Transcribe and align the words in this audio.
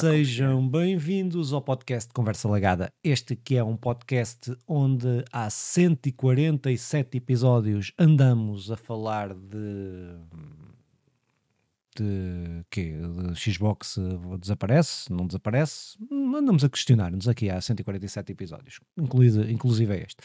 Sejam 0.00 0.66
bem-vindos 0.66 1.52
ao 1.52 1.60
podcast 1.60 2.10
Conversa 2.14 2.48
Lagada. 2.48 2.90
Este 3.04 3.36
que 3.36 3.56
é 3.56 3.62
um 3.62 3.76
podcast 3.76 4.56
onde 4.66 5.22
há 5.30 5.50
147 5.50 7.18
episódios 7.18 7.92
andamos 7.98 8.70
a 8.70 8.76
falar 8.76 9.34
de 9.34 10.16
de 11.94 12.64
quê? 12.70 12.94
De 12.96 13.38
Xbox 13.38 13.98
eh, 13.98 14.38
desaparece? 14.38 15.12
Não 15.12 15.26
desaparece? 15.26 15.98
Andamos 16.10 16.64
a 16.64 16.70
questionar-nos 16.70 17.28
aqui 17.28 17.50
há 17.50 17.60
147 17.60 18.32
episódios, 18.32 18.80
inclusive, 18.96 19.52
inclusive 19.52 19.94
este. 19.94 20.16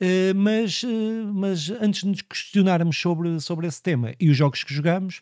Uh, 0.00 0.36
mas, 0.36 0.84
uh, 0.84 1.32
mas 1.34 1.68
antes 1.70 2.02
de 2.02 2.08
nos 2.08 2.22
questionarmos 2.22 2.96
sobre, 2.96 3.40
sobre 3.40 3.66
esse 3.66 3.82
tema 3.82 4.14
e 4.20 4.30
os 4.30 4.36
jogos 4.36 4.62
que 4.62 4.72
jogamos, 4.72 5.20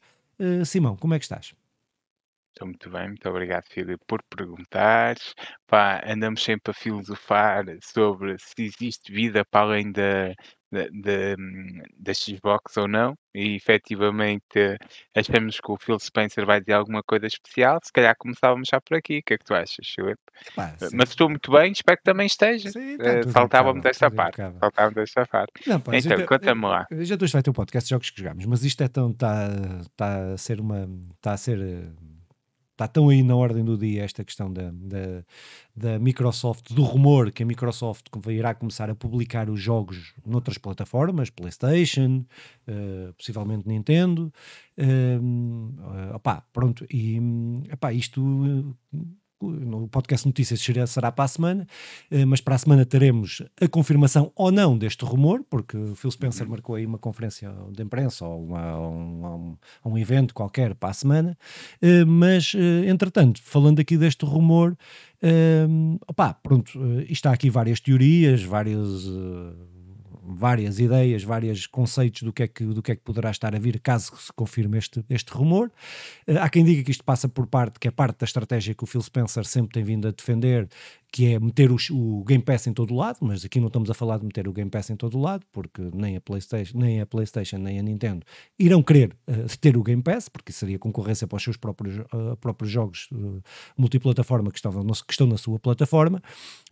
Simão, 0.66 0.95
como 0.95 1.15
é 1.15 1.18
que 1.18 1.24
estás? 1.24 1.55
Estou 2.55 2.69
muito 2.69 2.89
bem, 2.89 3.09
muito 3.09 3.29
obrigado, 3.29 3.65
Filipe, 3.69 4.05
por 4.07 4.23
perguntares. 4.31 5.35
Pá, 5.67 6.01
andamos 6.07 6.41
sempre 6.43 6.71
a 6.71 6.75
filosofar 6.75 7.65
sobre 7.83 8.37
se 8.39 8.55
existe 8.63 9.13
vida 9.13 9.45
para 9.45 9.63
além 9.67 9.91
da, 9.91 10.29
da, 10.71 10.85
da, 10.93 11.35
da 11.99 12.15
Xbox 12.15 12.77
ou 12.77 12.87
não, 12.87 13.15
e 13.35 13.57
efetivamente 13.57 14.79
achamos 15.17 15.59
que 15.59 15.73
o 15.73 15.77
Phil 15.77 15.99
Spencer 15.99 16.47
vai 16.47 16.61
dizer 16.61 16.75
alguma 16.75 17.03
coisa 17.03 17.27
especial. 17.27 17.80
Se 17.83 17.93
calhar 17.93 18.15
começávamos 18.17 18.69
já 18.71 18.80
por 18.80 18.97
aqui. 18.97 19.19
O 19.19 19.23
que 19.27 19.35
é 19.35 19.39
que 19.39 19.45
tu 19.45 19.52
achas, 19.52 19.89
Filipe? 19.89 20.21
Pá, 20.55 20.77
sim. 20.79 20.91
Mas 20.97 21.09
estou 21.11 21.29
muito 21.29 21.51
bem, 21.51 21.73
espero 21.73 21.97
que 21.99 22.05
também 22.05 22.27
esteja. 22.27 22.71
Sim, 22.71 22.97
Eh, 23.01 23.25
Faltava-me 23.33 23.80
impecável, 23.80 23.83
desta 23.83 24.11
parte. 24.13 24.61
Faltava-me 24.61 24.95
desta 24.95 25.27
parte. 25.27 25.52
Não, 25.66 25.80
pá, 25.80 25.97
Então, 25.97 26.16
isto- 26.19 26.27
conta-me 26.29 26.63
lá. 26.66 26.87
eh, 26.93 27.05
Já 27.05 27.16
tu 27.16 27.27
vai 27.27 27.43
ter 27.43 27.51
o 27.51 27.52
podcast 27.52 27.89
de 27.89 27.91
jogos 27.91 28.11
que 28.11 28.21
jogamos, 28.21 28.47
mas 28.47 28.63
isto 28.65 28.80
é 28.85 28.87
tão. 28.89 29.11
Está 29.11 29.49
tá 29.96 30.33
a 30.35 30.39
ser 30.39 30.61
uma. 30.61 30.89
Está 31.16 31.33
a 31.33 31.37
ser. 31.37 31.59
Está 32.75 32.89
tão 32.89 33.09
aí 33.09 33.23
na 33.23 33.37
ordem 33.37 33.65
do 33.65 33.79
dia 33.79 34.03
esta 34.03 34.25
questão 34.25 34.53
da, 34.53 34.73
da, 34.73 35.25
da 35.77 35.99
Microsoft, 36.01 36.73
do 36.73 36.83
rumor 36.83 37.30
que 37.30 37.45
a 37.45 37.47
Microsoft 37.47 38.07
irá 38.29 38.53
começar 38.53 38.91
a 38.91 38.97
publicar 38.97 39.49
os 39.49 39.61
jogos 39.61 40.13
noutras 40.27 40.59
plataformas, 40.59 41.30
PlayStation, 41.30 42.25
eh, 42.67 43.13
possivelmente 43.17 43.69
Nintendo. 43.69 44.33
eh, 44.77 44.85
eh, 44.87 46.15
opá, 46.17 46.43
pronto, 46.52 46.85
e 46.91 47.19
epá, 47.71 47.93
isto. 47.93 48.21
No 49.43 49.88
podcast 49.88 50.27
Notícias 50.27 50.60
será, 50.87 51.10
para 51.13 51.24
a 51.24 51.29
semana, 51.29 51.66
eh, 52.10 52.24
mas 52.24 52.40
para 52.40 52.54
a 52.54 52.59
semana 52.59 52.85
teremos 52.87 53.43
a 53.60 53.68
confirmação 53.68 54.32
ou 54.35 54.51
não 54.51 54.77
deste 54.79 55.04
rumor, 55.04 55.45
porque 55.51 55.77
o 55.77 55.95
Phil 55.95 56.10
Spencer 56.10 56.49
marcou 56.49 56.77
aí 56.77 56.87
uma 56.87 56.99
conferência 56.99 57.52
de 57.73 57.82
imprensa 57.82 58.24
ou 58.27 58.45
uma- 58.45 58.79
um, 58.80 59.57
um- 59.85 59.99
evento 59.99 60.32
qualquer 60.35 60.74
para 60.74 60.90
a 60.90 60.95
semana. 60.95 61.37
Eh, 61.82 62.05
mas, 62.05 62.52
eh, 62.55 62.88
entretanto, 62.88 63.40
falando 63.43 63.80
aqui 63.80 63.96
deste 63.96 64.25
rumor, 64.25 64.77
opá, 66.06 66.34
pronto, 66.34 66.78
isto 67.09 67.27
há 67.27 67.32
aqui 67.32 67.49
várias 67.49 67.81
teorias, 67.81 68.43
várias. 68.43 69.06
Várias 70.27 70.78
ideias, 70.78 71.22
vários 71.22 71.67
conceitos 71.67 72.22
do 72.22 72.33
que, 72.33 72.43
é 72.44 72.49
que, 72.49 72.65
do 72.65 72.83
que 72.83 72.93
é 72.93 72.97
que 72.97 73.03
poderá 73.03 73.31
estar 73.31 73.55
a 73.55 73.59
vir 73.59 73.78
caso 73.81 74.17
se 74.17 74.33
confirme 74.33 74.78
este, 74.78 75.05
este 75.11 75.33
rumor. 75.33 75.71
Eh, 76.27 76.39
há 76.39 76.49
quem 76.49 76.65
diga 76.65 76.83
que 76.83 76.91
isto 76.91 77.05
passa 77.05 77.28
por 77.28 77.47
parte, 77.47 77.78
que 77.78 77.89
é 77.89 77.91
parte 77.91 78.21
da 78.21 78.25
estratégia 78.25 78.75
que 78.75 78.84
o 78.84 78.87
Phil 78.87 79.03
Spencer 79.03 79.45
sempre 79.45 79.75
tem 79.75 79.84
vindo 79.84 80.09
a 80.09 80.11
defender, 80.11 80.69
que 81.15 81.32
é 81.32 81.38
meter 81.38 81.70
os- 81.70 81.91
o, 81.91 82.25
Game 82.25 82.43
Pass 82.43 82.66
em 82.66 82.72
todo 82.72 82.93
o 82.93 82.97
lado, 82.97 83.19
mas 83.20 83.44
aqui 83.44 83.60
não 83.60 83.69
estamos 83.69 83.88
a 83.88 83.94
falar 83.94 84.19
de 84.19 84.25
meter 84.26 84.48
o 84.48 84.53
Game 84.53 84.69
Pass 84.69 84.91
em 84.91 84.97
todo 84.97 85.16
o 85.16 85.21
lado, 85.21 85.47
porque 85.53 85.81
nem 85.94 86.16
a 86.16 86.21
PlayStation, 86.21 86.76
nem 86.76 87.00
a, 87.00 87.06
PlayStation, 87.06 87.56
nem 87.59 87.78
a 87.78 87.82
Nintendo 87.84 88.26
irão 88.59 88.82
querer 88.82 89.16
eh, 89.28 89.47
ter 89.60 89.76
o 89.76 89.82
Game 89.84 90.03
Pass, 90.03 90.28
porque 90.28 90.50
seria 90.50 90.76
concorrência 90.76 91.28
para 91.28 91.37
os 91.37 91.43
seus 91.44 91.56
próprios, 91.56 92.00
eh, 92.00 92.37
próprios 92.41 92.69
jogos 92.69 93.09
eh, 93.12 93.41
multiplataforma 93.78 94.50
que, 94.50 94.59
estavam 94.59 94.84
que 94.84 95.12
estão 95.12 95.28
na 95.28 95.37
sua 95.37 95.56
plataforma, 95.56 96.21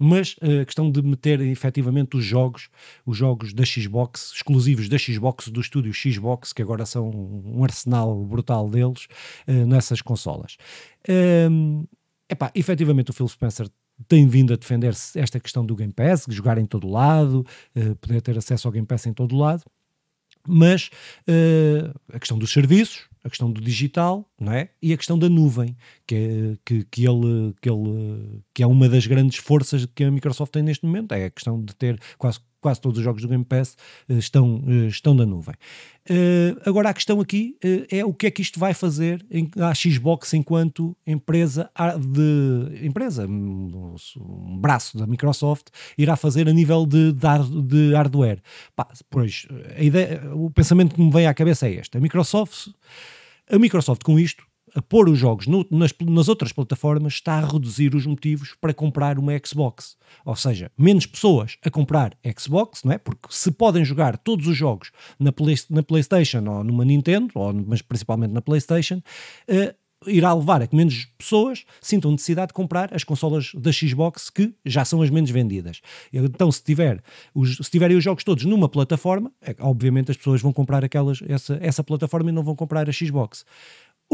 mas 0.00 0.34
a 0.42 0.64
questão 0.64 0.90
de 0.90 1.00
meter 1.02 1.40
efetivamente 1.40 2.16
os 2.16 2.24
jogos, 2.24 2.68
os 3.06 3.16
jogos 3.16 3.54
da 3.54 3.64
Xbox, 3.64 4.32
exclusivos 4.34 4.88
da 4.88 4.98
Xbox, 4.98 5.46
do 5.50 5.60
estúdio 5.60 5.94
Xbox, 5.94 6.52
que 6.52 6.62
agora 6.62 6.84
são 6.84 7.08
um 7.08 7.62
arsenal 7.62 8.24
brutal 8.24 8.68
deles, 8.68 9.06
nessas 9.46 10.02
consolas. 10.02 10.56
Ehm, 11.06 11.84
epá, 12.28 12.50
efetivamente 12.56 13.10
o 13.10 13.14
Phil 13.14 13.28
Spencer 13.28 13.68
tem 14.08 14.26
vindo 14.26 14.52
a 14.52 14.56
defender 14.56 14.94
esta 15.14 15.40
questão 15.40 15.64
do 15.64 15.74
Game 15.74 15.92
Pass, 15.92 16.26
jogar 16.28 16.58
em 16.58 16.66
todo 16.66 16.88
lado, 16.88 17.44
eh, 17.74 17.94
poder 18.00 18.20
ter 18.20 18.36
acesso 18.36 18.68
ao 18.68 18.72
Game 18.72 18.86
Pass 18.86 19.06
em 19.06 19.12
todo 19.12 19.36
lado, 19.36 19.62
mas 20.46 20.90
eh, 21.26 21.92
a 22.12 22.18
questão 22.18 22.38
dos 22.38 22.52
serviços, 22.52 23.08
a 23.24 23.28
questão 23.28 23.50
do 23.50 23.60
digital, 23.60 24.28
não 24.40 24.52
é? 24.52 24.70
E 24.82 24.92
a 24.92 24.96
questão 24.96 25.18
da 25.18 25.28
nuvem, 25.28 25.76
que 26.06 26.14
é, 26.14 26.58
que, 26.64 26.84
que 26.90 27.06
ele, 27.06 27.54
que 27.60 27.70
ele 27.70 28.42
que 28.52 28.62
é 28.62 28.66
uma 28.66 28.88
das 28.88 29.06
grandes 29.06 29.38
forças 29.38 29.86
que 29.86 30.04
a 30.04 30.10
Microsoft 30.10 30.52
tem 30.52 30.62
neste 30.62 30.84
momento, 30.84 31.12
é 31.12 31.26
a 31.26 31.30
questão 31.30 31.62
de 31.62 31.74
ter 31.74 32.00
quase, 32.18 32.40
quase 32.62 32.80
todos 32.80 32.96
os 32.98 33.04
jogos 33.04 33.20
do 33.20 33.28
Game 33.28 33.44
Pass 33.44 33.76
eh, 34.08 34.14
estão, 34.14 34.64
eh, 34.66 34.86
estão 34.86 35.12
na 35.12 35.26
nuvem. 35.26 35.54
Eh, 36.08 36.54
agora 36.64 36.88
a 36.88 36.94
questão 36.94 37.20
aqui 37.20 37.56
é 37.90 38.04
o 38.04 38.14
que 38.14 38.26
é 38.26 38.30
que 38.30 38.40
isto 38.40 38.58
vai 38.58 38.72
fazer 38.72 39.24
à 39.60 39.74
Xbox 39.74 40.32
enquanto 40.32 40.96
empresa 41.06 41.70
de 42.00 42.86
empresa, 42.86 43.26
um, 43.26 44.58
braço 44.58 44.96
da 44.96 45.06
Microsoft, 45.06 45.66
irá 45.98 46.16
fazer 46.16 46.48
a 46.48 46.52
nível 46.52 46.86
de, 46.86 47.12
de, 47.12 47.26
ar- 47.26 47.44
de 47.44 47.92
hardware. 47.94 48.40
Pois, 49.10 49.46
a 49.76 49.82
ideia, 49.82 50.22
o 50.34 50.50
pensamento 50.50 50.94
que 50.94 51.02
me 51.02 51.10
vem 51.10 51.26
à 51.26 51.34
cabeça 51.34 51.68
é 51.68 51.72
este: 51.74 51.96
a 51.98 52.00
Microsoft, 52.00 52.68
a 53.50 53.58
Microsoft 53.58 54.02
com 54.02 54.18
isto, 54.18 54.44
a 54.74 54.80
pôr 54.82 55.08
os 55.08 55.18
jogos 55.18 55.46
no- 55.46 55.66
nas, 55.70 55.92
nas 56.00 56.28
outras 56.28 56.52
plataformas, 56.52 57.14
está 57.14 57.34
a 57.34 57.46
reduzir 57.46 57.94
os 57.94 58.06
motivos 58.06 58.54
para 58.60 58.72
comprar 58.72 59.18
uma 59.18 59.32
Xbox. 59.44 59.96
Ou 60.24 60.34
seja, 60.36 60.70
menos 60.78 61.04
pessoas 61.06 61.56
a 61.64 61.70
comprar 61.70 62.16
Xbox, 62.38 62.82
não 62.84 62.92
é? 62.92 62.98
Porque 62.98 63.26
se 63.30 63.50
podem 63.50 63.84
jogar 63.84 64.16
todos 64.16 64.46
os 64.46 64.56
jogos 64.56 64.90
na, 65.18 65.30
Play- 65.32 65.56
na 65.68 65.82
PlayStation 65.82 66.42
ou 66.48 66.64
numa 66.64 66.84
Nintendo, 66.84 67.30
ou, 67.34 67.52
mas 67.52 67.82
principalmente 67.82 68.32
na 68.32 68.40
PlayStation, 68.40 69.02
eh, 69.46 69.74
irá 70.06 70.32
levar 70.34 70.60
a 70.62 70.66
que 70.66 70.74
menos 70.74 71.06
pessoas 71.16 71.64
sintam 71.80 72.10
necessidade 72.10 72.48
de 72.48 72.54
comprar 72.54 72.92
as 72.92 73.04
consolas 73.04 73.52
da 73.54 73.70
Xbox 73.70 74.30
que 74.30 74.52
já 74.64 74.84
são 74.84 75.00
as 75.00 75.10
menos 75.10 75.30
vendidas. 75.30 75.80
Então, 76.12 76.50
se, 76.50 76.60
tiver 76.64 77.00
os, 77.34 77.56
se 77.58 77.70
tiverem 77.70 77.96
os 77.96 78.02
jogos 78.02 78.24
todos 78.24 78.44
numa 78.44 78.68
plataforma, 78.68 79.30
é, 79.40 79.54
obviamente 79.60 80.10
as 80.10 80.16
pessoas 80.16 80.40
vão 80.40 80.52
comprar 80.52 80.84
aquelas, 80.84 81.20
essa, 81.28 81.56
essa 81.62 81.84
plataforma 81.84 82.30
e 82.30 82.32
não 82.32 82.42
vão 82.42 82.56
comprar 82.56 82.88
a 82.88 82.92
Xbox. 82.92 83.44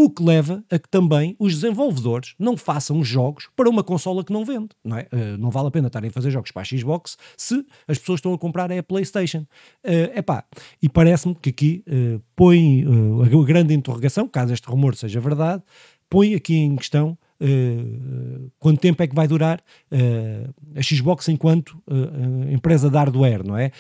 O 0.01 0.09
que 0.09 0.23
leva 0.23 0.63
a 0.71 0.79
que 0.79 0.89
também 0.89 1.35
os 1.41 1.57
desenvolvedores 1.57 2.37
não 2.39 2.57
façam 2.57 3.03
jogos 3.03 3.49
para 3.57 3.69
uma 3.69 3.83
consola 3.83 4.23
que 4.23 4.33
não 4.33 4.45
vende. 4.45 4.69
Não, 4.85 4.97
é? 4.97 5.09
Eh, 5.11 5.37
não 5.37 5.51
vale 5.51 5.67
a 5.67 5.71
pena 5.73 5.89
estarem 5.89 6.09
a 6.09 6.13
fazer 6.13 6.31
jogos 6.31 6.53
para 6.53 6.63
a 6.63 6.65
Xbox 6.65 7.19
se 7.37 7.67
as 7.89 7.99
pessoas 7.99 8.19
estão 8.19 8.33
a 8.33 8.39
comprar 8.39 8.71
é 8.71 8.79
a 8.79 8.83
PlayStation. 8.85 9.45
É 9.83 10.21
epá, 10.21 10.45
e 10.81 10.89
parece-me 10.89 11.35
que 11.35 11.51
aqui 11.51 11.83
eh, 11.85 12.21
põe 12.37 12.85
eh, 12.85 13.37
a 13.41 13.45
grande 13.45 13.75
interrogação, 13.75 14.29
caso 14.29 14.53
este 14.53 14.69
rumor 14.69 14.95
seja 14.95 15.19
verdade, 15.19 15.65
põe 16.09 16.33
aqui 16.33 16.55
em 16.55 16.77
questão 16.77 17.19
eh, 17.41 18.49
quanto 18.59 18.81
tempo 18.81 19.03
é 19.03 19.07
que 19.07 19.15
vai 19.15 19.29
durar 19.29 19.61
eh, 19.91 20.49
a 20.75 20.83
Xbox 20.83 21.29
enquanto 21.29 21.81
eh, 21.89 22.53
empresa 22.53 22.91
de 22.91 22.97
hardware, 22.97 23.47
não 23.47 23.57
é? 23.57 23.71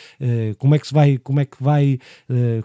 Como 0.59 0.75
é 0.75 0.79
que 0.79 0.87
se 0.87 0.95
vai, 0.95 1.19
como 1.19 1.41
é 1.41 1.45
que 1.45 1.63
vai, 1.63 1.99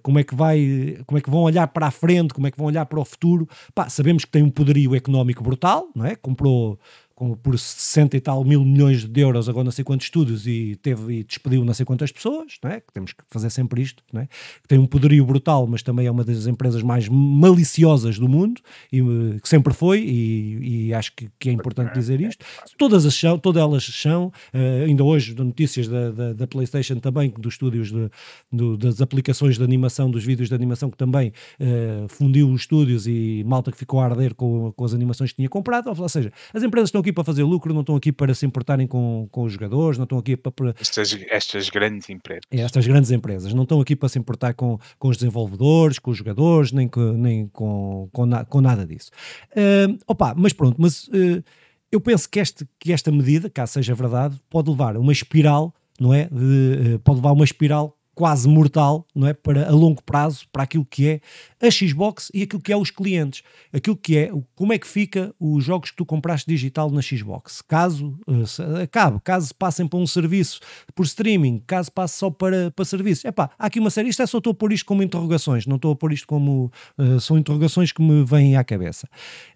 como 0.01 0.19
é 0.19 0.23
que 0.23 0.35
vai, 0.35 0.97
como 1.05 1.17
é 1.17 1.21
que 1.21 1.29
vão 1.29 1.41
olhar 1.41 1.67
para 1.67 1.87
a 1.87 1.91
frente, 1.91 2.33
como 2.33 2.47
é 2.47 2.51
que 2.51 2.57
vão 2.57 2.67
olhar 2.67 2.85
para 2.85 2.99
o 2.99 3.05
futuro? 3.05 3.47
Pá, 3.73 3.89
sabemos 3.89 4.25
que 4.25 4.31
tem 4.31 4.43
um 4.43 4.49
poderio 4.49 4.95
económico 4.95 5.43
brutal, 5.43 5.87
não 5.95 6.05
é? 6.05 6.15
Comprou 6.15 6.79
com- 7.15 7.35
por 7.35 7.57
60 7.57 8.17
e 8.17 8.19
tal 8.21 8.43
mil 8.43 8.63
milhões 8.65 9.05
de 9.05 9.21
euros 9.21 9.47
agora 9.47 9.63
não 9.65 9.71
sei 9.71 9.83
quantos 9.85 10.05
estudos 10.07 10.47
e 10.47 10.75
teve 10.81 11.19
e 11.19 11.23
despediu 11.23 11.63
não 11.63 11.73
sei 11.73 11.85
quantas 11.85 12.11
pessoas, 12.11 12.53
não 12.63 12.71
é? 12.71 12.79
Que 12.81 12.91
temos 12.91 13.13
que 13.13 13.23
fazer 13.29 13.49
sempre 13.49 13.81
isto, 13.81 14.03
não 14.11 14.21
é? 14.21 14.25
Que 14.61 14.67
tem 14.67 14.79
um 14.79 14.85
poderio 14.87 15.23
brutal, 15.25 15.67
mas 15.67 15.83
também 15.83 16.07
é 16.07 16.11
uma 16.11 16.23
das 16.23 16.47
empresas 16.47 16.81
mais 16.81 17.07
maliciosas 17.09 18.17
do 18.17 18.27
mundo 18.27 18.61
e 18.91 18.99
eh, 18.99 19.39
que 19.41 19.47
sempre 19.47 19.73
foi 19.73 19.99
e, 20.03 20.87
e 20.87 20.93
acho 20.93 21.13
que, 21.15 21.29
que 21.39 21.49
é 21.49 21.51
importante 21.51 21.93
dizer 21.93 22.19
isto. 22.19 22.43
Todas 22.77 23.05
as 23.05 23.13
são, 23.13 23.37
todas 23.37 23.61
elas 23.61 23.83
são, 23.83 24.31
eh, 24.51 24.85
ainda 24.87 25.03
hoje 25.03 25.35
notícias 25.35 25.87
da, 25.87 26.09
da, 26.11 26.33
da 26.33 26.47
PlayStation 26.47 26.95
também, 26.99 27.31
dos 27.37 27.53
estúdios 27.53 27.91
de- 27.91 28.09
do- 28.51 28.75
das 28.77 29.01
aplicações 29.01 29.57
de 29.57 29.63
animação, 29.63 30.09
dos 30.09 30.23
vídeos 30.23 30.49
de 30.49 30.55
animação 30.55 30.89
que 30.89 30.97
também 30.97 31.31
eh, 31.59 32.05
fundiu 32.07 32.49
os 32.49 32.61
estúdios 32.61 33.05
e 33.07 33.43
malta 33.45 33.71
que 33.71 33.77
ficou 33.77 33.99
a 33.99 34.05
arder 34.05 34.33
com, 34.33 34.71
com 34.75 34.83
as 34.85 34.93
animações 34.93 35.29
que 35.31 35.35
tinha 35.37 35.49
comprado, 35.49 35.89
ou 35.95 36.09
seja, 36.09 36.31
as 36.53 36.63
empresas 36.63 36.87
estão 36.89 37.02
aqui 37.03 37.13
para 37.13 37.23
fazer 37.23 37.43
lucro, 37.43 37.73
não 37.73 37.81
estão 37.81 37.95
aqui 37.95 38.11
para 38.11 38.33
se 38.33 38.45
importarem 38.45 38.87
com, 38.87 39.27
com 39.31 39.43
os 39.43 39.53
jogadores, 39.53 39.97
não 39.97 40.03
estão 40.05 40.17
aqui 40.17 40.35
para, 40.35 40.51
para 40.51 40.73
Estas, 40.79 41.15
estas 41.29 41.69
grandes 41.69 42.09
empresas. 42.09 42.41
é, 42.49 42.61
estas 42.61 42.87
grandes 42.87 43.11
empresas 43.11 43.53
não 43.53 43.63
estão 43.63 43.79
aqui 43.79 43.95
para 43.95 44.09
se 44.09 44.17
importar 44.17 44.53
com, 44.53 44.79
com 44.97 45.09
os 45.09 45.17
desenvolvedores, 45.17 45.99
com 45.99 46.09
os 46.11 46.17
jogadores, 46.17 46.71
nem, 46.71 46.87
com, 46.87 47.13
nem 47.13 47.47
com, 47.47 48.09
com, 48.11 48.25
na- 48.25 48.45
com 48.45 48.61
nada 48.61 48.85
disso. 48.85 49.11
Ahm, 49.55 49.97
opa, 50.07 50.33
mas 50.35 50.53
pronto, 50.53 50.77
mas 50.79 51.09
eh, 51.13 51.43
eu 51.91 52.01
penso 52.01 52.27
que, 52.29 52.39
este, 52.39 52.67
que 52.79 52.91
esta 52.91 53.11
medida, 53.11 53.49
caso 53.49 53.73
seja 53.73 53.93
verdade, 53.93 54.39
pode 54.49 54.69
levar 54.69 54.95
a 54.95 54.99
uma 54.99 55.11
espiral, 55.11 55.73
não 55.99 56.13
é? 56.13 56.25
De, 56.31 56.95
eh, 56.95 56.97
pode 57.03 57.17
levar 57.17 57.29
a 57.29 57.33
uma 57.33 57.43
espiral 57.45 57.95
quase 58.15 58.47
mortal, 58.47 59.07
não 59.15 59.27
é? 59.27 59.33
Para 59.33 59.67
a 59.67 59.71
longo 59.71 60.01
prazo, 60.03 60.45
para 60.51 60.63
aquilo 60.63 60.85
que 60.85 61.07
é 61.07 61.21
a 61.65 61.69
Xbox 61.69 62.29
e 62.33 62.43
aquilo 62.43 62.61
que 62.61 62.71
é 62.71 62.77
os 62.77 62.91
clientes. 62.91 63.41
Aquilo 63.71 63.95
que 63.95 64.17
é, 64.17 64.31
como 64.55 64.73
é 64.73 64.77
que 64.77 64.87
fica 64.87 65.33
os 65.39 65.63
jogos 65.63 65.91
que 65.91 65.97
tu 65.97 66.05
compraste 66.05 66.49
digital 66.49 66.89
na 66.91 67.01
Xbox. 67.01 67.61
Caso 67.61 68.17
acabe, 68.81 69.19
caso 69.23 69.53
passem 69.55 69.87
para 69.87 69.99
um 69.99 70.07
serviço 70.07 70.59
por 70.93 71.05
streaming, 71.05 71.63
caso 71.65 71.91
passe 71.91 72.17
só 72.17 72.29
para, 72.29 72.71
para 72.71 72.85
serviços. 72.85 73.25
Epá, 73.25 73.49
há 73.57 73.65
aqui 73.65 73.79
uma 73.79 73.89
série, 73.89 74.09
isto 74.09 74.21
é 74.21 74.27
só 74.27 74.37
estou 74.37 74.51
a 74.51 74.55
pôr 74.55 74.73
isto 74.73 74.85
como 74.85 75.03
interrogações, 75.03 75.65
não 75.65 75.77
estou 75.77 75.91
a 75.91 75.95
pôr 75.95 76.13
isto 76.13 76.27
como, 76.27 76.71
uh, 76.97 77.19
são 77.19 77.37
interrogações 77.37 77.91
que 77.91 78.01
me 78.01 78.23
vêm 78.23 78.55
à 78.55 78.63
cabeça. 78.63 79.07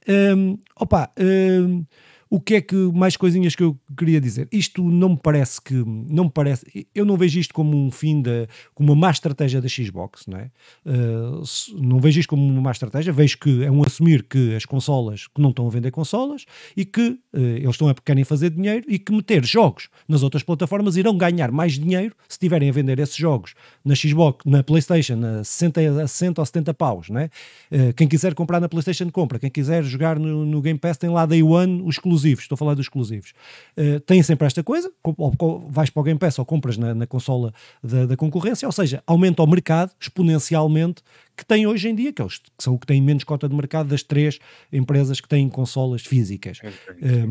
Um, 0.08 0.58
opa, 0.76 1.12
um, 1.20 1.86
o 2.30 2.40
que 2.40 2.56
é 2.56 2.62
que 2.62 2.76
mais 2.76 3.16
coisinhas 3.16 3.56
que 3.56 3.64
eu 3.64 3.78
queria 3.98 4.20
dizer? 4.20 4.48
Isto 4.52 4.84
não 4.84 5.10
me 5.10 5.20
parece 5.22 5.62
que 5.62 5.74
não 5.74 6.26
me 6.26 6.30
parece, 6.30 6.88
eu 6.94 7.06
não 7.06 7.18
vejo 7.18 7.40
isto 7.40 7.54
como 7.54 7.78
um 7.78 7.92
fim 7.92 8.22
da 8.22 8.48
como 8.74 8.94
uma 8.94 9.00
má 9.08 9.12
estratégia 9.12 9.62
da 9.62 9.68
Xbox, 9.68 10.26
não 10.28 10.38
é? 10.38 10.52
Uh, 10.86 11.42
não 11.82 12.00
vejo 12.00 12.20
isto 12.20 12.30
como 12.30 12.46
uma 12.46 12.62
má 12.62 12.72
estratégia, 12.72 13.14
vejo 13.14 13.38
que 13.38 13.64
é 13.64 13.72
um 13.72 13.84
assumir 13.84 14.24
que 14.24 14.56
as 14.56 14.66
consolas 14.66 15.28
que 15.28 15.42
não 15.42 15.50
estão 15.50 15.68
a 15.68 15.70
vender 15.70 15.92
consolas 15.92 16.46
e 16.76 16.86
que 16.86 17.10
uh, 17.10 17.20
eles 17.34 17.72
estão 17.72 17.88
a 17.88 17.94
querem 17.94 18.24
fazer 18.24 18.50
dinheiro 18.50 18.86
e 18.88 19.00
que 19.00 19.12
meter 19.12 19.46
jogos 19.46 19.90
nas 20.08 20.24
outras 20.24 20.44
plataformas 20.44 20.98
irão 20.98 21.18
ganhar 21.18 21.52
mais 21.52 21.74
dinheiro 21.74 22.16
se 22.28 22.36
estiverem 22.36 22.70
a 22.70 22.72
vender 22.72 23.00
esses 23.00 23.16
jogos 23.16 23.54
na 23.84 23.96
Xbox, 23.96 24.46
na 24.46 24.64
PlayStation, 24.64 25.20
a 25.24 25.44
60, 25.44 26.04
a 26.04 26.08
60 26.08 26.42
ou 26.42 26.46
70 26.46 26.74
paus, 26.74 27.10
não 27.10 27.20
é? 27.20 27.30
Uh, 27.72 27.94
quem 27.96 28.08
quiser 28.08 28.34
comprar 28.34 28.60
na 28.60 28.70
PlayStation 28.70 29.10
compra, 29.10 29.40
quem 29.40 29.50
quiser 29.50 29.84
jogar 29.84 30.20
no, 30.20 30.46
no 30.46 30.62
Game 30.62 30.80
Pass 30.80 30.98
tem 30.98 31.10
lá 31.10 31.26
Day 31.26 31.44
One 31.44 31.82
os 31.86 31.98
exclusivos 32.18 32.44
estou 32.44 32.56
a 32.56 32.58
falar 32.58 32.74
dos 32.74 32.86
exclusivos, 32.86 33.34
uh, 33.78 34.00
têm 34.02 34.22
sempre 34.24 34.46
esta 34.48 34.64
coisa, 34.64 34.92
ou, 35.04 35.70
vais 35.70 35.90
para 35.90 36.02
o 36.02 36.04
Game 36.04 36.20
Pass 36.20 36.40
ou 36.40 36.46
compras 36.46 36.78
na, 36.78 36.94
na 36.94 37.08
consola 37.08 37.54
da, 37.84 38.06
da, 38.06 38.18
concorrência, 38.18 38.68
ou 38.68 38.72
seja, 38.72 39.04
aumenta 39.06 39.44
o 39.44 39.48
mercado 39.48 39.92
exponencialmente 40.00 41.02
que 41.36 41.46
tem 41.46 41.68
hoje 41.68 41.90
em 41.90 41.96
dia, 41.96 42.12
que, 42.12 42.22
é 42.22 42.26
os, 42.26 42.38
que 42.40 42.50
são 42.64 42.74
o 42.74 42.80
que 42.80 42.88
têm 42.88 43.02
menos 43.02 43.24
cota 43.24 43.48
de 43.48 43.56
mercado 43.56 43.88
das 43.88 44.04
três 44.04 44.40
empresas 44.72 45.22
que 45.22 45.28
têm 45.28 45.48
consolas 45.48 46.02
físicas. 46.02 46.60
É, 46.64 46.68
é, 46.68 47.28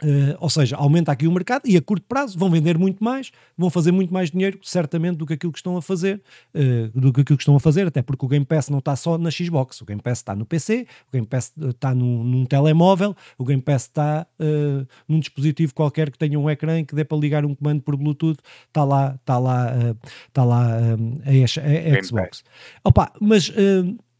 Uh, 0.00 0.36
ou 0.38 0.48
seja, 0.48 0.76
aumenta 0.76 1.10
aqui 1.10 1.26
o 1.26 1.32
mercado 1.32 1.62
e 1.66 1.76
a 1.76 1.82
curto 1.82 2.06
prazo 2.06 2.38
vão 2.38 2.48
vender 2.48 2.78
muito 2.78 3.02
mais, 3.02 3.32
vão 3.56 3.68
fazer 3.68 3.90
muito 3.90 4.14
mais 4.14 4.30
dinheiro, 4.30 4.56
certamente, 4.62 5.16
do 5.16 5.26
que 5.26 5.32
aquilo 5.32 5.50
que 5.50 5.58
estão 5.58 5.76
a 5.76 5.82
fazer, 5.82 6.22
uh, 6.54 7.00
do 7.00 7.12
que 7.12 7.22
aquilo 7.22 7.36
que 7.36 7.42
estão 7.42 7.56
a 7.56 7.60
fazer, 7.60 7.84
até 7.88 8.00
porque 8.00 8.24
o 8.24 8.28
Game 8.28 8.44
Pass 8.44 8.68
não 8.68 8.78
está 8.78 8.94
só 8.94 9.18
na 9.18 9.28
Xbox, 9.28 9.80
o 9.80 9.84
Game 9.84 10.00
Pass 10.00 10.18
está 10.18 10.36
no 10.36 10.46
PC, 10.46 10.86
o 11.08 11.12
Game 11.12 11.26
Pass 11.26 11.52
está 11.60 11.92
num, 11.92 12.22
num 12.22 12.44
telemóvel, 12.44 13.16
o 13.36 13.44
Game 13.44 13.60
Pass 13.60 13.82
está 13.82 14.24
uh, 14.38 14.86
num 15.08 15.18
dispositivo 15.18 15.74
qualquer 15.74 16.12
que 16.12 16.18
tenha 16.18 16.38
um 16.38 16.48
ecrã 16.48 16.84
que 16.84 16.94
dê 16.94 17.04
para 17.04 17.18
ligar 17.18 17.44
um 17.44 17.52
comando 17.52 17.82
por 17.82 17.96
Bluetooth, 17.96 18.38
está 18.68 18.84
lá, 18.84 19.16
está 19.20 19.38
lá, 19.38 19.96
está 20.28 20.44
lá 20.44 20.78
a, 21.24 22.04
Xbox. 22.04 22.44
Opa, 22.84 23.12
mas 23.20 23.52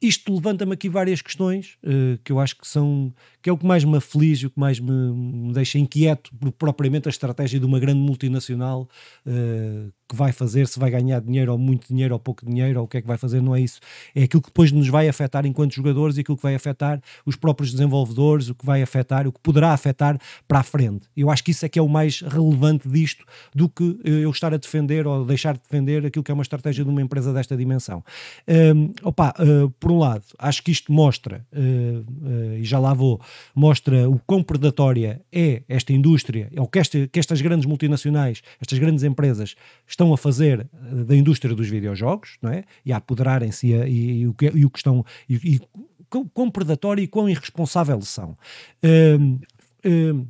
isto 0.00 0.34
levanta-me 0.34 0.72
aqui 0.72 0.88
várias 0.88 1.22
questões 1.22 1.78
que 2.24 2.32
eu 2.32 2.40
acho 2.40 2.56
que 2.56 2.66
são 2.66 3.12
que 3.48 3.50
é 3.50 3.52
o 3.54 3.56
que 3.56 3.66
mais 3.66 3.82
me 3.82 3.96
aflige, 3.96 4.46
o 4.46 4.50
que 4.50 4.60
mais 4.60 4.78
me, 4.78 4.92
me 4.92 5.52
deixa 5.54 5.78
inquieto, 5.78 6.30
propriamente 6.58 7.08
a 7.08 7.10
estratégia 7.10 7.58
de 7.58 7.64
uma 7.64 7.80
grande 7.80 7.98
multinacional 7.98 8.86
uh, 9.26 9.90
que 10.08 10.16
vai 10.16 10.32
fazer, 10.32 10.66
se 10.66 10.78
vai 10.78 10.90
ganhar 10.90 11.20
dinheiro 11.20 11.52
ou 11.52 11.58
muito 11.58 11.88
dinheiro 11.88 12.14
ou 12.14 12.18
pouco 12.18 12.44
dinheiro, 12.46 12.80
ou 12.80 12.86
o 12.86 12.88
que 12.88 12.96
é 12.96 13.00
que 13.02 13.06
vai 13.06 13.18
fazer, 13.18 13.42
não 13.42 13.54
é 13.54 13.60
isso. 13.60 13.78
É 14.14 14.22
aquilo 14.22 14.42
que 14.42 14.48
depois 14.48 14.72
nos 14.72 14.88
vai 14.88 15.08
afetar 15.08 15.44
enquanto 15.44 15.74
jogadores 15.74 16.16
e 16.16 16.20
aquilo 16.20 16.36
que 16.36 16.42
vai 16.42 16.54
afetar 16.54 17.00
os 17.26 17.36
próprios 17.36 17.72
desenvolvedores, 17.72 18.48
o 18.48 18.54
que 18.54 18.64
vai 18.64 18.82
afetar, 18.82 19.26
o 19.26 19.32
que 19.32 19.40
poderá 19.40 19.72
afetar 19.72 20.18
para 20.46 20.60
a 20.60 20.62
frente. 20.62 21.06
Eu 21.14 21.30
acho 21.30 21.44
que 21.44 21.50
isso 21.50 21.64
é 21.66 21.68
que 21.68 21.78
é 21.78 21.82
o 21.82 21.88
mais 21.88 22.20
relevante 22.22 22.88
disto 22.88 23.24
do 23.54 23.68
que 23.68 24.00
eh, 24.04 24.24
eu 24.24 24.30
estar 24.30 24.52
a 24.54 24.56
defender 24.56 25.06
ou 25.06 25.26
deixar 25.26 25.54
de 25.54 25.60
defender 25.60 26.06
aquilo 26.06 26.22
que 26.22 26.30
é 26.30 26.34
uma 26.34 26.42
estratégia 26.42 26.84
de 26.84 26.90
uma 26.90 27.02
empresa 27.02 27.32
desta 27.32 27.54
dimensão. 27.54 28.02
Um, 28.48 28.92
opa, 29.02 29.34
uh, 29.38 29.70
por 29.78 29.92
um 29.92 29.98
lado, 29.98 30.24
acho 30.38 30.62
que 30.62 30.70
isto 30.70 30.90
mostra, 30.90 31.46
uh, 31.52 31.58
uh, 31.58 32.56
e 32.56 32.64
já 32.64 32.78
lá 32.78 32.94
vou, 32.94 33.20
mostra 33.54 34.08
o 34.08 34.18
quão 34.26 34.42
predatória 34.42 35.20
é 35.32 35.62
esta 35.68 35.92
indústria, 35.92 36.50
ou 36.56 36.66
que, 36.66 36.78
esta, 36.78 37.06
que 37.08 37.18
estas 37.18 37.40
grandes 37.40 37.66
multinacionais, 37.66 38.42
estas 38.60 38.78
grandes 38.78 39.04
empresas 39.04 39.54
estão 39.86 40.12
a 40.12 40.16
fazer 40.16 40.60
eh, 40.60 41.04
da 41.04 41.16
indústria 41.16 41.54
dos 41.54 41.68
videojogos, 41.68 42.36
não 42.42 42.50
é? 42.50 42.64
E 42.84 42.92
a 42.92 42.96
apoderarem-se 42.96 43.68
e, 43.68 43.72
e, 43.72 44.20
e, 44.20 44.26
o 44.26 44.34
que, 44.34 44.46
e 44.46 44.64
o 44.64 44.70
que 44.70 44.78
estão. 44.78 45.04
E, 45.28 45.34
e 45.34 45.60
quão 46.32 46.50
predatório 46.50 47.02
e 47.02 47.06
quão 47.06 47.28
irresponsável 47.28 48.00
são. 48.00 48.36
Um, 48.82 49.38
um, 49.84 50.26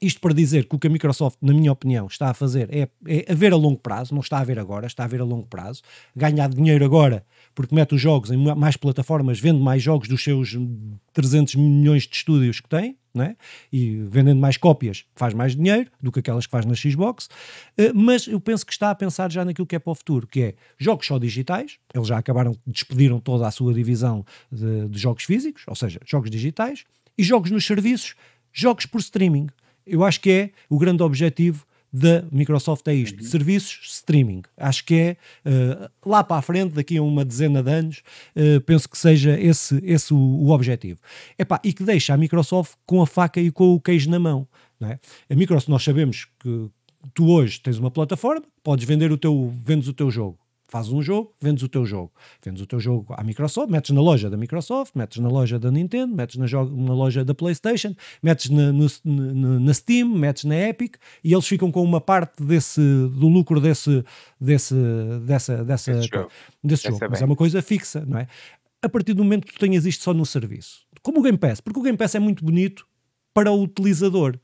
isto 0.00 0.20
para 0.20 0.34
dizer 0.34 0.66
que 0.66 0.74
o 0.74 0.78
que 0.78 0.86
a 0.86 0.90
Microsoft, 0.90 1.38
na 1.40 1.52
minha 1.52 1.72
opinião, 1.72 2.06
está 2.06 2.30
a 2.30 2.34
fazer 2.34 2.68
é, 2.72 2.88
é 3.06 3.32
a 3.32 3.34
ver 3.34 3.52
a 3.52 3.56
longo 3.56 3.78
prazo, 3.78 4.14
não 4.14 4.20
está 4.20 4.38
a 4.38 4.44
ver 4.44 4.58
agora, 4.58 4.86
está 4.86 5.04
a 5.04 5.06
ver 5.06 5.20
a 5.20 5.24
longo 5.24 5.46
prazo, 5.46 5.82
ganhar 6.16 6.48
dinheiro 6.48 6.84
agora 6.84 7.24
porque 7.54 7.74
mete 7.74 7.94
os 7.94 8.00
jogos 8.00 8.30
em 8.30 8.36
mais 8.36 8.76
plataformas, 8.76 9.38
vende 9.38 9.60
mais 9.60 9.82
jogos 9.82 10.08
dos 10.08 10.22
seus 10.22 10.56
300 11.12 11.56
milhões 11.56 12.04
de 12.04 12.16
estúdios 12.16 12.60
que 12.60 12.68
tem, 12.68 12.96
né? 13.12 13.36
e 13.72 13.96
vendendo 14.08 14.40
mais 14.40 14.56
cópias 14.56 15.04
faz 15.16 15.34
mais 15.34 15.56
dinheiro 15.56 15.90
do 16.00 16.12
que 16.12 16.20
aquelas 16.20 16.46
que 16.46 16.50
faz 16.50 16.64
na 16.64 16.74
Xbox, 16.74 17.26
uh, 17.26 17.92
mas 17.94 18.26
eu 18.28 18.40
penso 18.40 18.64
que 18.64 18.72
está 18.72 18.90
a 18.90 18.94
pensar 18.94 19.30
já 19.30 19.44
naquilo 19.44 19.66
que 19.66 19.74
é 19.74 19.78
para 19.78 19.90
o 19.90 19.94
futuro, 19.94 20.26
que 20.26 20.42
é 20.42 20.54
jogos 20.78 21.06
só 21.06 21.18
digitais, 21.18 21.78
eles 21.92 22.06
já 22.06 22.18
acabaram, 22.18 22.56
despediram 22.66 23.18
toda 23.18 23.46
a 23.46 23.50
sua 23.50 23.74
divisão 23.74 24.24
de, 24.50 24.88
de 24.88 24.98
jogos 24.98 25.24
físicos, 25.24 25.64
ou 25.66 25.74
seja, 25.74 26.00
jogos 26.06 26.30
digitais, 26.30 26.84
e 27.18 27.22
jogos 27.22 27.50
nos 27.50 27.66
serviços, 27.66 28.14
jogos 28.52 28.86
por 28.86 29.00
streaming. 29.00 29.48
Eu 29.90 30.04
acho 30.04 30.20
que 30.20 30.30
é 30.30 30.50
o 30.68 30.78
grande 30.78 31.02
objetivo 31.02 31.66
da 31.92 32.24
Microsoft 32.30 32.86
é 32.86 32.94
isto: 32.94 33.20
uhum. 33.20 33.26
serviços 33.26 33.80
streaming. 33.94 34.42
Acho 34.56 34.84
que 34.84 34.94
é 34.94 35.16
uh, 35.44 35.90
lá 36.08 36.22
para 36.22 36.36
a 36.36 36.42
frente, 36.42 36.74
daqui 36.74 36.96
a 36.96 37.02
uma 37.02 37.24
dezena 37.24 37.62
de 37.62 37.70
anos, 37.70 38.02
uh, 38.36 38.60
penso 38.60 38.88
que 38.88 38.96
seja 38.96 39.38
esse, 39.38 39.80
esse 39.82 40.14
o, 40.14 40.18
o 40.18 40.50
objetivo. 40.50 41.00
Epá, 41.38 41.60
e 41.64 41.72
que 41.72 41.82
deixa 41.82 42.14
a 42.14 42.16
Microsoft 42.16 42.74
com 42.86 43.02
a 43.02 43.06
faca 43.06 43.40
e 43.40 43.50
com 43.50 43.74
o 43.74 43.80
queijo 43.80 44.08
na 44.08 44.18
mão. 44.18 44.46
Não 44.78 44.88
é? 44.88 44.98
A 45.28 45.34
Microsoft, 45.34 45.68
nós 45.68 45.82
sabemos 45.82 46.26
que 46.38 46.70
tu 47.12 47.28
hoje 47.28 47.60
tens 47.60 47.78
uma 47.78 47.90
plataforma, 47.90 48.44
podes 48.62 48.86
vender 48.86 49.10
o 49.10 49.18
teu, 49.18 49.52
vendes 49.64 49.88
o 49.88 49.92
teu 49.92 50.10
jogo 50.10 50.38
fazes 50.70 50.92
um 50.92 51.02
jogo, 51.02 51.34
vendes 51.40 51.62
o 51.64 51.68
teu 51.68 51.84
jogo. 51.84 52.12
Vendes 52.42 52.62
o 52.62 52.66
teu 52.66 52.78
jogo 52.78 53.12
à 53.16 53.24
Microsoft, 53.24 53.70
metes 53.70 53.90
na 53.90 54.00
loja 54.00 54.30
da 54.30 54.36
Microsoft, 54.36 54.94
metes 54.94 55.18
na 55.18 55.28
loja 55.28 55.58
da 55.58 55.70
Nintendo, 55.70 56.14
metes 56.14 56.36
na, 56.36 56.46
na 56.46 56.94
loja 56.94 57.24
da 57.24 57.34
PlayStation, 57.34 57.94
metes 58.22 58.48
na, 58.50 58.72
no, 58.72 58.86
na, 59.04 59.60
na, 59.60 59.74
Steam, 59.74 60.08
metes 60.08 60.44
na 60.44 60.56
Epic 60.56 60.96
e 61.24 61.32
eles 61.32 61.46
ficam 61.46 61.72
com 61.72 61.82
uma 61.82 62.00
parte 62.00 62.42
desse, 62.42 62.80
do 62.80 63.28
lucro 63.28 63.60
desse, 63.60 64.04
desse, 64.40 64.74
dessa, 65.24 65.64
dessa, 65.64 66.02
jogo. 66.02 66.30
Desse 66.62 66.88
jogo. 66.88 67.06
Mas 67.10 67.20
é 67.20 67.24
uma 67.24 67.36
coisa 67.36 67.60
fixa, 67.60 68.04
não 68.06 68.18
é? 68.18 68.28
A 68.80 68.88
partir 68.88 69.12
do 69.12 69.24
momento 69.24 69.46
que 69.46 69.52
tu 69.52 69.58
tenhas 69.58 69.84
isto 69.84 70.04
só 70.04 70.14
no 70.14 70.24
serviço. 70.24 70.86
Como 71.02 71.18
o 71.18 71.22
Game 71.22 71.36
Pass, 71.36 71.60
porque 71.60 71.78
o 71.78 71.82
Game 71.82 71.98
Pass 71.98 72.14
é 72.14 72.20
muito 72.20 72.44
bonito 72.44 72.86
para 73.34 73.50
o 73.50 73.62
utilizador 73.62 74.38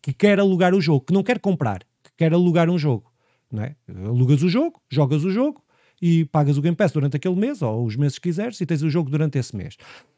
que 0.00 0.12
quer 0.12 0.38
alugar 0.38 0.74
o 0.74 0.80
jogo, 0.80 1.04
que 1.04 1.12
não 1.12 1.22
quer 1.22 1.38
comprar, 1.38 1.80
que 2.02 2.10
quer 2.16 2.32
alugar 2.32 2.70
um 2.70 2.78
jogo 2.78 3.11
não 3.52 3.62
é? 3.64 3.76
Alugas 4.06 4.42
o 4.42 4.48
jogo, 4.48 4.80
jogas 4.90 5.24
o 5.24 5.30
jogo 5.30 5.62
e 6.00 6.24
pagas 6.24 6.58
o 6.58 6.62
Game 6.62 6.76
Pass 6.76 6.90
durante 6.90 7.16
aquele 7.16 7.36
mês 7.36 7.62
ou 7.62 7.84
os 7.84 7.94
meses 7.94 8.18
que 8.18 8.28
quiseres 8.28 8.60
e 8.60 8.66
tens 8.66 8.82
o 8.82 8.90
jogo 8.90 9.10
durante 9.10 9.38
esse 9.38 9.54
mês. 9.54 9.76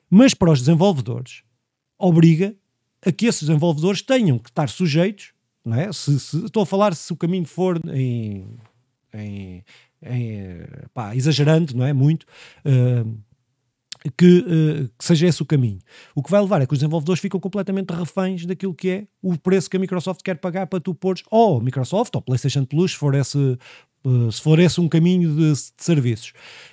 Mas 0.08 0.32
para 0.32 0.50
os 0.50 0.60
desenvolvedores, 0.60 1.42
obriga 1.98 2.54
a 3.04 3.12
que 3.12 3.26
esses 3.26 3.42
desenvolvedores 3.42 4.00
tenham 4.00 4.38
que 4.38 4.48
estar 4.48 4.68
sujeitos, 4.68 5.32
não 5.64 5.78
é? 5.78 5.92
Se, 5.92 6.18
se, 6.18 6.44
estou 6.44 6.62
a 6.62 6.66
falar 6.66 6.94
se 6.94 7.12
o 7.12 7.16
caminho 7.16 7.44
for 7.44 7.78
em, 7.92 8.46
em, 9.12 9.64
em 10.02 10.60
pá, 10.92 11.14
exagerando, 11.14 11.76
não 11.76 11.84
é? 11.84 11.92
Muito. 11.92 12.24
Uh, 12.64 13.18
que, 14.10 14.38
uh, 14.38 14.88
que, 14.98 15.04
seja 15.04 15.26
esse 15.26 15.42
o 15.42 15.46
caminho. 15.46 15.78
O 16.14 16.22
que 16.22 16.30
vai 16.30 16.40
levar 16.40 16.60
é 16.60 16.66
que 16.66 16.72
os 16.72 16.78
desenvolvedores 16.78 17.20
ficam 17.20 17.40
completamente 17.40 17.90
reféns 17.90 18.44
daquilo 18.44 18.74
que 18.74 18.90
é 18.90 19.06
o 19.22 19.36
preço 19.38 19.70
que 19.70 19.76
a 19.76 19.80
Microsoft 19.80 20.22
quer 20.22 20.36
pagar 20.36 20.66
para 20.66 20.80
tu 20.80 20.94
pôres, 20.94 21.22
ou 21.30 21.60
Microsoft, 21.60 22.14
ou 22.14 22.22
PlayStation 22.22 22.64
Plus, 22.64 22.92
se 22.92 22.98
for 22.98 23.14
esse, 23.14 23.58
se 24.30 24.40
for 24.40 24.58
esse 24.58 24.80
um 24.80 24.88
caminho 24.88 25.34
de, 25.34 25.52
de 25.52 25.72
serviços, 25.78 26.32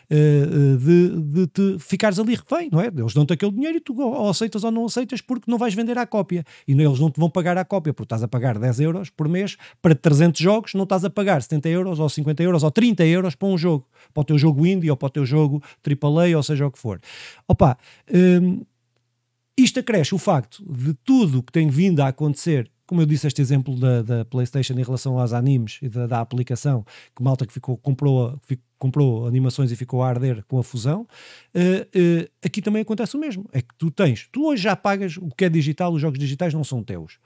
uh, 0.10 0.78
de, 0.78 1.22
de 1.22 1.48
te 1.48 1.80
ficares 1.80 2.20
ali 2.20 2.36
refém, 2.36 2.70
não 2.72 2.82
é? 2.82 2.88
Eles 2.88 3.14
dão-te 3.14 3.34
aquele 3.34 3.52
dinheiro 3.54 3.78
e 3.78 3.80
tu 3.80 4.00
ou 4.02 4.30
aceitas 4.30 4.64
ou 4.64 4.72
não 4.72 4.86
aceitas 4.86 5.22
porque 5.22 5.50
não 5.50 5.58
vais 5.58 5.74
vender 5.74 5.98
à 5.98 6.06
cópia. 6.06 6.44
E 6.68 6.74
eles 6.74 7.00
não 7.00 7.10
te 7.10 7.20
vão 7.20 7.30
pagar 7.30 7.58
à 7.58 7.64
cópia, 7.64 7.94
porque 7.94 8.06
estás 8.06 8.24
a 8.24 8.28
pagar 8.28 8.60
10 8.60 8.80
euros 8.82 9.10
por 9.10 9.30
mês 9.30 9.58
para 9.82 9.96
300 9.96 10.42
jogos, 10.42 10.74
não 10.74 10.84
estás 10.84 11.06
a 11.06 11.10
pagar 11.10 11.42
70 11.42 11.70
euros 11.70 12.00
ou 12.00 12.10
50 12.10 12.44
euros 12.44 12.64
ou 12.64 12.72
30 12.72 13.06
euros 13.06 13.36
para 13.36 13.48
um 13.48 13.58
jogo, 13.58 13.88
para 14.14 14.22
o 14.22 14.24
teu 14.26 14.38
jogo 14.38 14.66
indie 14.66 14.92
ou 14.92 14.98
para 14.98 15.08
o 15.08 15.10
teu 15.10 15.26
jogo 15.26 15.64
AAA 15.86 16.36
ou 16.36 16.44
seja 16.44 16.68
o 16.68 16.72
que 16.72 16.80
for. 16.80 17.00
Opa, 17.48 17.78
hum, 18.14 18.62
isto 19.58 19.80
acresce 19.80 20.14
o 20.14 20.18
facto 20.18 20.64
de 20.66 20.94
tudo 20.94 21.40
o 21.40 21.44
que 21.44 21.52
tem 21.52 21.70
vindo 21.70 22.02
a 22.02 22.08
acontecer 22.08 22.70
como 22.92 23.02
eu 23.02 23.06
disse, 23.06 23.26
este 23.26 23.42
exemplo 23.42 23.74
da, 23.80 24.02
da 24.02 24.26
PlayStation 24.26 24.74
em 24.74 24.84
relação 24.84 25.18
aos 25.18 25.32
animes 25.32 25.80
e 25.82 25.88
da, 25.88 26.08
da 26.08 26.20
aplicação, 26.20 26.86
que 27.16 27.24
malta 27.24 27.48
que 27.48 27.54
ficou, 27.54 27.78
comprou, 27.78 28.38
comprou 28.78 29.26
animações 29.26 29.72
e 29.72 29.78
ficou 29.78 30.04
a 30.04 30.10
arder 30.10 30.44
com 30.46 30.60
a 30.60 30.64
fusão, 30.64 31.08
uh, 31.56 31.58
uh, 31.58 32.30
aqui 32.44 32.62
também 32.62 32.82
acontece 32.82 33.16
o 33.16 33.20
mesmo. 33.22 33.46
É 33.54 33.62
que 33.62 33.74
tu 33.78 33.90
tens, 33.90 34.28
tu 34.30 34.46
hoje 34.46 34.64
já 34.64 34.76
pagas 34.76 35.16
o 35.16 35.30
que 35.30 35.46
é 35.46 35.50
digital, 35.50 35.94
os 35.94 36.02
jogos 36.02 36.20
digitais 36.20 36.54
não 36.54 36.66
são 36.66 36.84
teus. 36.84 37.18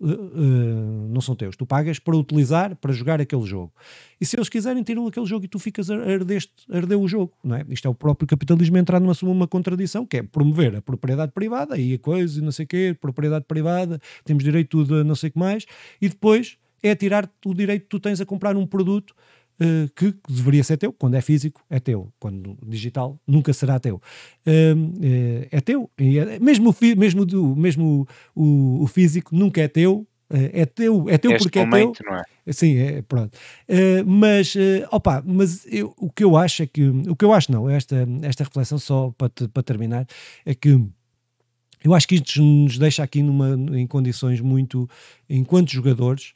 Uh, 0.00 1.08
não 1.08 1.20
são 1.20 1.34
teus. 1.34 1.56
Tu 1.56 1.66
pagas 1.66 1.98
para 1.98 2.16
utilizar, 2.16 2.76
para 2.76 2.92
jogar 2.92 3.20
aquele 3.20 3.44
jogo. 3.44 3.72
E 4.20 4.26
se 4.26 4.36
eles 4.36 4.48
quiserem, 4.48 4.82
tiram 4.82 5.06
aquele 5.06 5.26
jogo 5.26 5.44
e 5.44 5.48
tu 5.48 5.58
ficas 5.58 5.90
a 5.90 5.96
arder, 5.96 6.42
o 6.98 7.08
jogo, 7.08 7.32
não 7.42 7.56
é? 7.56 7.64
Isto 7.68 7.88
é 7.88 7.90
o 7.90 7.94
próprio 7.94 8.26
capitalismo 8.26 8.76
entrar 8.78 9.00
numa 9.00 9.14
uma 9.22 9.48
contradição, 9.48 10.04
que 10.04 10.18
é 10.18 10.22
promover 10.22 10.76
a 10.76 10.82
propriedade 10.82 11.32
privada 11.32 11.78
e 11.78 11.94
a 11.94 11.98
coisa 11.98 12.40
e 12.40 12.42
não 12.42 12.52
sei 12.52 12.64
o 12.64 12.68
quê, 12.68 12.96
propriedade 13.00 13.44
privada, 13.46 14.00
temos 14.24 14.44
direito 14.44 14.80
a 14.80 15.04
não 15.04 15.14
sei 15.14 15.30
o 15.30 15.32
que 15.32 15.38
mais, 15.38 15.66
e 16.00 16.08
depois 16.08 16.58
é 16.82 16.94
tirar 16.94 17.30
o 17.44 17.54
direito 17.54 17.82
que 17.84 17.88
tu 17.88 18.00
tens 18.00 18.20
a 18.20 18.26
comprar 18.26 18.56
um 18.56 18.66
produto 18.66 19.14
Uh, 19.54 19.88
que 19.94 20.12
deveria 20.28 20.64
ser 20.64 20.76
teu, 20.76 20.92
quando 20.92 21.14
é 21.14 21.20
físico 21.20 21.64
é 21.70 21.78
teu, 21.78 22.12
quando 22.18 22.58
digital 22.66 23.20
nunca 23.24 23.52
será 23.52 23.78
teu. 23.78 24.02
Uh, 24.44 24.74
uh, 24.74 25.48
é 25.48 25.60
teu, 25.60 25.88
é, 25.96 26.40
mesmo, 26.40 26.70
o, 26.70 26.76
mesmo, 26.96 27.24
do, 27.24 27.54
mesmo 27.54 28.04
o, 28.34 28.82
o, 28.82 28.86
físico 28.88 29.32
nunca 29.32 29.60
é 29.60 29.68
teu, 29.68 30.08
é 30.28 30.66
teu, 30.66 31.08
é 31.08 31.16
teu 31.18 31.30
este 31.30 31.44
porque 31.44 31.60
momento, 31.60 32.00
é 32.00 32.02
teu. 32.02 32.12
Não 32.12 32.18
é? 32.18 32.52
Sim, 32.52 32.78
é, 32.78 33.02
pronto. 33.02 33.38
mas, 34.04 34.54
opa, 34.90 35.22
mas 35.24 35.64
eu, 35.70 35.94
o 35.98 36.10
que 36.10 36.24
eu 36.24 36.36
acho 36.36 36.64
é 36.64 36.66
que, 36.66 36.88
o 36.88 37.14
que 37.14 37.24
eu 37.24 37.32
acho 37.32 37.52
não, 37.52 37.70
esta, 37.70 38.04
esta 38.22 38.42
reflexão 38.42 38.78
só 38.78 39.14
para, 39.16 39.30
para 39.52 39.62
terminar, 39.62 40.04
é 40.44 40.52
que 40.52 40.84
eu 41.84 41.92
acho 41.92 42.08
que 42.08 42.14
isto 42.14 42.42
nos 42.42 42.78
deixa 42.78 43.02
aqui 43.02 43.22
numa, 43.22 43.54
em 43.78 43.86
condições 43.86 44.40
muito, 44.40 44.88
enquanto 45.28 45.70
jogadores, 45.70 46.32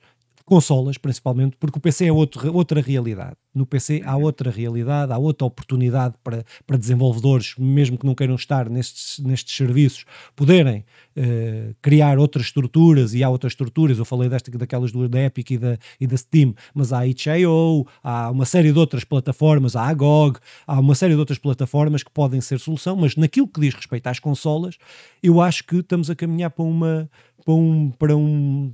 consolas 0.48 0.96
principalmente, 0.96 1.56
porque 1.60 1.78
o 1.78 1.80
PC 1.80 2.06
é 2.06 2.12
outro, 2.12 2.52
outra 2.54 2.80
realidade. 2.80 3.36
No 3.54 3.66
PC 3.66 4.02
há 4.04 4.16
uhum. 4.16 4.22
outra 4.22 4.50
realidade, 4.50 5.12
há 5.12 5.18
outra 5.18 5.46
oportunidade 5.46 6.14
para, 6.24 6.44
para 6.66 6.76
desenvolvedores, 6.78 7.54
mesmo 7.58 7.98
que 7.98 8.06
não 8.06 8.14
queiram 8.14 8.34
estar 8.34 8.70
nestes, 8.70 9.18
nestes 9.18 9.56
serviços, 9.56 10.04
poderem 10.34 10.84
uh, 11.16 11.74
criar 11.82 12.18
outras 12.18 12.46
estruturas, 12.46 13.14
e 13.14 13.22
há 13.22 13.28
outras 13.28 13.52
estruturas, 13.52 13.98
eu 13.98 14.04
falei 14.04 14.28
desta, 14.28 14.50
daquelas 14.56 14.90
duas, 14.90 15.10
da 15.10 15.20
Epic 15.20 15.50
e 15.50 15.58
da, 15.58 15.78
e 16.00 16.06
da 16.06 16.16
Steam, 16.16 16.54
mas 16.74 16.92
há 16.92 17.00
a 17.00 17.06
itch.io, 17.06 17.86
há 18.02 18.30
uma 18.30 18.44
série 18.44 18.72
de 18.72 18.78
outras 18.78 19.04
plataformas, 19.04 19.76
há 19.76 19.86
a 19.86 19.94
GOG, 19.94 20.38
há 20.66 20.80
uma 20.80 20.94
série 20.94 21.12
de 21.12 21.20
outras 21.20 21.38
plataformas 21.38 22.02
que 22.02 22.10
podem 22.10 22.40
ser 22.40 22.58
solução, 22.58 22.96
mas 22.96 23.16
naquilo 23.16 23.48
que 23.48 23.60
diz 23.60 23.74
respeito 23.74 24.06
às 24.06 24.18
consolas, 24.18 24.78
eu 25.22 25.40
acho 25.40 25.64
que 25.64 25.76
estamos 25.76 26.08
a 26.08 26.14
caminhar 26.14 26.50
para 26.50 26.64
uma 26.64 27.10
para 27.48 27.54
um, 27.54 27.90
para 27.90 28.16
um 28.16 28.72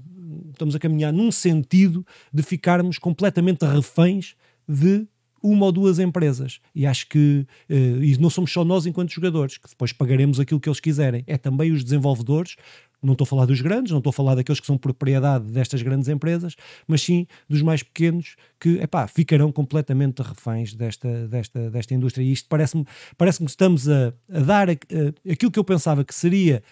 estamos 0.50 0.74
a 0.74 0.78
caminhar 0.78 1.12
num 1.12 1.30
sentido 1.30 2.06
de 2.32 2.42
ficarmos 2.42 2.98
completamente 2.98 3.64
reféns 3.64 4.34
de 4.68 5.06
uma 5.44 5.66
ou 5.66 5.72
duas 5.72 5.98
empresas. 5.98 6.58
E 6.74 6.86
acho 6.86 7.06
que 7.06 7.46
uh, 7.68 8.02
e 8.02 8.16
não 8.18 8.30
somos 8.30 8.50
só 8.50 8.64
nós 8.64 8.86
enquanto 8.86 9.12
jogadores, 9.12 9.58
que 9.58 9.68
depois 9.68 9.92
pagaremos 9.92 10.40
aquilo 10.40 10.58
que 10.58 10.68
eles 10.68 10.80
quiserem. 10.80 11.22
É 11.26 11.36
também 11.36 11.70
os 11.70 11.84
desenvolvedores, 11.84 12.56
não 13.02 13.12
estou 13.12 13.24
a 13.24 13.28
falar 13.28 13.44
dos 13.44 13.60
grandes, 13.60 13.92
não 13.92 13.98
estou 13.98 14.08
a 14.08 14.12
falar 14.14 14.34
daqueles 14.34 14.58
que 14.58 14.66
são 14.66 14.78
propriedade 14.78 15.44
destas 15.52 15.82
grandes 15.82 16.08
empresas, 16.08 16.56
mas 16.88 17.02
sim 17.02 17.26
dos 17.46 17.60
mais 17.60 17.82
pequenos 17.82 18.36
que 18.58 18.78
epá, 18.78 19.06
ficarão 19.06 19.52
completamente 19.52 20.22
reféns 20.22 20.72
desta, 20.72 21.28
desta, 21.28 21.70
desta 21.70 21.94
indústria. 21.94 22.24
E 22.24 22.32
isto 22.32 22.48
parece-me 22.48 22.86
parece 23.18 23.38
que 23.40 23.44
estamos 23.44 23.86
a, 23.86 24.14
a 24.32 24.40
dar 24.40 24.70
a, 24.70 24.72
a, 24.72 25.32
aquilo 25.32 25.50
que 25.50 25.58
eu 25.58 25.64
pensava 25.64 26.02
que 26.02 26.14
seria 26.14 26.62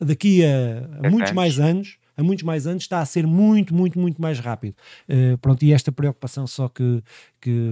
daqui 0.00 0.44
a, 0.44 1.06
a 1.06 1.10
muitos 1.10 1.30
mais 1.30 1.60
anos 1.60 1.96
a 2.16 2.22
muitos 2.22 2.44
mais 2.44 2.66
anos 2.66 2.84
está 2.84 3.00
a 3.00 3.06
ser 3.06 3.26
muito, 3.26 3.74
muito, 3.74 3.98
muito 3.98 4.20
mais 4.20 4.38
rápido. 4.38 4.76
Uh, 5.08 5.38
pronto, 5.38 5.62
e 5.64 5.72
esta 5.72 5.92
preocupação 5.92 6.46
só 6.46 6.68
que, 6.68 7.02
que, 7.40 7.70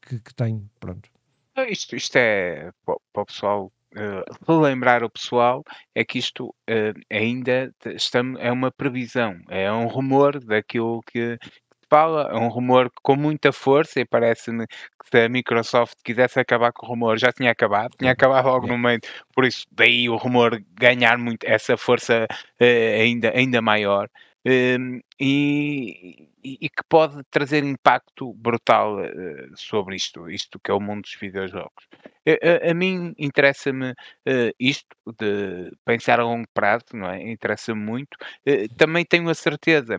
que, 0.00 0.20
que 0.20 0.34
tenho, 0.34 0.68
pronto. 0.78 1.08
Isto, 1.68 1.96
isto 1.96 2.16
é 2.16 2.70
para 2.84 3.22
o 3.22 3.26
pessoal 3.26 3.72
uh, 3.96 4.46
relembrar 4.46 5.02
o 5.02 5.10
pessoal 5.10 5.64
é 5.94 6.04
que 6.04 6.18
isto 6.18 6.48
uh, 6.48 7.00
ainda 7.10 7.72
estamos, 7.86 8.40
é 8.40 8.50
uma 8.52 8.70
previsão, 8.70 9.40
é 9.48 9.70
um 9.72 9.86
rumor 9.86 10.38
daquilo 10.40 11.02
que, 11.02 11.38
fala, 11.88 12.28
é 12.30 12.36
um 12.36 12.48
rumor 12.48 12.90
com 13.02 13.16
muita 13.16 13.52
força 13.52 14.00
e 14.00 14.04
parece-me 14.04 14.66
que 14.66 15.08
se 15.10 15.24
a 15.24 15.28
Microsoft 15.28 15.96
quisesse 16.04 16.38
acabar 16.40 16.72
com 16.72 16.86
o 16.86 16.88
rumor 16.90 17.18
já 17.18 17.32
tinha 17.32 17.50
acabado, 17.50 17.94
tinha 17.98 18.12
acabado 18.12 18.46
logo 18.46 18.66
no 18.66 18.78
meio, 18.78 19.00
por 19.34 19.44
isso 19.44 19.66
daí 19.72 20.08
o 20.08 20.16
rumor 20.16 20.62
ganhar 20.74 21.18
muito 21.18 21.44
essa 21.44 21.76
força 21.76 22.26
uh, 22.60 23.00
ainda, 23.00 23.32
ainda 23.34 23.62
maior. 23.62 24.08
Uh, 24.46 25.02
e, 25.20 26.28
e, 26.42 26.68
que 26.68 26.82
pode 26.88 27.22
trazer 27.30 27.64
impacto 27.64 28.32
brutal 28.34 28.98
uh, 29.00 29.56
sobre 29.56 29.96
isto, 29.96 30.30
isto 30.30 30.60
que 30.60 30.70
é 30.70 30.74
o 30.74 30.80
mundo 30.80 31.02
dos 31.02 31.14
videojogos. 31.20 31.88
A, 32.26 32.68
a, 32.68 32.70
a 32.70 32.74
mim 32.74 33.14
interessa-me 33.18 33.90
uh, 33.90 34.54
isto 34.58 34.96
de 35.18 35.72
pensar 35.84 36.20
a 36.20 36.24
longo 36.24 36.46
prazo, 36.54 36.84
não 36.94 37.10
é? 37.10 37.30
Interessa-me 37.30 37.80
muito. 37.80 38.14
Uh, 38.46 38.72
também 38.76 39.04
tenho 39.04 39.28
a 39.28 39.34
certeza 39.34 39.98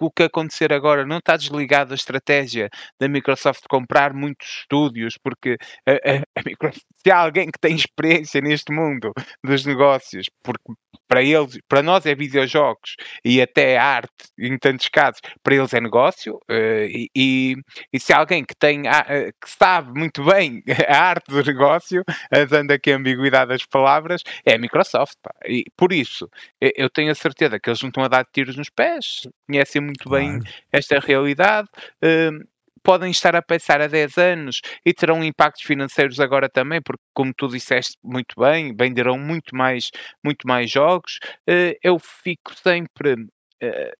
o 0.00 0.10
que 0.10 0.22
acontecer 0.24 0.72
agora 0.72 1.04
não 1.06 1.18
está 1.18 1.36
desligado 1.36 1.90
da 1.90 1.94
estratégia 1.94 2.68
da 2.98 3.08
Microsoft 3.08 3.64
comprar 3.68 4.12
muitos 4.14 4.60
estúdios, 4.60 5.18
porque 5.22 5.56
a, 5.86 5.92
a, 5.92 6.40
a 6.40 6.42
Microsoft, 6.44 6.84
se 6.96 7.10
há 7.10 7.18
alguém 7.18 7.46
que 7.46 7.58
tem 7.60 7.74
experiência 7.76 8.40
neste 8.40 8.72
mundo 8.72 9.12
dos 9.44 9.64
negócios, 9.64 10.28
porque 10.42 10.72
para 11.10 11.22
eles, 11.22 11.58
para 11.68 11.82
nós 11.82 12.06
é 12.06 12.14
videojogos 12.14 12.94
e 13.24 13.42
até 13.42 13.76
arte, 13.76 14.10
em 14.38 14.56
tantos 14.56 14.88
casos, 14.88 15.20
para 15.42 15.56
eles 15.56 15.74
é 15.74 15.80
negócio, 15.80 16.36
uh, 16.48 16.86
e, 17.16 17.56
e, 17.92 17.98
se 17.98 18.12
há 18.12 18.18
alguém 18.18 18.44
que 18.44 18.54
tem, 18.54 18.82
uh, 18.82 19.32
que 19.42 19.50
sabe 19.50 19.98
muito 19.98 20.24
bem 20.24 20.62
a 20.88 20.96
arte 20.96 21.30
do 21.30 21.42
negócio, 21.42 22.04
dando 22.48 22.70
aqui 22.70 22.92
a 22.92 22.96
ambiguidade 22.96 23.48
das 23.50 23.66
palavras, 23.66 24.22
é 24.46 24.54
a 24.54 24.58
Microsoft. 24.58 25.16
Pá. 25.22 25.30
E 25.46 25.64
por 25.76 25.92
isso, 25.92 26.28
eu 26.60 26.88
tenho 26.88 27.10
a 27.10 27.14
certeza 27.14 27.58
que 27.58 27.68
eles 27.68 27.82
não 27.82 27.88
estão 27.88 28.04
a 28.04 28.08
dar 28.08 28.24
tiros 28.24 28.56
nos 28.56 28.70
pés, 28.70 29.22
conhecem 29.50 29.82
muito 29.82 30.04
claro. 30.04 30.24
bem 30.24 30.40
esta 30.72 30.98
realidade. 30.98 31.68
Uh, 32.02 32.46
podem 32.82 33.10
estar 33.10 33.36
a 33.36 33.42
pensar 33.42 33.80
há 33.80 33.86
10 33.86 34.16
anos 34.16 34.60
e 34.84 34.94
terão 34.94 35.22
impactos 35.22 35.62
financeiros 35.62 36.18
agora 36.18 36.48
também, 36.48 36.80
porque 36.80 37.02
como 37.12 37.32
tu 37.34 37.48
disseste 37.48 37.96
muito 38.02 38.34
bem, 38.38 38.74
venderão 38.74 39.18
muito 39.18 39.54
mais, 39.54 39.90
muito 40.24 40.46
mais 40.46 40.70
jogos. 40.70 41.18
Uh, 41.48 41.76
eu 41.82 41.98
fico 41.98 42.54
sempre 42.54 43.14
uh, 43.14 43.92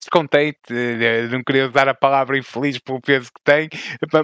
descontente, 0.00 0.58
eh, 0.70 1.28
não 1.30 1.42
queria 1.42 1.68
usar 1.68 1.88
a 1.88 1.94
palavra 1.94 2.38
infeliz 2.38 2.78
pelo 2.78 3.00
peso 3.00 3.30
que 3.32 3.40
tem, 3.42 3.68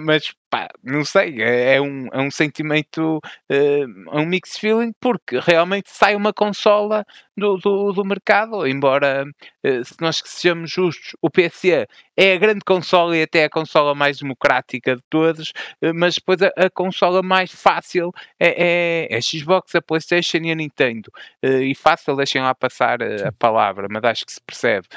mas 0.01 0.33
pá, 0.49 0.69
não 0.83 1.03
sei, 1.03 1.41
é, 1.41 1.75
é 1.75 1.81
um, 1.81 2.07
é 2.13 2.19
um 2.21 2.31
sentimento, 2.31 3.19
é 3.49 4.17
um 4.17 4.25
mixed 4.25 4.59
feeling, 4.59 4.93
porque 4.99 5.39
realmente 5.39 5.89
sai 5.89 6.15
uma 6.15 6.33
consola 6.33 7.05
do, 7.37 7.57
do, 7.57 7.91
do 7.91 8.05
mercado, 8.05 8.65
embora 8.65 9.25
eh, 9.63 9.83
se 9.83 9.95
nós 9.99 10.21
sejamos 10.25 10.71
justos, 10.71 11.15
o 11.21 11.29
PC 11.29 11.85
é 12.17 12.33
a 12.33 12.37
grande 12.37 12.61
consola 12.65 13.17
e 13.17 13.23
até 13.23 13.43
a 13.43 13.49
consola 13.49 13.93
mais 13.93 14.17
democrática 14.19 14.95
de 14.95 15.03
todas, 15.09 15.51
mas 15.93 16.15
depois 16.15 16.41
a, 16.41 16.51
a 16.55 16.69
consola 16.69 17.21
mais 17.21 17.51
fácil 17.51 18.11
é, 18.39 19.09
é, 19.11 19.17
a 19.17 19.21
Xbox, 19.21 19.75
a 19.75 19.81
Playstation 19.81 20.37
e 20.37 20.51
a 20.51 20.55
Nintendo. 20.55 21.11
E 21.43 21.75
fácil, 21.75 22.15
deixem 22.15 22.41
lá 22.41 22.55
passar 22.55 22.99
a 23.03 23.31
palavra, 23.33 23.87
mas 23.89 24.03
acho 24.05 24.25
que 24.25 24.31
se 24.31 24.41
percebe. 24.41 24.87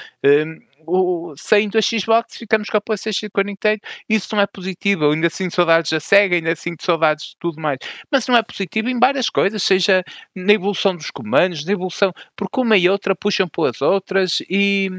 O, 0.85 1.33
saindo 1.37 1.77
a 1.77 1.81
Xbox, 1.81 2.37
ficamos 2.37 2.69
com 2.69 2.77
a 2.77 2.81
PlayStation 2.81 3.25
e 3.25 3.29
com 3.29 3.41
a 3.41 3.43
Nintendo. 3.43 3.81
Isso 4.07 4.35
não 4.35 4.41
é 4.41 4.47
positivo. 4.47 5.05
Eu 5.05 5.11
ainda 5.11 5.29
sinto 5.29 5.55
saudades 5.55 5.91
da 5.91 5.99
Sega, 5.99 6.35
ainda 6.35 6.55
sinto 6.55 6.83
saudades 6.83 7.29
de 7.29 7.35
tudo 7.39 7.61
mais. 7.61 7.77
Mas 8.11 8.27
não 8.27 8.35
é 8.37 8.43
positivo 8.43 8.89
em 8.89 8.99
várias 8.99 9.29
coisas, 9.29 9.61
seja 9.63 10.03
na 10.35 10.53
evolução 10.53 10.95
dos 10.95 11.11
comandos, 11.11 11.65
na 11.65 11.73
evolução, 11.73 12.11
porque 12.35 12.59
uma 12.59 12.77
e 12.77 12.89
outra 12.89 13.15
puxam 13.15 13.47
pelas 13.47 13.81
outras 13.81 14.41
e, 14.49 14.89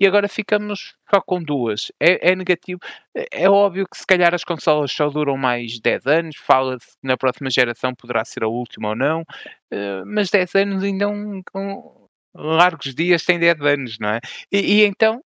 e 0.00 0.06
agora 0.06 0.28
ficamos 0.28 0.94
só 1.10 1.20
com 1.20 1.42
duas. 1.42 1.90
É, 2.00 2.32
é 2.32 2.36
negativo. 2.36 2.80
É, 3.14 3.44
é 3.44 3.50
óbvio 3.50 3.86
que 3.90 3.98
se 3.98 4.06
calhar 4.06 4.34
as 4.34 4.44
consolas 4.44 4.92
só 4.92 5.08
duram 5.08 5.36
mais 5.36 5.80
10 5.80 6.06
anos, 6.06 6.36
fala-se 6.36 6.86
que 6.86 7.06
na 7.06 7.16
próxima 7.16 7.50
geração 7.50 7.94
poderá 7.94 8.24
ser 8.24 8.44
a 8.44 8.48
última 8.48 8.90
ou 8.90 8.96
não, 8.96 9.22
uh, 9.22 10.04
mas 10.06 10.30
10 10.30 10.54
anos 10.56 10.84
ainda 10.84 11.04
é 11.04 11.08
um, 11.08 11.42
um 11.54 12.08
largos 12.34 12.94
dias 12.94 13.22
sem 13.22 13.38
10 13.38 13.60
anos, 13.62 13.98
não 13.98 14.10
é? 14.10 14.20
E, 14.52 14.80
e 14.80 14.84
então, 14.84 15.22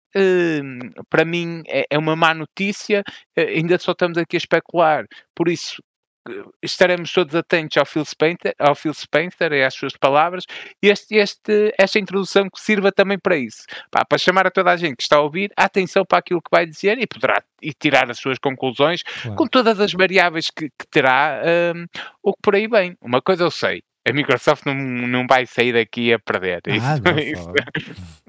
para 1.10 1.26
mim, 1.26 1.64
é, 1.68 1.86
é, 1.90 1.98
uma 1.98 2.16
má 2.16 2.34
notícia, 2.34 3.04
eh, 3.36 3.44
ainda 3.56 3.78
só 3.80 3.92
estamos 3.92 4.18
aqui 4.18 4.36
a 4.36 4.40
especular, 4.40 5.06
por 5.36 5.48
isso 5.48 5.82
eh, 6.30 6.44
estaremos 6.62 7.12
todos 7.12 7.34
atentos 7.36 7.78
ao 7.78 7.86
Phil 7.86 8.06
Spencer, 8.06 8.54
ao 8.60 8.76
Phil 8.76 8.94
Spencer 8.94 9.54
e 9.54 9.64
às 9.64 9.74
suas 9.74 9.94
palavras, 9.96 10.46
e 10.82 10.90
este, 10.90 11.16
este, 11.16 11.74
esta 11.78 12.00
introdução 12.00 12.50
que 12.50 12.60
sirva 12.60 12.92
também 12.92 13.18
para 13.18 13.38
isso, 13.38 13.64
Pá, 13.90 14.04
para 14.06 14.18
chamar 14.18 14.48
a 14.48 14.52
toda 14.52 14.72
a 14.72 14.78
gente 14.78 14.98
que 14.98 15.04
está 15.04 15.18
a 15.18 15.22
ouvir 15.22 15.52
a 15.58 15.66
atenção 15.66 16.06
para 16.06 16.20
aquilo 16.20 16.42
que 16.42 16.52
vai 16.52 16.66
dizer 16.66 16.98
e 17.00 17.08
poderá 17.08 17.42
e 17.62 17.74
tirar 17.74 18.10
as 18.10 18.20
suas 18.20 18.38
conclusões 18.40 19.04
claro. 19.04 19.38
com 19.38 19.48
todas 19.48 19.80
as 19.80 19.94
variáveis 19.94 20.50
que, 20.50 20.70
que 20.70 20.88
terá 20.90 21.42
um, 21.76 21.86
o 22.24 22.34
que 22.34 22.40
por 22.42 22.56
aí 22.56 22.68
vem. 22.68 22.98
Uma 23.00 23.22
coisa 23.22 23.44
eu 23.44 23.52
sei, 23.52 23.84
a 24.08 24.14
Microsoft 24.14 24.66
não, 24.66 24.74
não 24.74 25.28
vai 25.28 25.46
sair 25.46 25.74
daqui 25.74 26.14
a 26.14 26.20
perder. 26.20 26.62
Ah, 26.68 26.72
isso, 26.72 27.02
isso, 27.20 27.54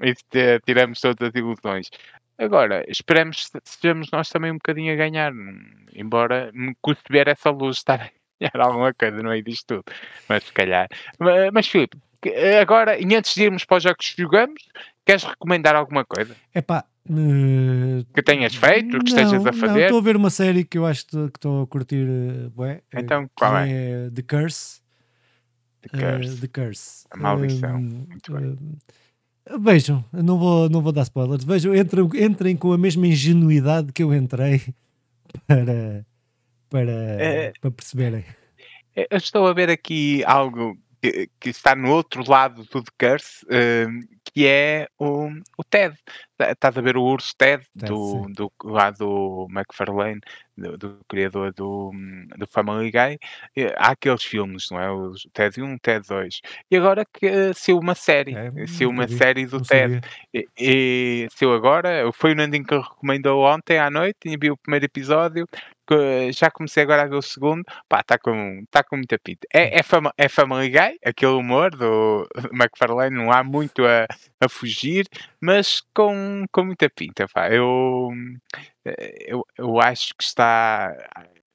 isso, 0.01 0.23
tiramos 0.65 0.99
todas 0.99 1.29
as 1.29 1.35
ilusões. 1.35 1.89
Agora, 2.37 2.83
esperemos 2.87 3.49
que 3.49 3.59
sejamos 3.63 4.09
nós 4.11 4.29
também 4.29 4.51
um 4.51 4.55
bocadinho 4.55 4.93
a 4.93 4.95
ganhar, 4.95 5.31
embora 5.93 6.51
me 6.53 6.75
custe 6.81 7.03
ver 7.09 7.27
essa 7.27 7.49
luz 7.49 7.77
estar 7.77 8.01
a 8.01 8.09
ganhar 8.39 8.65
alguma 8.65 8.93
coisa 8.93 9.17
no 9.17 9.29
meio 9.29 9.43
disto 9.43 9.75
tudo. 9.75 9.83
Mas 10.27 10.43
se 10.43 10.51
calhar. 10.51 10.87
Mas, 11.19 11.51
mas 11.53 11.67
Filipe, 11.67 11.97
eh, 12.25 12.59
agora, 12.59 12.99
e 12.99 13.15
antes 13.15 13.33
de 13.35 13.43
irmos 13.43 13.65
para 13.65 13.77
os 13.77 13.83
jogos 13.83 14.09
que 14.09 14.21
jogamos, 14.21 14.63
queres 15.05 15.23
recomendar 15.23 15.75
alguma 15.75 16.05
coisa? 16.05 16.35
É 16.53 16.61
pá. 16.61 16.85
Uh, 17.09 18.05
que 18.13 18.23
tenhas 18.23 18.55
feito, 18.55 18.97
que 18.99 19.09
estejas 19.09 19.45
a 19.45 19.51
fazer? 19.51 19.83
Estou 19.83 19.99
a 19.99 20.01
ver 20.01 20.15
uma 20.15 20.29
série 20.29 20.63
que 20.63 20.77
eu 20.77 20.85
acho 20.85 21.05
que 21.05 21.17
estou 21.35 21.63
a 21.63 21.67
curtir. 21.67 22.07
Uh, 22.07 22.49
bué, 22.51 22.81
então, 22.93 23.29
qual 23.35 23.57
é? 23.57 23.69
é? 23.69 24.09
The 24.09 24.21
Curse. 24.21 24.82
The 25.83 25.97
Curse. 25.97 26.29
Uh, 26.29 26.41
The 26.41 26.47
Curse. 26.47 27.05
A 27.11 27.17
maldição. 27.17 27.79
Muito 27.79 28.33
bem. 28.33 28.57
Vejam, 29.59 30.03
não 30.11 30.39
vou, 30.39 30.69
não 30.69 30.81
vou 30.81 30.91
dar 30.91 31.01
spoilers. 31.03 31.43
Vejam, 31.43 31.75
entrem, 31.75 32.09
entrem 32.15 32.55
com 32.55 32.71
a 32.71 32.77
mesma 32.77 33.05
ingenuidade 33.07 33.91
que 33.91 34.01
eu 34.01 34.13
entrei 34.13 34.61
para, 35.45 36.05
para, 36.69 36.91
é, 36.91 37.53
para 37.59 37.71
perceberem. 37.71 38.23
Eu 38.95 39.17
estou 39.17 39.45
a 39.47 39.53
ver 39.53 39.69
aqui 39.69 40.23
algo 40.25 40.77
que, 41.03 41.29
que 41.37 41.49
está 41.49 41.75
no 41.75 41.91
outro 41.91 42.23
lado 42.25 42.63
do 42.63 42.81
The 42.81 42.91
Curse, 42.97 43.45
uh, 43.45 44.07
que 44.23 44.47
é 44.47 44.87
o, 44.97 45.27
o 45.57 45.63
Ted. 45.69 45.97
Estás 46.39 46.77
a 46.77 46.81
ver 46.81 46.95
o 46.95 47.03
urso 47.03 47.33
Ted, 47.37 47.65
Ted 47.77 47.91
do, 47.91 48.25
do, 48.29 48.51
lá 48.63 48.89
do 48.89 49.47
McFarlane, 49.49 50.21
do, 50.57 50.77
do, 50.77 50.99
criador 51.07 51.53
do, 51.53 51.91
do 52.37 52.47
Family 52.47 52.89
Guy. 52.89 53.19
Há 53.75 53.91
aqueles 53.91 54.23
filmes, 54.23 54.67
não 54.71 54.79
é? 54.79 54.89
O 54.89 55.13
Ted 55.33 55.61
1, 55.61 55.77
Ted 55.79 56.07
2. 56.07 56.41
E 56.71 56.77
agora 56.77 57.05
que 57.05 57.27
uh, 57.27 57.53
saiu 57.53 57.79
uma 57.79 57.95
série, 57.95 58.33
é, 58.33 58.67
saiu 58.67 58.89
uma 58.89 59.05
vi, 59.05 59.17
série 59.17 59.45
do 59.45 59.61
Ted. 59.61 59.99
E, 60.33 60.47
e 60.57 61.27
saiu 61.31 61.53
agora, 61.53 62.09
foi 62.13 62.31
o 62.31 62.35
Nandinho 62.35 62.65
que 62.65 62.77
recomendou 62.77 63.43
ontem 63.43 63.77
à 63.77 63.89
noite, 63.89 64.19
e 64.25 64.37
vi 64.37 64.49
o 64.51 64.57
primeiro 64.57 64.85
episódio 64.85 65.47
já 66.31 66.51
comecei 66.51 66.83
agora 66.83 67.03
a 67.03 67.07
ver 67.07 67.15
o 67.15 67.21
segundo, 67.21 67.63
pá, 67.87 68.01
está 68.01 68.17
com, 68.17 68.63
tá 68.69 68.83
com 68.83 68.97
muita 68.97 69.17
pinta. 69.19 69.47
É, 69.53 69.79
é, 69.79 69.83
fama, 69.83 70.13
é 70.17 70.27
Family 70.29 70.69
Guy, 70.69 70.99
aquele 71.05 71.33
humor 71.33 71.71
do 71.75 72.27
McFarlane, 72.53 73.15
não 73.15 73.31
há 73.31 73.43
muito 73.43 73.85
a, 73.85 74.05
a 74.39 74.49
fugir, 74.49 75.07
mas 75.41 75.81
com, 75.93 76.45
com 76.51 76.65
muita 76.65 76.89
pinta, 76.89 77.27
pá. 77.33 77.49
Eu, 77.49 78.09
eu, 79.27 79.45
eu 79.57 79.81
acho 79.81 80.13
que 80.17 80.23
está 80.23 80.93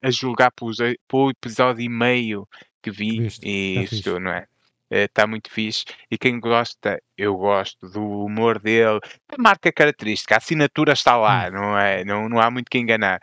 a 0.03 0.11
julgar 0.11 0.51
pelo, 0.53 0.73
pelo 1.09 1.31
episódio 1.31 1.83
e 1.83 1.89
meio 1.89 2.49
que 2.83 2.91
vi 2.91 3.21
Viste, 3.21 3.47
e 3.47 3.83
isto, 3.83 4.19
não 4.21 4.31
é? 4.31 4.47
Está 4.91 5.27
muito 5.27 5.51
fixe. 5.51 5.85
E 6.11 6.17
quem 6.17 6.41
gosta, 6.41 6.99
eu 7.17 7.37
gosto 7.37 7.89
do 7.91 8.03
humor 8.25 8.59
dele, 8.59 9.01
a 9.29 9.37
marca 9.37 9.71
característica, 9.71 10.35
a 10.35 10.39
assinatura 10.39 10.95
está 10.95 11.17
lá, 11.17 11.49
hum. 11.49 11.53
não 11.53 11.79
é? 11.79 12.05
Não, 12.05 12.29
não 12.29 12.41
há 12.41 12.51
muito 12.51 12.71
que 12.71 12.79
enganar 12.79 13.21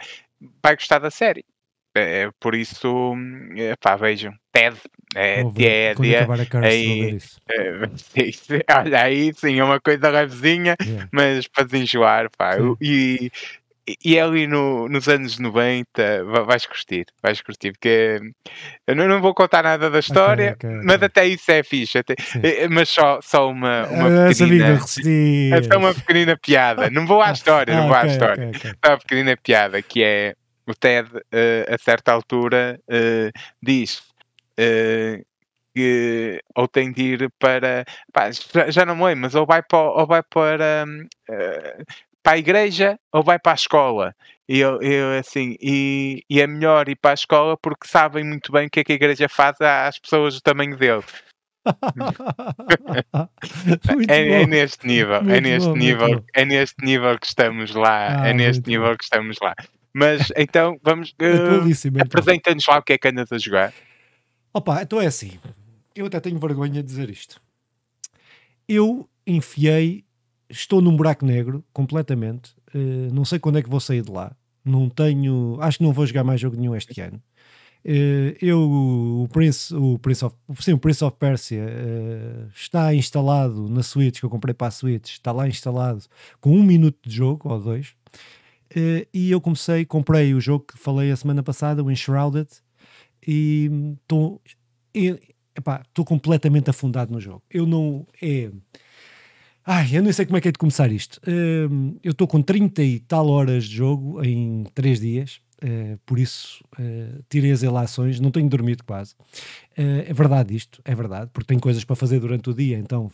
vai 0.62 0.76
gostar 0.76 1.00
da 1.00 1.12
série. 1.12 1.46
É, 1.96 2.24
é 2.24 2.32
por 2.40 2.54
isso, 2.54 3.14
é, 3.56 3.74
pá, 3.78 3.96
vejam, 3.96 4.34
TED, 4.52 4.78
é, 5.16 5.44
TED, 5.52 6.16
acabar 6.16 6.42
a 6.42 6.46
Curse, 6.46 6.68
aí, 6.68 7.18
é, 7.50 8.74
olha 8.78 9.02
aí, 9.02 9.34
sim, 9.34 9.60
é 9.60 9.64
uma 9.64 9.80
coisa 9.80 10.10
levezinha, 10.10 10.76
yeah. 10.82 11.08
mas 11.12 11.48
para 11.48 11.64
desenjoar, 11.64 12.30
pá, 12.38 12.58
e, 12.82 13.32
e 14.04 14.20
ali 14.20 14.48
no, 14.48 14.90
nos 14.90 15.08
anos 15.08 15.38
90 15.38 16.24
vais 16.46 16.66
curtir, 16.66 17.06
vais 17.22 17.42
curtir, 17.42 17.72
porque 17.72 18.20
eu 18.88 18.96
não, 18.96 19.08
não 19.08 19.22
vou 19.22 19.34
contar 19.34 19.64
nada 19.64 19.90
da 19.90 20.00
história, 20.00 20.54
okay, 20.54 20.70
okay, 20.70 20.84
mas 20.84 20.96
okay. 20.96 21.06
até 21.06 21.28
isso 21.28 21.52
é 21.52 21.64
fixe, 21.64 22.00
até, 22.00 22.16
eh, 22.42 22.68
mas 22.68 22.90
só, 22.90 23.20
só 23.22 23.50
uma, 23.50 23.88
uma 23.88 24.28
pequenina, 24.30 24.74
é 24.74 25.64
só 25.64 25.78
uma 25.78 25.94
pequenina 25.94 26.38
piada, 26.38 26.90
não 26.90 27.06
vou 27.06 27.22
à 27.22 27.32
história, 27.32 27.74
ah, 27.74 27.78
não 27.78 27.88
vou 27.88 27.96
à 27.96 28.08
história, 28.08 28.52
só 28.84 28.92
uma 28.92 28.98
pequenina 28.98 29.38
piada 29.38 29.82
que 29.82 30.04
é 30.04 30.34
o 30.68 30.74
Ted 30.74 31.08
uh, 31.16 31.74
a 31.74 31.78
certa 31.78 32.12
altura 32.12 32.80
uh, 32.90 33.32
diz 33.62 34.00
uh, 34.60 35.24
que 35.76 36.42
ou 36.56 36.68
tem 36.68 36.92
de 36.92 37.04
ir 37.04 37.32
para 37.38 37.86
pá, 38.12 38.32
já, 38.32 38.72
já, 38.72 38.86
não 38.86 38.96
me 38.96 39.04
lembro, 39.04 39.22
mas 39.22 39.36
ou 39.36 39.46
vai 39.46 39.62
para, 39.62 39.78
ou 39.78 40.08
vai 40.08 40.24
para 40.24 40.86
para 42.26 42.34
a 42.34 42.40
igreja 42.40 43.00
ou 43.14 43.22
vai 43.22 43.38
para 43.38 43.52
a 43.52 43.56
escola. 43.56 44.16
E 44.50 44.60
eu, 44.60 44.82
eu 44.82 45.20
assim, 45.20 45.56
e, 45.62 46.24
e 46.28 46.42
é 46.42 46.48
melhor 46.48 46.90
ir 46.90 46.96
para 46.96 47.12
a 47.12 47.14
escola 47.14 47.56
porque 47.56 47.88
sabem 47.88 48.24
muito 48.24 48.52
bem 48.52 48.66
o 48.66 48.70
que 48.70 48.80
é 48.80 48.84
que 48.84 48.94
a 48.94 48.96
igreja 48.96 49.30
faz 49.30 49.62
às 49.62 50.00
pessoas 50.00 50.34
do 50.34 50.42
tamanho 50.42 50.76
dele. 50.76 51.04
é, 54.10 54.42
é, 54.42 54.48
neste 54.48 54.88
nível, 54.88 55.18
é 55.18 55.22
muito 55.22 55.36
é 55.36 55.42
neste 55.42 55.70
bom, 55.70 55.76
nível, 55.76 56.26
é 56.34 56.46
neste 56.46 56.84
nível 56.84 57.20
que 57.20 57.28
estamos 57.28 57.76
lá, 57.76 58.24
ah, 58.24 58.28
é 58.28 58.34
neste 58.34 58.68
nível 58.68 58.90
bom. 58.90 58.98
que 58.98 59.04
estamos 59.04 59.38
lá. 59.40 59.54
Mas 59.94 60.32
então 60.36 60.80
vamos 60.84 61.12
uh, 61.12 62.02
apresenta-nos 62.02 62.66
lá 62.68 62.80
o 62.80 62.84
que 62.84 62.94
é 62.94 62.98
que 62.98 63.08
andas 63.08 63.32
a 63.32 63.38
jogar. 63.38 63.72
Opa, 64.52 64.82
então 64.82 65.00
é 65.00 65.06
assim. 65.06 65.40
Eu 65.96 66.08
até 66.08 66.20
tenho 66.20 66.40
vergonha 66.40 66.82
de 66.82 66.84
dizer 66.84 67.08
isto. 67.10 67.40
Eu 68.68 69.08
enfiei 69.28 70.06
estou 70.50 70.82
num 70.82 70.96
buraco 70.96 71.26
negro 71.26 71.64
completamente. 71.74 72.56
Uh, 72.74 73.14
não 73.14 73.26
sei 73.26 73.40
quando 73.40 73.58
é 73.58 73.64
que 73.64 73.70
vou 73.70 73.80
sair 73.80 74.02
de 74.02 74.12
lá. 74.12 74.36
Não 74.64 74.90
tenho. 74.90 75.58
Acho 75.62 75.78
que 75.78 75.84
não 75.84 75.94
vou 75.94 76.06
jogar 76.06 76.24
mais 76.24 76.40
jogo 76.42 76.58
nenhum 76.58 76.76
este 76.76 77.00
ano. 77.02 77.22
Uh, 77.86 78.36
eu, 78.42 78.60
o 78.60 79.28
Prince, 79.32 79.74
o 79.76 80.00
Prince 80.00 80.26
of, 80.26 80.36
sim, 80.60 80.74
o 80.74 80.80
Prince 80.80 81.04
of 81.04 81.16
Persia 81.20 81.64
uh, 81.64 82.50
está 82.56 82.96
instalado 82.96 83.70
na 83.70 83.84
Switch 83.84 84.20
que 84.20 84.26
eu 84.26 84.30
comprei 84.30 84.56
para 84.56 84.68
a 84.68 84.72
Switch, 84.72 85.12
está 85.12 85.32
lá 85.32 85.48
instalado 85.48 86.04
com 86.42 86.52
um 86.52 86.64
minuto 86.64 86.98
de 87.08 87.16
jogo 87.16 87.48
ou 87.48 87.60
dois. 87.60 87.94
E 89.14 89.32
eu 89.32 89.40
comecei, 89.40 89.86
comprei 89.86 90.34
o 90.34 90.42
jogo 90.42 90.66
que 90.66 90.78
falei 90.78 91.10
a 91.10 91.16
semana 91.16 91.42
passada, 91.42 91.82
o 91.82 91.90
Enshrouded, 91.90 92.50
e 93.26 93.70
estou 95.56 96.06
completamente 96.06 96.70
afundado 96.70 97.14
no 97.14 97.22
jogo. 97.22 97.42
Eu 97.50 97.66
não 97.66 98.06
é 98.22 98.52
Ai, 99.68 99.90
eu 99.94 100.04
não 100.04 100.14
sei 100.14 100.28
como 100.28 100.38
é 100.38 100.42
que 100.42 100.48
é 100.48 100.52
de 100.52 100.60
começar 100.60 100.92
isto. 100.92 101.20
Uh, 101.28 101.98
eu 102.04 102.12
estou 102.12 102.28
com 102.28 102.40
30 102.40 102.84
e 102.84 103.00
tal 103.00 103.28
horas 103.28 103.64
de 103.64 103.76
jogo 103.76 104.24
em 104.24 104.64
3 104.76 105.00
dias, 105.00 105.42
uh, 105.64 106.00
por 106.06 106.20
isso 106.20 106.64
uh, 106.78 107.24
tirei 107.28 107.52
as 107.52 107.64
relações, 107.64 108.20
não 108.20 108.30
tenho 108.30 108.48
dormido 108.48 108.84
quase. 108.84 109.16
Eh, 109.76 110.06
é 110.08 110.14
verdade 110.14 110.56
isto, 110.56 110.80
é 110.86 110.94
verdade, 110.94 111.32
porque 111.34 111.48
tenho 111.48 111.60
coisas 111.60 111.84
para 111.84 111.96
fazer 111.96 112.20
durante 112.20 112.48
o 112.50 112.54
dia, 112.54 112.78
então 112.78 113.12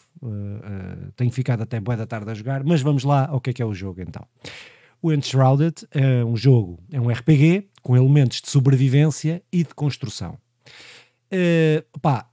tenho 1.15 1.31
ficado 1.31 1.63
até 1.63 1.79
boa 1.79 1.95
da 1.95 2.05
tarde 2.05 2.29
a 2.29 2.33
jogar, 2.33 2.63
mas 2.63 2.81
vamos 2.81 3.03
lá 3.03 3.27
ao 3.27 3.39
que 3.39 3.49
é 3.49 3.53
que 3.53 3.61
é 3.61 3.65
o 3.65 3.73
jogo 3.73 4.01
então. 4.01 4.23
O 5.01 5.11
Enshrouded 5.11 5.87
é 5.89 6.23
um 6.23 6.35
jogo, 6.35 6.79
é 6.91 7.01
um 7.01 7.09
RPG 7.09 7.69
com 7.81 7.97
elementos 7.97 8.41
de 8.41 8.49
sobrevivência 8.49 9.41
e 9.51 9.63
de 9.63 9.73
construção. 9.73 10.37
Uh, 11.33 11.99
pá, 11.99 12.27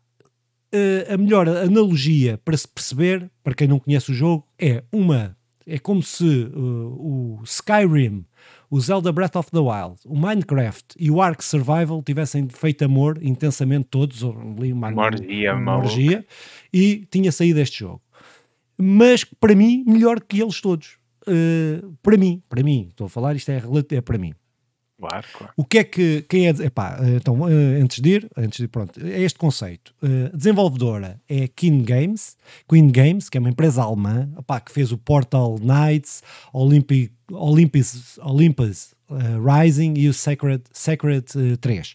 a 1.13 1.17
melhor 1.17 1.49
analogia 1.49 2.39
para 2.45 2.57
se 2.57 2.69
perceber, 2.69 3.31
para 3.43 3.55
quem 3.55 3.69
não 3.69 3.79
conhece 3.79 4.11
o 4.11 4.15
jogo, 4.15 4.47
é 4.59 4.83
uma. 4.93 5.37
É 5.67 5.79
como 5.79 6.03
se 6.03 6.25
uh, 6.25 6.57
o 6.59 7.41
Skyrim, 7.45 8.25
o 8.71 8.81
Zelda 8.81 9.13
Breath 9.13 9.37
of 9.37 9.51
the 9.51 9.59
Wild, 9.59 10.01
o 10.07 10.19
Minecraft 10.19 10.95
e 10.99 11.11
o 11.11 11.21
Ark 11.21 11.45
Survival 11.45 12.03
tivessem 12.03 12.49
feito 12.49 12.85
amor 12.85 13.19
intensamente 13.23 13.87
todos, 13.91 14.23
ali 14.25 14.73
uma, 14.73 14.89
orgia, 14.95 15.55
uma 15.55 15.77
orgia 15.77 16.27
e 16.73 17.07
tinha 17.11 17.31
saído 17.31 17.61
este 17.61 17.81
jogo. 17.81 18.01
Mas 18.79 19.25
para 19.25 19.55
mim, 19.55 19.85
melhor 19.87 20.21
que 20.21 20.41
eles 20.41 20.61
todos. 20.61 20.97
Uh, 21.27 21.95
para 22.03 22.17
mim, 22.17 22.43
para 22.49 22.63
mim, 22.63 22.87
estou 22.89 23.07
a 23.07 23.11
falar, 23.11 23.37
isto 23.37 23.51
é, 23.51 23.61
é 23.91 24.01
para 24.01 24.17
mim. 24.17 24.33
Claro, 24.99 25.27
claro. 25.33 25.53
O 25.57 25.65
que 25.65 25.79
é 25.79 25.85
que. 25.85 26.23
Quem 26.29 26.49
é. 26.49 26.51
Epá, 26.51 26.99
então, 27.17 27.49
eh, 27.49 27.81
antes 27.81 28.01
de 28.01 28.11
ir, 28.11 28.31
antes 28.37 28.59
de 28.59 28.65
ir, 28.65 28.69
pronto, 28.69 29.01
é 29.01 29.21
este 29.21 29.39
conceito. 29.39 29.95
Uh, 30.03 30.37
desenvolvedora 30.37 31.21
é 31.29 31.47
Queen 31.47 31.85
Games, 31.85 32.37
Queen 32.69 32.89
Games, 32.89 33.29
que 33.29 33.39
é 33.39 33.41
uma 33.41 33.51
empresa 33.51 33.83
alemã, 33.83 34.29
epá, 34.37 34.59
que 34.59 34.73
fez 34.73 34.91
o 34.91 34.99
Portal 34.99 35.57
Knights, 35.61 36.23
Olympic, 36.53 37.13
Olympus, 37.31 38.19
Olympus 38.19 38.95
uh, 39.09 39.41
Rising 39.41 39.95
e 39.97 40.09
o 40.09 40.15
Sacred, 40.15 40.65
Sacred 40.73 41.27
uh, 41.37 41.57
3. 41.59 41.95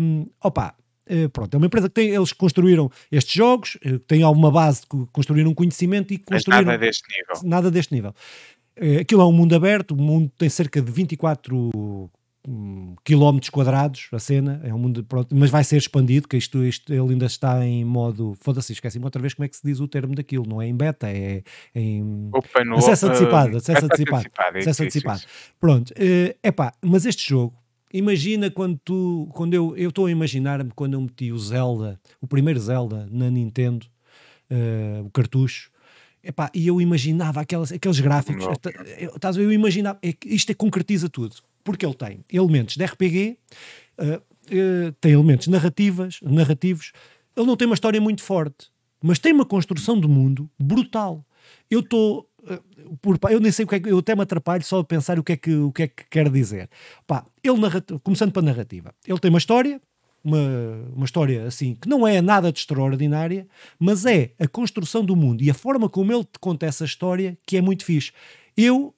Um, 0.00 0.26
opa, 0.42 0.74
uh, 1.08 1.28
pronto, 1.30 1.54
é 1.54 1.58
uma 1.58 1.66
empresa 1.66 1.88
que 1.88 1.94
tem, 1.94 2.10
eles 2.10 2.32
construíram 2.32 2.90
estes 3.12 3.34
jogos, 3.34 3.78
tem 4.06 4.22
alguma 4.22 4.50
base, 4.50 4.82
construíram 5.12 5.50
um 5.50 5.54
conhecimento 5.54 6.12
e 6.12 6.18
construíram. 6.18 6.64
Mas 6.64 6.66
nada 6.66 6.78
deste 6.78 7.04
nível. 7.08 7.48
Nada 7.48 7.70
deste 7.70 7.94
nível. 7.94 8.14
Eh, 8.80 9.00
aquilo 9.00 9.20
é 9.20 9.26
um 9.26 9.32
mundo 9.32 9.54
aberto, 9.54 9.92
o 9.92 9.96
mundo 9.96 10.32
tem 10.38 10.48
cerca 10.48 10.80
de 10.80 10.90
24 10.90 12.10
um, 12.48 12.96
quilómetros 13.04 13.50
quadrados, 13.50 14.08
a 14.10 14.18
cena, 14.18 14.58
é 14.64 14.72
um 14.72 14.78
mundo, 14.78 15.04
pronto, 15.04 15.36
mas 15.36 15.50
vai 15.50 15.62
ser 15.62 15.76
expandido, 15.76 16.26
que 16.26 16.38
isto, 16.38 16.64
isto 16.64 16.90
ele 16.90 17.12
ainda 17.12 17.26
está 17.26 17.64
em 17.64 17.84
modo, 17.84 18.34
foda-se, 18.40 18.72
esqueci-me 18.72 19.04
outra 19.04 19.20
vez 19.20 19.34
como 19.34 19.44
é 19.44 19.48
que 19.48 19.56
se 19.56 19.62
diz 19.62 19.80
o 19.80 19.86
termo 19.86 20.14
daquilo, 20.14 20.46
não 20.48 20.62
é 20.62 20.66
em 20.66 20.74
beta, 20.74 21.08
é 21.10 21.42
em 21.74 22.30
Open, 22.32 22.72
acesso 22.76 23.06
antecipado, 23.06 23.58
acesso 23.58 23.84
antecipado, 23.84 24.26
acesso 24.56 24.82
antecipado. 24.82 25.20
Pronto, 25.60 25.92
é 25.96 26.48
uh, 26.48 26.52
pá, 26.52 26.72
mas 26.82 27.04
este 27.04 27.28
jogo, 27.28 27.54
imagina 27.92 28.50
quando 28.50 28.80
tu, 28.82 29.28
quando 29.34 29.52
eu, 29.52 29.76
eu 29.76 29.90
estou 29.90 30.06
a 30.06 30.10
imaginar-me 30.10 30.70
quando 30.74 30.94
eu 30.94 31.00
meti 31.02 31.30
o 31.30 31.38
Zelda, 31.38 32.00
o 32.18 32.26
primeiro 32.26 32.58
Zelda 32.58 33.06
na 33.10 33.30
Nintendo, 33.30 33.86
uh, 34.50 35.04
o 35.04 35.10
cartucho, 35.10 35.70
Epá, 36.22 36.50
e 36.54 36.66
eu 36.66 36.80
imaginava 36.80 37.40
aquelas, 37.40 37.72
aqueles 37.72 37.98
gráficos, 38.00 38.44
eu, 38.98 39.16
estás 39.16 39.36
eu 39.36 39.50
imaginava, 39.52 39.98
é, 40.02 40.14
isto 40.26 40.50
é, 40.50 40.54
concretiza 40.54 41.08
tudo, 41.08 41.36
porque 41.64 41.84
ele 41.86 41.94
tem 41.94 42.24
elementos 42.30 42.76
de 42.76 42.84
RPG, 42.84 43.38
uh, 43.98 44.04
uh, 44.16 44.92
tem 45.00 45.12
elementos 45.12 45.46
narrativas, 45.48 46.18
narrativos, 46.22 46.92
ele 47.36 47.46
não 47.46 47.56
tem 47.56 47.66
uma 47.66 47.74
história 47.74 48.00
muito 48.00 48.22
forte, 48.22 48.68
mas 49.02 49.18
tem 49.18 49.32
uma 49.32 49.46
construção 49.46 49.98
de 49.98 50.06
mundo 50.06 50.50
brutal. 50.58 51.24
Eu 51.70 51.80
estou. 51.80 52.28
eh, 52.46 52.60
por- 53.00 53.18
pá, 53.18 53.32
eu 53.32 53.40
nem 53.40 53.50
sei 53.50 53.64
o 53.64 53.68
que 53.68 53.76
é 53.76 53.80
que. 53.80 53.88
Eu 53.88 53.98
até 53.98 54.14
me 54.14 54.20
atrapalho 54.22 54.62
só 54.62 54.80
a 54.80 54.84
pensar 54.84 55.18
o 55.18 55.24
que 55.24 55.32
é 55.32 55.36
que, 55.38 55.54
o 55.54 55.72
que, 55.72 55.84
é 55.84 55.88
que 55.88 56.04
quer 56.10 56.28
dizer. 56.30 56.68
Pá, 57.06 57.24
ele 57.42 57.58
narrati- 57.58 57.98
começando 58.02 58.30
pela 58.32 58.44
narrativa. 58.44 58.92
Ele 59.06 59.18
tem 59.18 59.30
uma 59.30 59.38
história, 59.38 59.80
uma, 60.22 60.38
uma 60.94 61.04
história 61.04 61.46
assim, 61.46 61.74
que 61.74 61.88
não 61.88 62.06
é 62.06 62.20
nada 62.20 62.52
de 62.52 62.58
extraordinária, 62.58 63.46
mas 63.78 64.04
é 64.04 64.32
a 64.38 64.46
construção 64.46 65.04
do 65.04 65.16
mundo 65.16 65.42
e 65.42 65.50
a 65.50 65.54
forma 65.54 65.88
como 65.88 66.12
ele 66.12 66.24
te 66.24 66.38
conta 66.38 66.66
essa 66.66 66.84
história 66.84 67.38
que 67.46 67.56
é 67.56 67.60
muito 67.60 67.84
fixe. 67.84 68.12
Eu 68.56 68.94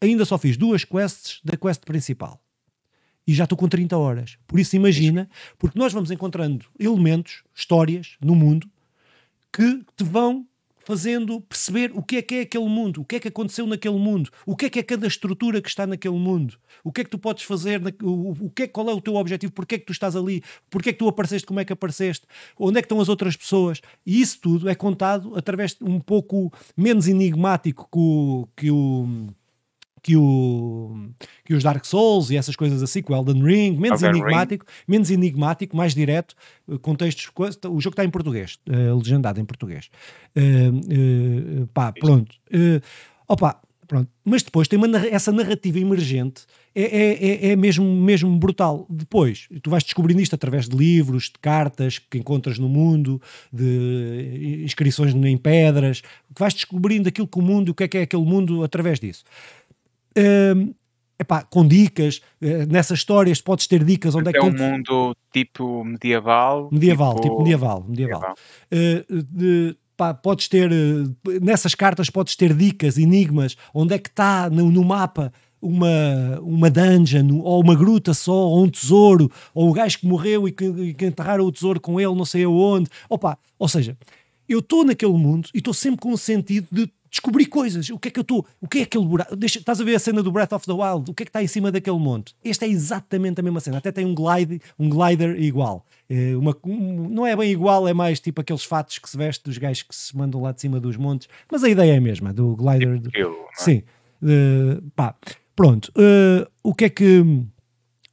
ainda 0.00 0.24
só 0.24 0.38
fiz 0.38 0.56
duas 0.56 0.84
quests 0.84 1.40
da 1.44 1.56
quest 1.56 1.82
principal 1.84 2.40
e 3.26 3.34
já 3.34 3.44
estou 3.44 3.58
com 3.58 3.68
30 3.68 3.96
horas. 3.96 4.38
Por 4.46 4.60
isso, 4.60 4.76
imagina, 4.76 5.28
porque 5.58 5.78
nós 5.78 5.92
vamos 5.92 6.10
encontrando 6.10 6.66
elementos, 6.78 7.42
histórias 7.54 8.16
no 8.20 8.34
mundo 8.34 8.70
que 9.52 9.82
te 9.96 10.04
vão 10.04 10.46
fazendo 10.86 11.40
perceber 11.40 11.90
o 11.94 12.00
que 12.00 12.18
é 12.18 12.22
que 12.22 12.34
é 12.36 12.40
aquele 12.42 12.68
mundo, 12.68 13.00
o 13.00 13.04
que 13.04 13.16
é 13.16 13.18
que 13.18 13.26
aconteceu 13.26 13.66
naquele 13.66 13.98
mundo, 13.98 14.30
o 14.46 14.54
que 14.54 14.66
é 14.66 14.70
que 14.70 14.78
é 14.78 14.84
cada 14.84 15.08
estrutura 15.08 15.60
que 15.60 15.68
está 15.68 15.84
naquele 15.84 16.14
mundo, 16.14 16.56
o 16.84 16.92
que 16.92 17.00
é 17.00 17.04
que 17.04 17.10
tu 17.10 17.18
podes 17.18 17.42
fazer, 17.42 17.82
o 18.00 18.48
que 18.50 18.62
é, 18.62 18.68
qual 18.68 18.88
é 18.88 18.94
o 18.94 19.00
teu 19.00 19.16
objetivo, 19.16 19.52
porque 19.52 19.74
é 19.74 19.78
que 19.78 19.84
tu 19.84 19.92
estás 19.92 20.14
ali, 20.14 20.44
porque 20.70 20.90
é 20.90 20.92
que 20.92 20.98
tu 21.00 21.08
apareceste, 21.08 21.44
como 21.44 21.58
é 21.58 21.64
que 21.64 21.72
apareceste, 21.72 22.24
onde 22.56 22.78
é 22.78 22.82
que 22.82 22.86
estão 22.86 23.00
as 23.00 23.08
outras 23.08 23.36
pessoas. 23.36 23.80
E 24.06 24.20
isso 24.20 24.38
tudo 24.40 24.68
é 24.68 24.76
contado 24.76 25.36
através 25.36 25.74
de 25.74 25.82
um 25.82 25.98
pouco 25.98 26.52
menos 26.76 27.08
enigmático 27.08 27.88
que 27.90 27.98
o. 27.98 28.48
Que 28.54 28.70
o 28.70 29.26
que, 30.06 30.16
o, 30.16 31.08
que 31.44 31.52
os 31.52 31.64
Dark 31.64 31.84
Souls 31.84 32.30
e 32.30 32.36
essas 32.36 32.54
coisas 32.54 32.80
assim, 32.80 33.02
que 33.02 33.10
o 33.10 33.16
Elden 33.16 33.42
Ring, 33.42 33.76
menos 33.76 34.00
Elden 34.00 34.20
Ring. 34.20 34.28
enigmático, 34.28 34.64
menos 34.86 35.10
enigmático, 35.10 35.76
mais 35.76 35.96
direto, 35.96 36.36
eh, 36.70 36.78
contextos, 36.78 37.28
o 37.36 37.80
jogo 37.80 37.94
está 37.94 38.04
em 38.04 38.10
português, 38.10 38.56
eh, 38.70 38.92
legendado 38.92 39.40
em 39.40 39.44
português. 39.44 39.90
Eh, 40.36 40.40
eh, 40.40 41.66
pá, 41.74 41.92
pronto. 41.92 42.36
Eh, 42.52 42.80
opa, 43.26 43.60
pronto. 43.88 44.08
Mas 44.24 44.44
depois 44.44 44.68
tem 44.68 44.78
uma, 44.78 44.96
essa 45.08 45.32
narrativa 45.32 45.80
emergente, 45.80 46.44
é, 46.72 46.82
é, 46.82 47.46
é, 47.48 47.52
é 47.52 47.56
mesmo, 47.56 47.84
mesmo 47.84 48.38
brutal. 48.38 48.86
Depois, 48.88 49.48
tu 49.60 49.70
vais 49.70 49.82
descobrindo 49.82 50.20
isto 50.20 50.34
através 50.34 50.68
de 50.68 50.76
livros, 50.76 51.24
de 51.24 51.38
cartas 51.40 51.98
que 51.98 52.18
encontras 52.18 52.60
no 52.60 52.68
mundo, 52.68 53.20
de 53.52 54.62
inscrições 54.62 55.14
em 55.14 55.36
pedras, 55.36 56.00
que 56.00 56.38
vais 56.38 56.54
descobrindo 56.54 57.08
aquilo 57.08 57.26
que 57.26 57.38
o 57.38 57.42
mundo, 57.42 57.70
o 57.70 57.74
que 57.74 57.82
é 57.82 57.88
que 57.88 57.98
é 57.98 58.02
aquele 58.02 58.24
mundo 58.24 58.62
através 58.62 59.00
disso. 59.00 59.24
Epá, 61.18 61.42
com 61.42 61.66
dicas, 61.66 62.20
eh, 62.42 62.66
nessas 62.66 62.98
histórias 62.98 63.40
podes 63.40 63.66
ter 63.66 63.82
dicas 63.82 64.14
onde 64.14 64.28
é 64.28 64.32
que 64.32 64.38
É 64.38 64.42
um 64.42 64.52
mundo 64.52 65.16
tipo 65.32 65.82
medieval. 65.82 66.68
medieval, 66.70 67.18
tipo, 67.20 67.38
medieval, 67.38 67.84
medieval. 67.88 68.20
medieval. 68.20 68.34
Eh, 68.70 69.04
de- 69.32 69.76
pá, 69.96 70.12
podes 70.12 70.46
ter 70.46 70.70
eh, 70.70 71.38
nessas 71.40 71.74
cartas 71.74 72.10
podes 72.10 72.36
ter 72.36 72.52
dicas, 72.52 72.98
enigmas, 72.98 73.56
onde 73.72 73.94
é 73.94 73.98
que 73.98 74.10
está 74.10 74.50
no, 74.50 74.70
no 74.70 74.84
mapa 74.84 75.32
uma, 75.60 76.38
uma 76.42 76.68
dungeon, 76.70 77.40
ou 77.40 77.62
uma 77.62 77.74
gruta 77.74 78.12
só, 78.12 78.34
ou 78.34 78.62
um 78.64 78.68
tesouro, 78.68 79.30
ou 79.54 79.70
o 79.70 79.72
gajo 79.72 79.98
que 80.00 80.06
morreu 80.06 80.46
e 80.46 80.52
que, 80.52 80.66
e 80.66 80.92
que 80.92 81.06
enterraram 81.06 81.46
o 81.46 81.50
tesouro 81.50 81.80
com 81.80 81.98
ele, 81.98 82.14
não 82.14 82.26
sei 82.26 82.44
aonde. 82.44 82.90
Opa, 83.08 83.38
ou 83.58 83.68
seja, 83.68 83.96
eu 84.46 84.58
estou 84.58 84.84
naquele 84.84 85.14
mundo 85.14 85.48
e 85.54 85.58
estou 85.58 85.72
sempre 85.72 86.00
com 86.02 86.12
o 86.12 86.18
sentido 86.18 86.66
de 86.70 86.86
descobrir 87.10 87.46
coisas. 87.46 87.88
O 87.90 87.98
que 87.98 88.08
é 88.08 88.10
que 88.10 88.18
eu 88.18 88.22
estou? 88.22 88.46
O 88.60 88.68
que 88.68 88.78
é 88.78 88.82
aquele 88.82 89.04
buraco? 89.06 89.34
Deixa, 89.36 89.58
estás 89.58 89.80
a 89.80 89.84
ver 89.84 89.94
a 89.94 89.98
cena 89.98 90.22
do 90.22 90.30
Breath 90.32 90.52
of 90.52 90.66
the 90.66 90.72
Wild? 90.72 91.10
O 91.10 91.14
que 91.14 91.22
é 91.22 91.26
que 91.26 91.30
está 91.30 91.42
em 91.42 91.46
cima 91.46 91.70
daquele 91.72 91.98
monte? 91.98 92.34
Este 92.44 92.64
é 92.64 92.68
exatamente 92.68 93.40
a 93.40 93.42
mesma 93.42 93.60
cena. 93.60 93.78
Até 93.78 93.90
tem 93.92 94.04
um 94.04 94.14
glide, 94.14 94.60
um 94.78 94.88
glider 94.88 95.40
igual. 95.40 95.84
Eh, 96.08 96.36
uma- 96.36 96.56
um- 96.64 97.08
não 97.08 97.26
é 97.26 97.34
bem 97.36 97.50
igual, 97.50 97.86
é 97.88 97.92
mais 97.94 98.20
tipo 98.20 98.40
aqueles 98.40 98.64
fatos 98.64 98.98
que 98.98 99.08
se 99.08 99.16
veste 99.16 99.44
dos 99.44 99.58
gajos 99.58 99.82
que 99.82 99.94
se 99.94 100.16
mandam 100.16 100.40
lá 100.42 100.52
de 100.52 100.60
cima 100.60 100.78
dos 100.80 100.96
montes. 100.96 101.28
Mas 101.50 101.62
a 101.64 101.68
ideia 101.68 101.92
é 101.94 101.96
a 101.96 102.00
mesma, 102.00 102.32
do 102.32 102.54
glider. 102.56 103.00
não 103.02 103.30
é? 103.30 103.34
Sim. 103.54 103.82
Eh, 104.22 104.80
pá, 104.94 105.14
pronto. 105.54 105.90
Eh, 105.96 106.46
o 106.62 106.74
que 106.74 106.84
é 106.86 106.88
que. 106.90 107.24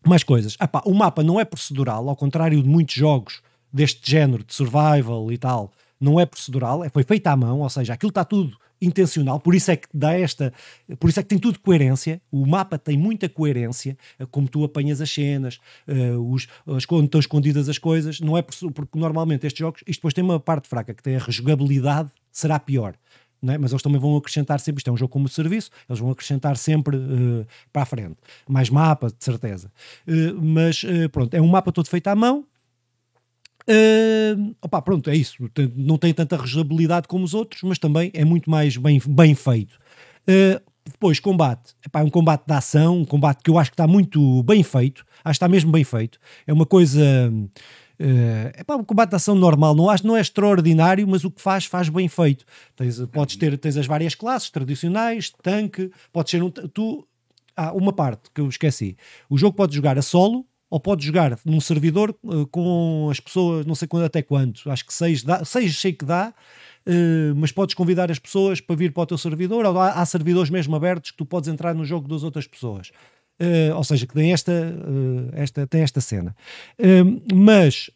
Mais 0.06 0.22
coisas. 0.24 0.58
Ah, 0.60 0.68
pá, 0.68 0.82
o 0.86 0.94
mapa 0.94 1.24
não 1.24 1.40
é 1.40 1.46
procedural, 1.46 2.10
ao 2.10 2.16
contrário 2.16 2.62
de 2.62 2.68
muitos 2.68 2.94
jogos 2.96 3.42
deste 3.72 4.10
género, 4.12 4.44
de 4.44 4.54
survival 4.54 5.32
e 5.32 5.38
tal. 5.38 5.72
Não 6.00 6.20
é 6.20 6.26
procedural, 6.26 6.84
é, 6.84 6.90
foi 6.90 7.04
feito 7.04 7.26
à 7.28 7.36
mão, 7.38 7.62
ou 7.62 7.70
seja, 7.70 7.94
aquilo 7.94 8.10
está 8.10 8.26
tudo 8.26 8.58
intencional, 8.86 9.40
por 9.40 9.56
isso 9.56 9.72
é 9.72 9.76
que 9.76 9.88
dá 9.94 10.14
esta, 10.14 10.54
por 11.00 11.10
isso 11.10 11.20
é 11.20 11.24
que 11.24 11.30
tem 11.30 11.40
tudo 11.40 11.60
coerência. 11.60 12.22
O 12.32 12.46
mapa 12.46 12.78
tem 12.78 12.98
muita 12.98 13.30
coerência, 13.30 13.98
eh, 14.20 14.26
como 14.30 14.48
tu 14.48 14.64
apanhas 14.64 15.02
as 15.02 15.10
cenas, 15.10 15.60
eh, 15.88 16.12
os, 16.12 16.48
as, 16.68 16.86
quando 16.86 17.06
estão 17.06 17.20
escondidas 17.20 17.70
as 17.70 17.78
coisas, 17.78 18.20
não 18.20 18.38
é 18.38 18.42
por- 18.42 18.72
porque 18.72 19.00
normalmente 19.00 19.46
estes 19.48 19.60
jogos, 19.60 19.82
isto 19.88 20.00
depois 20.00 20.14
tem 20.14 20.24
uma 20.24 20.40
parte 20.40 20.68
fraca, 20.68 20.94
que 20.94 21.02
tem 21.04 21.16
a 21.16 21.20
rejogabilidade, 21.20 22.10
será 22.32 22.60
pior 22.60 22.96
é? 23.52 23.58
mas 23.58 23.72
eles 23.72 23.82
também 23.82 24.00
vão 24.00 24.16
acrescentar 24.16 24.60
sempre, 24.60 24.80
isto 24.80 24.90
é 24.90 24.94
um 24.94 24.98
jogo 24.98 25.12
como 25.12 25.28
serviço, 25.28 25.70
eles 25.90 26.00
vão 26.00 26.10
acrescentar 26.12 26.56
sempre 26.56 26.96
eh, 26.98 27.46
para 27.72 27.82
a 27.82 27.86
frente. 27.86 28.16
Mais 28.48 28.70
mapa, 28.70 29.08
de 29.08 29.24
certeza. 29.24 29.72
Eh, 30.08 30.32
mas 30.42 30.84
eh, 30.86 31.08
pronto, 31.10 31.34
é 31.34 31.42
um 31.42 31.48
mapa 31.48 31.72
todo 31.72 31.88
feito 31.90 32.08
à 32.08 32.16
mão. 32.16 32.46
Eh, 33.68 34.36
opá, 34.62 34.82
pronto, 34.82 35.10
é 35.10 35.16
isso. 35.16 35.38
Não 35.76 35.98
tem 35.98 36.14
tanta 36.14 36.36
rejogabilidade 36.38 37.08
como 37.08 37.24
os 37.24 37.34
outros, 37.34 37.62
mas 37.64 37.78
também 37.80 38.12
é 38.14 38.26
muito 38.26 38.50
mais 38.50 38.78
bem, 38.78 39.02
bem 39.08 39.36
feito. 39.36 39.80
Eh, 40.28 40.62
depois, 40.86 41.20
combate. 41.20 41.74
Epá, 41.86 42.02
é 42.02 42.04
um 42.04 42.10
combate 42.10 42.46
de 42.46 42.54
ação, 42.54 43.00
um 43.00 43.06
combate 43.06 43.42
que 43.44 43.50
eu 43.50 43.58
acho 43.58 43.72
que 43.72 43.76
está 43.76 43.88
muito 43.88 44.44
bem 44.44 44.64
feito. 44.64 45.06
Acho 45.24 45.40
que 45.40 45.46
está 45.46 45.48
mesmo 45.48 45.72
bem 45.72 45.84
feito. 45.84 46.20
É 46.46 46.54
uma 46.54 46.66
coisa. 46.66 47.02
É 48.00 48.62
epá, 48.62 48.76
um 48.76 48.84
combate 48.84 49.12
de 49.12 49.16
ação 49.16 49.36
normal, 49.36 49.76
não, 49.76 49.90
acho, 49.90 50.06
não 50.06 50.18
é 50.18 50.20
extraordinário, 50.20 51.08
mas 51.08 51.24
o 51.24 51.32
que 51.32 51.42
faz, 51.42 51.66
faz 51.66 51.88
bem 51.90 52.08
feito. 52.10 52.44
Tens, 52.76 53.00
podes 53.06 53.38
ter 53.38 53.58
tens 53.58 53.78
as 53.78 53.86
várias 53.86 54.16
classes 54.16 54.50
tradicionais, 54.50 55.32
tanque, 55.42 55.92
pode 56.12 56.30
ser 56.30 56.44
um. 56.44 56.50
Tu, 56.50 57.08
há 57.56 57.72
uma 57.74 57.94
parte 57.94 58.30
que 58.34 58.42
eu 58.42 58.50
esqueci. 58.50 58.98
O 59.30 59.38
jogo 59.38 59.56
pode 59.56 59.76
jogar 59.76 59.98
a 59.98 60.02
solo 60.02 60.46
ou 60.74 60.80
pode 60.80 61.06
jogar 61.06 61.38
num 61.46 61.62
servidor 61.62 62.16
eh, 62.26 62.48
com 62.50 63.08
as 63.12 63.20
pessoas, 63.20 63.64
não 63.64 63.76
sei 63.76 63.88
quando 63.88 64.06
até 64.06 64.24
quanto, 64.24 64.72
acho 64.72 64.84
que 64.84 64.92
seis, 64.92 65.22
dá, 65.22 65.46
seis 65.46 65.78
sei 65.80 65.94
que 65.94 66.04
dá, 66.04 66.34
eh, 66.84 67.32
mas 67.36 67.52
podes 67.52 67.76
convidar 67.76 68.10
as 68.10 68.18
pessoas 68.18 68.60
para 68.60 68.76
vir 68.76 68.92
para 68.92 69.04
o 69.04 69.06
teu 69.06 69.18
servidor, 69.20 69.66
ou 69.68 69.80
há, 69.80 69.92
há 69.92 70.04
servidores 70.04 70.50
mesmo 70.50 70.76
abertos 70.76 71.12
que 71.12 71.18
tu 71.18 71.28
podes 71.28 71.48
entrar 71.48 71.76
no 71.76 71.86
jogo 71.86 72.08
das 72.08 72.24
outras 72.24 72.48
pessoas. 72.48 72.92
Eh, 73.38 73.72
ou 73.72 73.84
seja, 73.84 74.08
que 74.08 74.16
tem 74.16 74.34
esta, 74.34 74.52
esta, 75.34 75.68
tem 75.68 75.84
esta 75.84 76.02
cena. 76.02 76.36
Mas 77.32 77.92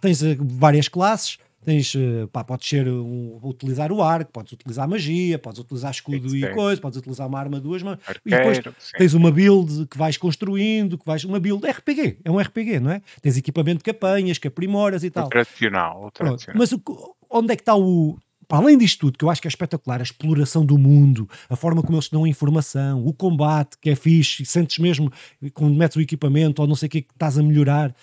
tens 0.00 0.22
várias 0.40 0.88
classes. 0.88 1.38
Tens, 1.68 1.94
eh, 1.94 2.26
pá, 2.32 2.42
podes 2.42 2.66
ser 2.66 2.88
um- 2.88 3.38
utilizar 3.42 3.92
o 3.92 4.02
arco, 4.02 4.32
podes 4.32 4.52
utilizar 4.52 4.88
magia, 4.88 5.38
podes 5.38 5.60
utilizar 5.60 5.90
escudo 5.90 6.34
e 6.34 6.40
Sim. 6.40 6.54
coisa, 6.54 6.80
podes 6.80 6.96
utilizar 6.96 7.26
uma 7.28 7.38
arma 7.38 7.60
duas 7.60 7.82
mãos. 7.82 7.98
E 8.24 8.30
depois 8.30 8.56
sim. 8.56 8.92
tens 8.96 9.12
uma 9.12 9.30
build 9.30 9.86
que 9.86 9.98
vais 9.98 10.16
construindo, 10.16 10.96
que 10.96 11.04
vais. 11.04 11.24
Uma 11.24 11.38
build 11.38 11.66
RPG, 11.66 12.20
é 12.24 12.30
um 12.30 12.38
RPG, 12.40 12.80
não 12.80 12.90
é? 12.90 13.02
Tens 13.20 13.36
equipamento 13.36 13.84
que 13.84 13.90
apanhas, 13.90 14.38
que 14.38 14.48
aprimoras 14.48 15.04
e 15.04 15.08
o 15.08 15.10
tal. 15.10 15.28
tradicional, 15.28 16.06
o 16.06 16.10
tradicional. 16.10 16.58
Mas 16.58 16.72
o 16.72 16.80
onde 17.28 17.52
é 17.52 17.56
que 17.56 17.60
está 17.60 17.76
o. 17.76 18.16
Para 18.48 18.60
além 18.64 18.78
disto 18.78 19.00
tudo, 19.00 19.18
que 19.18 19.26
eu 19.26 19.28
acho 19.28 19.42
que 19.42 19.46
é 19.46 19.50
espetacular, 19.50 20.00
a 20.00 20.02
exploração 20.02 20.64
do 20.64 20.78
mundo, 20.78 21.28
a 21.50 21.54
forma 21.54 21.82
como 21.82 21.96
eles 21.96 22.06
te 22.06 22.12
dão 22.12 22.24
a 22.24 22.28
informação, 22.30 23.04
o 23.04 23.12
combate, 23.12 23.76
que 23.78 23.90
é 23.90 23.94
fixe, 23.94 24.42
e 24.42 24.46
sentes 24.46 24.78
mesmo 24.78 25.12
quando 25.52 25.74
metes 25.74 25.98
o 25.98 26.00
equipamento 26.00 26.62
ou 26.62 26.66
não 26.66 26.74
sei 26.74 26.86
o 26.86 26.90
que 26.90 27.02
que 27.02 27.12
estás 27.12 27.36
a 27.36 27.42
melhorar. 27.42 27.94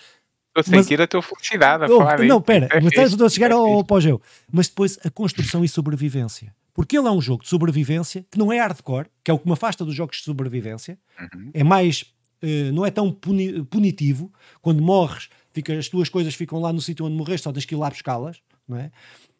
Estou 0.56 0.74
a 0.74 0.78
mas- 0.78 0.86
sentir 0.86 1.02
a 1.02 1.08
tua 1.08 1.22
felicidade 1.22 1.84
a 1.84 1.88
Oh, 1.88 1.98
falar 1.98 2.20
não, 2.20 2.42
pera, 2.42 2.68
É 2.72 2.80
mas 2.80 2.94
estou 3.12 3.26
a 3.26 3.30
chegar 3.30 3.52
é 3.52 3.54
ao 3.54 3.66
fixe. 3.68 3.82
apogeu. 3.82 4.22
Mas 4.52 4.68
depois 4.70 4.98
a 5.06 5.10
construção 5.10 5.64
e 5.66 5.68
sobrevivência. 5.68 6.56
Porque 6.74 6.98
ele 6.98 7.08
é 7.08 7.12
um 7.12 7.22
jogo 7.22 7.44
de 7.44 7.50
sobrevivência 7.50 8.26
que 8.30 8.38
não 8.38 8.52
é 8.52 8.60
hardcore, 8.60 9.08
que 9.24 9.32
é 9.32 9.34
o 9.34 9.40
que 9.40 9.46
me 9.48 9.54
afasta 9.54 9.84
dos 9.86 9.96
jogos 9.96 10.18
de 10.18 10.24
sobrevivência. 10.24 10.98
Uhum. 11.20 11.52
É 11.54 11.64
mais. 11.64 12.06
eh, 12.42 12.70
não 12.72 12.86
é 12.86 12.92
tão 12.92 13.12
puni- 13.12 13.64
punitivo. 13.66 14.32
Quando 14.62 14.82
morres, 14.82 15.30
fica, 15.54 15.74
as 15.78 15.88
tuas 15.88 16.10
coisas 16.10 16.36
ficam 16.36 16.60
lá 16.60 16.72
no 16.74 16.82
sítio 16.82 17.06
onde 17.06 17.16
morreste, 17.16 17.44
só 17.46 17.52
tens 17.54 17.66
que 17.66 17.74
ir 17.74 17.78
lá 17.78 17.90
buscá-las. 17.90 18.42
Não 18.68 18.78
é? 18.78 18.92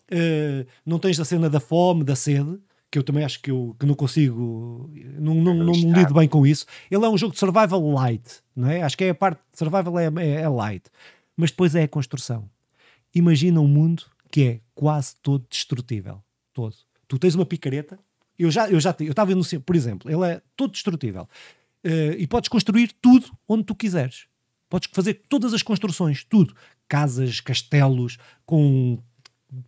Eh, 0.10 0.66
não 0.86 0.98
tens 1.00 1.20
a 1.20 1.26
cena 1.26 1.50
da 1.50 1.60
fome, 1.60 2.04
da 2.04 2.16
sede, 2.16 2.58
que 2.96 3.00
eu 3.00 3.04
também 3.04 3.26
acho 3.26 3.42
que, 3.42 3.52
eu, 3.52 3.76
que 3.78 3.86
não 3.86 3.94
consigo, 3.94 4.90
não, 5.20 5.36
não, 5.36 5.54
não 5.54 5.74
Está. 5.74 6.00
lido 6.00 6.14
bem 6.14 6.28
com 6.28 6.48
isso. 6.48 6.66
Ele 6.90 7.04
é 7.04 7.10
um 7.10 7.18
jogo 7.18 7.34
de 7.34 7.40
survival 7.40 7.92
light, 7.92 8.42
não 8.56 8.70
é? 8.70 8.82
Acho 8.82 8.98
que 8.98 9.04
é 9.04 9.10
a 9.10 9.16
parte 9.16 9.40
de 9.52 9.58
survival 9.58 10.00
é, 10.00 10.06
é, 10.06 10.42
é 10.42 10.50
light, 10.50 10.86
mas 11.36 11.52
depois 11.52 11.76
é 11.76 11.84
a 11.84 11.88
construção. 11.88 12.50
Imagina 13.14 13.60
um 13.60 13.68
mundo 13.68 14.04
que 14.32 14.44
é 14.44 14.60
quase 14.74 15.16
todo 15.22 15.46
destrutível, 15.50 16.22
todo. 16.54 16.76
Tu 17.08 17.20
tens 17.20 17.36
uma 17.36 17.46
picareta, 17.46 18.00
eu 18.40 18.50
já 18.50 18.70
eu 18.70 18.80
já 18.80 18.96
eu 19.00 19.12
estava 19.12 19.36
no 19.36 19.44
por 19.62 19.76
exemplo, 19.76 20.12
ele 20.12 20.26
é 20.26 20.42
todo 20.56 20.72
destrutível 20.72 21.28
Eh, 21.86 22.16
e 22.18 22.26
podes 22.26 22.50
construir 22.50 22.92
tudo 23.00 23.28
onde 23.48 23.64
tu 23.64 23.76
quiseres. 23.76 24.26
Podes 24.68 24.90
fazer 24.92 25.22
todas 25.30 25.54
as 25.54 25.62
construções, 25.62 26.24
tudo, 26.24 26.56
casas, 26.88 27.40
castelos 27.40 28.18
com 28.44 28.98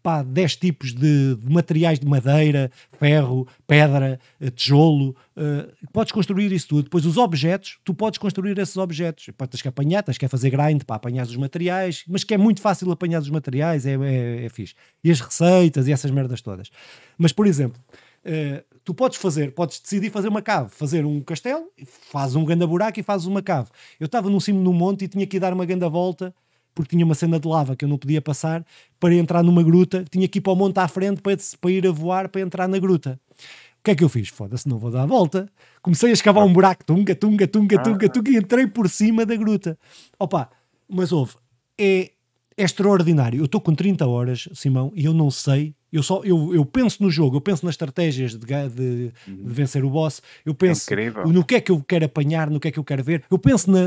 pá, 0.01 0.23
10 0.23 0.55
tipos 0.55 0.93
de, 0.93 1.35
de 1.35 1.49
materiais 1.51 1.99
de 1.99 2.05
madeira, 2.05 2.71
ferro, 2.99 3.47
pedra, 3.65 4.19
eh, 4.39 4.49
tijolo, 4.49 5.15
uh, 5.35 5.87
podes 5.91 6.11
construir 6.11 6.51
isso 6.51 6.67
tudo. 6.67 6.83
Depois 6.83 7.05
os 7.05 7.17
objetos, 7.17 7.79
tu 7.83 7.93
podes 7.93 8.17
construir 8.17 8.57
esses 8.57 8.77
objetos. 8.77 9.29
Pá, 9.37 9.47
tens 9.47 9.61
que 9.61 9.67
apanhar, 9.67 10.03
tens 10.03 10.17
que 10.17 10.27
fazer 10.27 10.49
grind 10.49 10.83
para 10.83 10.95
apanhar 10.95 11.25
os 11.25 11.35
materiais, 11.35 12.03
mas 12.07 12.23
que 12.23 12.33
é 12.33 12.37
muito 12.37 12.61
fácil 12.61 12.91
apanhar 12.91 13.21
os 13.21 13.29
materiais, 13.29 13.85
é, 13.85 13.93
é, 13.93 14.45
é 14.45 14.49
fixe. 14.49 14.73
E 15.03 15.11
as 15.11 15.19
receitas 15.19 15.87
e 15.87 15.91
essas 15.91 16.11
merdas 16.11 16.41
todas. 16.41 16.69
Mas, 17.17 17.31
por 17.31 17.47
exemplo, 17.47 17.81
uh, 18.25 18.77
tu 18.83 18.93
podes 18.93 19.17
fazer, 19.17 19.53
podes 19.53 19.79
decidir 19.79 20.09
fazer 20.09 20.27
uma 20.27 20.41
cave, 20.41 20.69
fazer 20.69 21.05
um 21.05 21.21
castelo, 21.21 21.65
fazes 21.85 22.35
um 22.35 22.45
ganda 22.45 22.65
buraco 22.65 22.99
e 22.99 23.03
fazes 23.03 23.25
uma 23.25 23.41
cave. 23.41 23.69
Eu 23.99 24.05
estava 24.05 24.29
no 24.29 24.39
cimo 24.39 24.61
de 24.61 24.69
um 24.69 24.73
monte 24.73 25.05
e 25.05 25.07
tinha 25.07 25.27
que 25.27 25.39
dar 25.39 25.53
uma 25.53 25.65
ganda 25.65 25.89
volta 25.89 26.33
porque 26.77 26.95
tinha 26.95 27.03
uma 27.03 27.15
cena 27.15 27.39
de 27.39 27.47
lava 27.47 27.75
que 27.75 27.83
eu 27.83 27.89
não 27.89 27.97
podia 27.97 28.21
passar 28.21 28.63
para 28.99 29.15
entrar 29.15 29.41
numa 29.41 29.63
gruta, 29.63 30.05
tinha 30.11 30.27
que 30.27 30.37
ir 30.37 30.41
para 30.41 30.53
o 30.53 30.55
monte 30.55 30.77
à 30.77 30.87
frente 30.87 31.23
para, 31.23 31.35
para 31.59 31.71
ir 31.71 31.87
a 31.87 31.91
voar 31.91 32.29
para 32.29 32.39
entrar 32.39 32.67
na 32.67 32.77
gruta. 32.77 33.19
O 33.79 33.83
que 33.83 33.89
é 33.89 33.95
que 33.95 34.03
eu 34.03 34.09
fiz? 34.09 34.29
Foda-se, 34.29 34.69
não 34.69 34.77
vou 34.77 34.91
dar 34.91 35.01
a 35.01 35.05
volta. 35.07 35.49
Comecei 35.81 36.11
a 36.11 36.13
escavar 36.13 36.45
um 36.45 36.53
buraco, 36.53 36.85
tunga, 36.85 37.15
tunga, 37.15 37.47
tunga, 37.47 37.81
tunga, 37.81 38.09
tunga, 38.09 38.29
e 38.29 38.37
entrei 38.37 38.67
por 38.67 38.87
cima 38.87 39.25
da 39.25 39.35
gruta. 39.35 39.75
Opa, 40.19 40.51
mas 40.87 41.11
houve, 41.11 41.33
é, 41.79 42.11
é 42.57 42.63
extraordinário. 42.63 43.39
Eu 43.39 43.45
estou 43.45 43.61
com 43.61 43.73
30 43.73 44.05
horas, 44.07 44.49
Simão, 44.53 44.91
e 44.95 45.05
eu 45.05 45.13
não 45.13 45.29
sei 45.29 45.75
eu, 45.91 46.03
só, 46.03 46.21
eu, 46.23 46.53
eu 46.53 46.65
penso 46.65 47.01
no 47.01 47.09
jogo, 47.09 47.37
eu 47.37 47.41
penso 47.41 47.65
nas 47.65 47.73
estratégias 47.73 48.31
de, 48.31 48.39
de, 48.39 48.69
de 48.69 49.13
uhum. 49.27 49.43
vencer 49.45 49.85
o 49.85 49.89
boss, 49.89 50.21
eu 50.45 50.53
penso 50.53 50.85
no 51.25 51.45
que 51.45 51.55
é 51.55 51.61
que 51.61 51.71
eu 51.71 51.81
quero 51.81 52.05
apanhar, 52.05 52.49
no 52.49 52.59
que 52.59 52.67
é 52.67 52.71
que 52.71 52.79
eu 52.79 52.83
quero 52.83 53.03
ver, 53.03 53.23
eu 53.31 53.39
penso 53.39 53.71
na, 53.71 53.79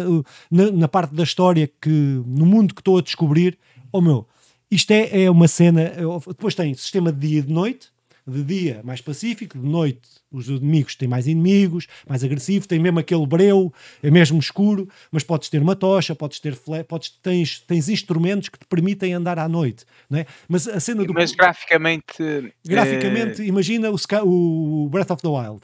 na, 0.51 0.71
na 0.73 0.89
parte 0.89 1.15
da 1.15 1.23
história 1.23 1.71
que 1.81 1.91
no 1.91 2.47
mundo 2.47 2.75
que 2.75 2.81
estou 2.81 2.99
a 2.99 3.03
descobrir. 3.03 3.59
Oh 3.93 4.01
meu, 4.01 4.27
isto 4.71 4.91
é, 4.93 5.25
é 5.25 5.31
uma 5.31 5.47
cena. 5.47 5.93
Depois 6.29 6.55
tem 6.55 6.73
sistema 6.75 7.13
de 7.13 7.29
dia 7.29 7.39
e 7.41 7.43
de 7.43 7.53
noite, 7.53 7.89
de 8.31 8.45
dia 8.45 8.81
mais 8.85 9.01
pacífico, 9.01 9.59
de 9.59 9.67
noite 9.67 10.01
os 10.33 10.49
inimigos 10.49 10.95
têm 10.95 11.09
mais 11.09 11.27
inimigos, 11.27 11.87
mais 12.09 12.23
agressivo, 12.23 12.67
tem 12.67 12.79
mesmo 12.79 13.01
aquele 13.01 13.27
breu, 13.27 13.73
é 14.03 14.11
mesmo 14.11 14.39
escuro, 14.39 14.89
mas 15.11 15.25
podes 15.25 15.49
ter 15.49 15.61
uma 15.61 15.75
tocha, 15.75 16.15
podes 16.15 16.39
ter 16.39 16.57
podes, 16.87 17.11
tens, 17.23 17.61
tens 17.61 17.89
instrumentos 17.89 18.49
que 18.49 18.59
te 18.59 18.67
permitem 18.67 19.13
andar 19.13 19.39
à 19.39 19.49
noite, 19.49 19.85
não 20.09 20.21
é? 20.21 20.27
Mas 20.49 20.69
a 20.69 20.79
cena 20.79 21.05
do 21.05 21.13
Mas 21.13 21.33
graficamente 21.33 22.55
graficamente, 22.65 23.43
é... 23.43 23.45
imagina 23.45 23.91
o, 23.91 24.85
o 24.85 24.89
Breath 24.89 25.11
of 25.11 25.23
the 25.23 25.29
Wild. 25.29 25.61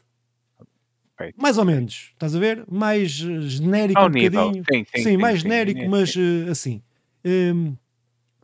Mais 1.37 1.57
ou 1.57 1.65
menos, 1.65 2.11
estás 2.13 2.37
a 2.37 2.39
ver? 2.39 2.65
Mais 2.71 3.11
genérico 3.11 3.99
Ao 3.99 4.07
um 4.07 4.11
nível. 4.11 4.51
bocadinho. 4.51 4.65
Sim, 4.71 4.85
sim, 4.85 4.87
sim, 4.97 5.03
sim 5.03 5.17
mais 5.17 5.41
genérico, 5.41 5.89
mas 5.89 6.15
uh, 6.15 6.51
assim. 6.51 6.83
Um, 7.25 7.75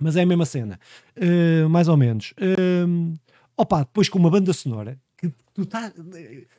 mas 0.01 0.17
é 0.17 0.23
a 0.23 0.27
mesma 0.27 0.47
cena. 0.47 0.81
Uh, 1.17 1.69
mais 1.69 1.87
ou 1.87 1.97
menos. 1.97 2.33
Um, 2.41 3.15
Opa, 3.57 3.81
depois 3.81 4.09
com 4.09 4.19
uma 4.19 4.31
banda 4.31 4.53
sonora 4.53 4.99
que 5.17 5.33
tu 5.55 5.65
tá, 5.65 5.93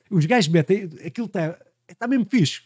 os 0.09 0.25
gajos 0.25 0.49
metem, 0.49 0.89
aquilo 1.05 1.27
está 1.27 1.57
tá 1.97 2.07
mesmo 2.07 2.25
fixe. 2.29 2.61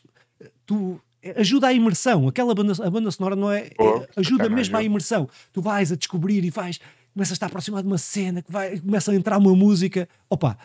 Tu 0.65 1.01
ajuda 1.35 1.67
à 1.67 1.73
imersão. 1.73 2.27
Aquela 2.27 2.53
banda, 2.53 2.73
a 2.85 2.89
banda 2.89 3.11
sonora 3.11 3.35
não 3.35 3.51
é, 3.51 3.71
oh, 3.79 3.97
é 3.97 4.07
ajuda 4.17 4.49
mesmo 4.49 4.77
à 4.77 4.83
imersão. 4.83 5.27
Tu 5.51 5.61
vais 5.61 5.91
a 5.91 5.95
descobrir 5.95 6.43
e 6.43 6.49
vais, 6.49 6.79
começas 7.13 7.31
a 7.31 7.35
estar 7.35 7.47
aproximado 7.47 7.83
de 7.83 7.91
uma 7.91 7.97
cena 7.97 8.41
que 8.41 8.51
vai, 8.51 8.79
começa 8.79 9.11
a 9.11 9.15
entrar 9.15 9.37
uma 9.37 9.55
música. 9.55 10.07
Opa, 10.29 10.57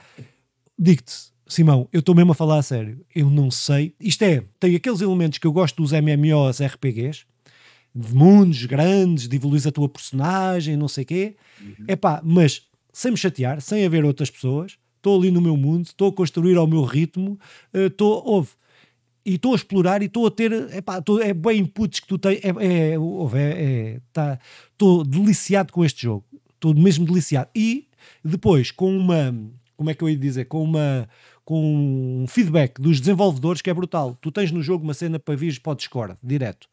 digo-te, 0.78 1.32
Simão, 1.46 1.88
eu 1.92 2.00
estou 2.00 2.14
mesmo 2.14 2.32
a 2.32 2.34
falar 2.34 2.58
a 2.58 2.62
sério. 2.62 3.00
Eu 3.14 3.30
não 3.30 3.50
sei. 3.50 3.94
Isto 3.98 4.22
é, 4.22 4.44
tem 4.60 4.74
aqueles 4.76 5.00
elementos 5.00 5.38
que 5.38 5.46
eu 5.46 5.52
gosto 5.52 5.82
dos 5.82 5.92
MMOs 5.92 6.60
RPGs, 6.60 7.24
de 7.94 8.14
mundos 8.14 8.64
grandes, 8.64 9.28
de 9.28 9.36
evoluir 9.36 9.66
a 9.66 9.72
tua 9.72 9.88
personagem, 9.88 10.76
não 10.76 10.88
sei 10.88 11.04
o 11.04 11.06
quê. 11.06 11.36
Uhum. 11.60 11.84
Epá, 11.88 12.20
mas 12.24 12.66
sem 12.92 13.10
me 13.10 13.16
chatear, 13.16 13.60
sem 13.60 13.84
haver 13.84 14.04
outras 14.04 14.30
pessoas, 14.30 14.76
estou 14.96 15.18
ali 15.18 15.30
no 15.30 15.40
meu 15.40 15.56
mundo, 15.56 15.86
estou 15.86 16.08
a 16.08 16.12
construir 16.12 16.56
ao 16.56 16.66
meu 16.66 16.82
ritmo, 16.82 17.38
eh, 17.72 17.86
estou, 17.86 18.22
ouve, 18.24 18.50
e 19.24 19.34
estou 19.34 19.52
a 19.52 19.56
explorar 19.56 20.02
e 20.02 20.06
estou 20.06 20.26
a 20.26 20.30
ter, 20.30 20.52
epá, 20.74 20.98
estou, 20.98 21.20
é 21.20 21.32
bem 21.32 21.60
inputs 21.60 22.00
que 22.00 22.06
tu 22.06 22.18
tens, 22.18 22.40
é, 22.44 22.92
é, 22.92 22.98
ouve, 22.98 23.38
é, 23.38 23.62
é 23.94 24.00
tá, 24.12 24.38
estou 24.70 25.04
deliciado 25.04 25.72
com 25.72 25.84
este 25.84 26.02
jogo, 26.02 26.24
estou 26.54 26.74
mesmo 26.74 27.04
deliciado. 27.06 27.48
E 27.54 27.88
depois, 28.24 28.70
com 28.70 28.96
uma, 28.96 29.34
como 29.76 29.90
é 29.90 29.94
que 29.94 30.02
eu 30.02 30.08
ia 30.08 30.16
dizer, 30.16 30.46
com 30.46 30.62
uma, 30.62 31.08
com 31.44 32.22
um 32.22 32.26
feedback 32.26 32.80
dos 32.80 33.00
desenvolvedores 33.00 33.62
que 33.62 33.70
é 33.70 33.74
brutal. 33.74 34.16
Tu 34.20 34.30
tens 34.30 34.50
no 34.50 34.62
jogo 34.62 34.84
uma 34.84 34.94
cena 34.94 35.18
para 35.18 35.36
vir 35.36 35.60
para 35.60 35.72
o 35.72 35.74
Discord, 35.74 36.16
direto 36.22 36.71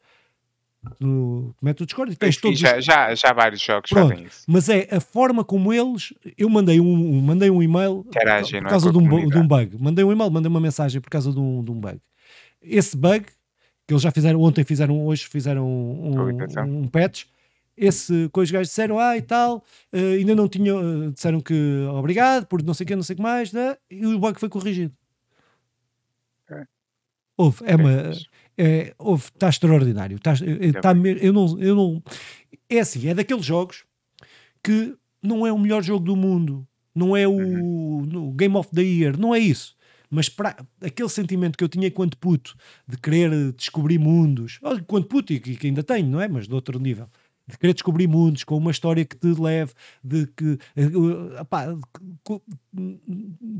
no 1.00 1.54
método 1.62 1.86
Discord 1.86 2.14
e 2.14 2.16
tens 2.16 2.38
todos 2.38 2.58
já, 2.58 2.78
os... 2.78 2.86
já, 2.86 3.14
já 3.14 3.34
vários 3.34 3.62
jogos 3.62 3.90
Pronto, 3.90 4.10
fazem 4.10 4.26
isso. 4.26 4.44
Mas 4.48 4.70
é 4.70 4.88
a 4.92 5.00
forma 5.00 5.44
como 5.44 5.74
eles. 5.74 6.14
Eu 6.38 6.50
mandei 6.50 6.80
um, 6.80 7.22
mandei 7.22 7.50
um 7.50 7.62
e-mail 7.62 8.06
Interagem, 8.08 8.62
por 8.62 8.68
é, 8.68 8.70
causa 8.70 8.90
é? 8.90 8.92
de, 8.92 8.98
um, 8.98 9.30
de, 9.30 9.38
um, 9.38 9.48
bug. 9.48 9.78
Mandei 9.78 10.06
um 10.06 10.12
e-mail, 10.12 10.32
mandei 10.32 10.50
uma 10.50 10.60
mensagem 10.60 11.02
por 11.02 11.10
causa 11.10 11.32
de 11.32 11.40
um, 11.40 11.64
de 11.64 11.72
um 11.72 11.80
bug. 11.80 12.00
Esse 12.62 12.96
bug, 12.96 13.26
que 13.86 13.94
eles 13.94 14.02
já 14.02 14.12
fizeram, 14.12 14.42
ontem 14.42 14.64
fizeram, 14.64 15.06
hoje 15.06 15.28
fizeram 15.28 15.68
um, 15.68 16.82
um 16.84 16.88
patch. 16.88 17.26
Esse 17.76 18.28
coisa 18.30 18.50
os 18.50 18.52
gajos 18.52 18.68
disseram, 18.70 19.00
ah 19.00 19.16
e 19.16 19.22
tal, 19.22 19.64
uh, 19.94 19.98
ainda 20.18 20.36
não 20.36 20.50
tinham, 20.50 21.08
uh, 21.08 21.12
disseram 21.12 21.40
que 21.40 21.88
obrigado 21.94 22.46
por 22.46 22.62
não 22.62 22.74
sei 22.74 22.84
o 22.84 22.88
que, 22.88 22.96
não 22.96 23.04
sei 23.04 23.14
o 23.14 23.18
que 23.18 23.24
mais, 23.24 23.54
né? 23.54 23.78
e 23.90 24.06
o 24.06 24.20
bug 24.20 24.38
foi 24.38 24.50
corrigido. 24.50 24.94
É. 26.52 26.66
Houve, 27.38 27.64
é, 27.66 27.76
uma, 27.78 28.12
é, 28.60 28.94
está 29.34 29.48
extraordinário. 29.48 30.18
Está, 30.18 30.34
está, 30.34 30.94
eu, 31.22 31.32
não, 31.32 31.60
eu 31.60 31.76
não. 31.76 32.04
É 32.70 32.80
assim, 32.80 33.08
é 33.08 33.14
daqueles 33.14 33.46
jogos 33.46 33.86
que 34.62 34.96
não 35.24 35.48
é 35.48 35.52
o 35.52 35.58
melhor 35.58 35.82
jogo 35.82 36.04
do 36.04 36.16
mundo, 36.16 36.68
não 36.94 37.16
é 37.16 37.26
o, 37.26 37.32
uhum. 37.32 38.28
o 38.28 38.32
Game 38.34 38.56
of 38.58 38.70
the 38.76 38.82
Year, 38.82 39.18
não 39.18 39.34
é 39.34 39.40
isso. 39.40 39.78
Mas 40.10 40.28
para, 40.28 40.58
aquele 40.82 41.08
sentimento 41.08 41.58
que 41.58 41.64
eu 41.64 41.70
tinha 41.70 41.88
enquanto 41.88 42.18
puto 42.18 42.56
de 42.86 42.98
querer 42.98 43.54
descobrir 43.54 43.98
mundos, 43.98 44.60
enquanto 44.78 45.08
puto, 45.08 45.32
e 45.32 45.40
que 45.40 45.68
ainda 45.68 45.84
tenho, 45.84 46.10
não 46.10 46.20
é? 46.20 46.28
Mas 46.28 46.48
de 46.48 46.54
outro 46.54 46.80
nível, 46.80 47.08
de 47.50 47.58
querer 47.58 47.74
descobrir 47.74 48.08
mundos, 48.08 48.44
com 48.44 48.56
uma 48.58 48.72
história 48.72 49.04
que 49.04 49.16
te 49.16 49.28
leve, 49.28 49.74
de 50.04 50.28
que 50.28 50.58
opá, 51.40 51.68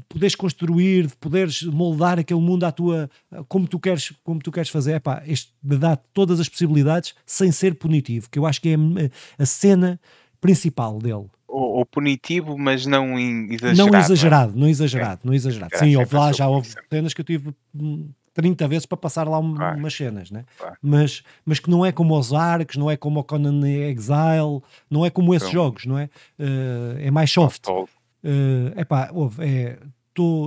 poderes 0.08 0.36
construir, 0.36 1.08
de 1.08 1.16
poderes 1.16 1.64
moldar 1.64 2.20
aquele 2.20 2.40
mundo 2.40 2.66
à 2.66 2.72
tua 2.72 3.10
como 3.48 3.68
tu 3.68 3.80
queres, 3.80 4.14
como 4.24 4.40
tu 4.40 4.52
queres 4.52 4.70
fazer, 4.70 4.96
epá, 4.96 5.24
este 5.26 5.52
dá 5.62 5.96
todas 5.96 6.40
as 6.40 6.48
possibilidades 6.48 7.16
sem 7.26 7.52
ser 7.52 7.76
punitivo, 7.76 8.30
que 8.30 8.38
eu 8.38 8.46
acho 8.46 8.62
que 8.62 8.70
é 8.70 8.76
a 9.42 9.46
cena 9.46 10.00
principal 10.40 11.00
dele. 11.00 11.26
Ou, 11.48 11.84
punitivo, 11.84 12.56
mas 12.58 12.86
não 12.86 13.18
exagerado. 13.18 13.90
Não 13.90 13.98
exagerado, 13.98 14.52
não, 14.54 14.58
é? 14.58 14.62
não 14.62 14.70
exagerado, 14.70 15.22
é. 15.24 15.28
não 15.28 15.34
exagerado. 15.34 15.78
Sim, 15.78 15.96
houve 15.96 16.16
lá, 16.16 16.32
já 16.32 16.48
houve 16.48 16.70
cenas 16.90 17.14
que 17.14 17.22
eu 17.22 17.26
tive 17.26 17.54
30 18.42 18.68
vezes 18.68 18.86
para 18.86 18.98
passar 18.98 19.28
lá 19.28 19.38
um, 19.38 19.54
claro. 19.54 19.78
umas 19.78 19.94
cenas, 19.94 20.32
né? 20.32 20.46
Claro. 20.58 20.76
mas, 20.82 21.24
mas 21.46 21.60
que 21.60 21.70
não 21.70 21.86
é 21.86 21.92
como 21.92 22.18
os 22.18 22.34
Arcs, 22.34 22.78
não 22.78 22.90
é 22.90 22.96
como 22.96 23.20
o 23.20 23.24
Conan 23.24 23.68
Exile, 23.68 24.62
não 24.90 25.06
é 25.06 25.10
como 25.10 25.36
esses 25.36 25.50
então, 25.50 25.64
jogos, 25.64 25.86
não 25.86 25.98
é? 25.98 26.10
Uh, 26.40 26.98
é 27.00 27.12
mais 27.12 27.30
soft. 27.32 27.68
Uh, 27.68 27.88
epá, 28.78 29.10
ouve, 29.14 29.44
é, 29.46 29.78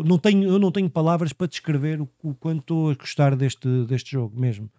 não 0.05 0.19
tenho, 0.19 0.49
eu 0.49 0.59
não 0.59 0.71
tenho 0.71 0.89
palavras 0.89 1.33
para 1.33 1.47
descrever 1.47 2.01
o, 2.01 2.09
o 2.23 2.35
quanto 2.35 2.61
estou 2.61 2.91
a 2.91 2.95
gostar 2.95 3.37
deste, 3.37 3.69
deste 3.87 4.13
jogo 4.13 4.39
mesmo. 4.39 4.71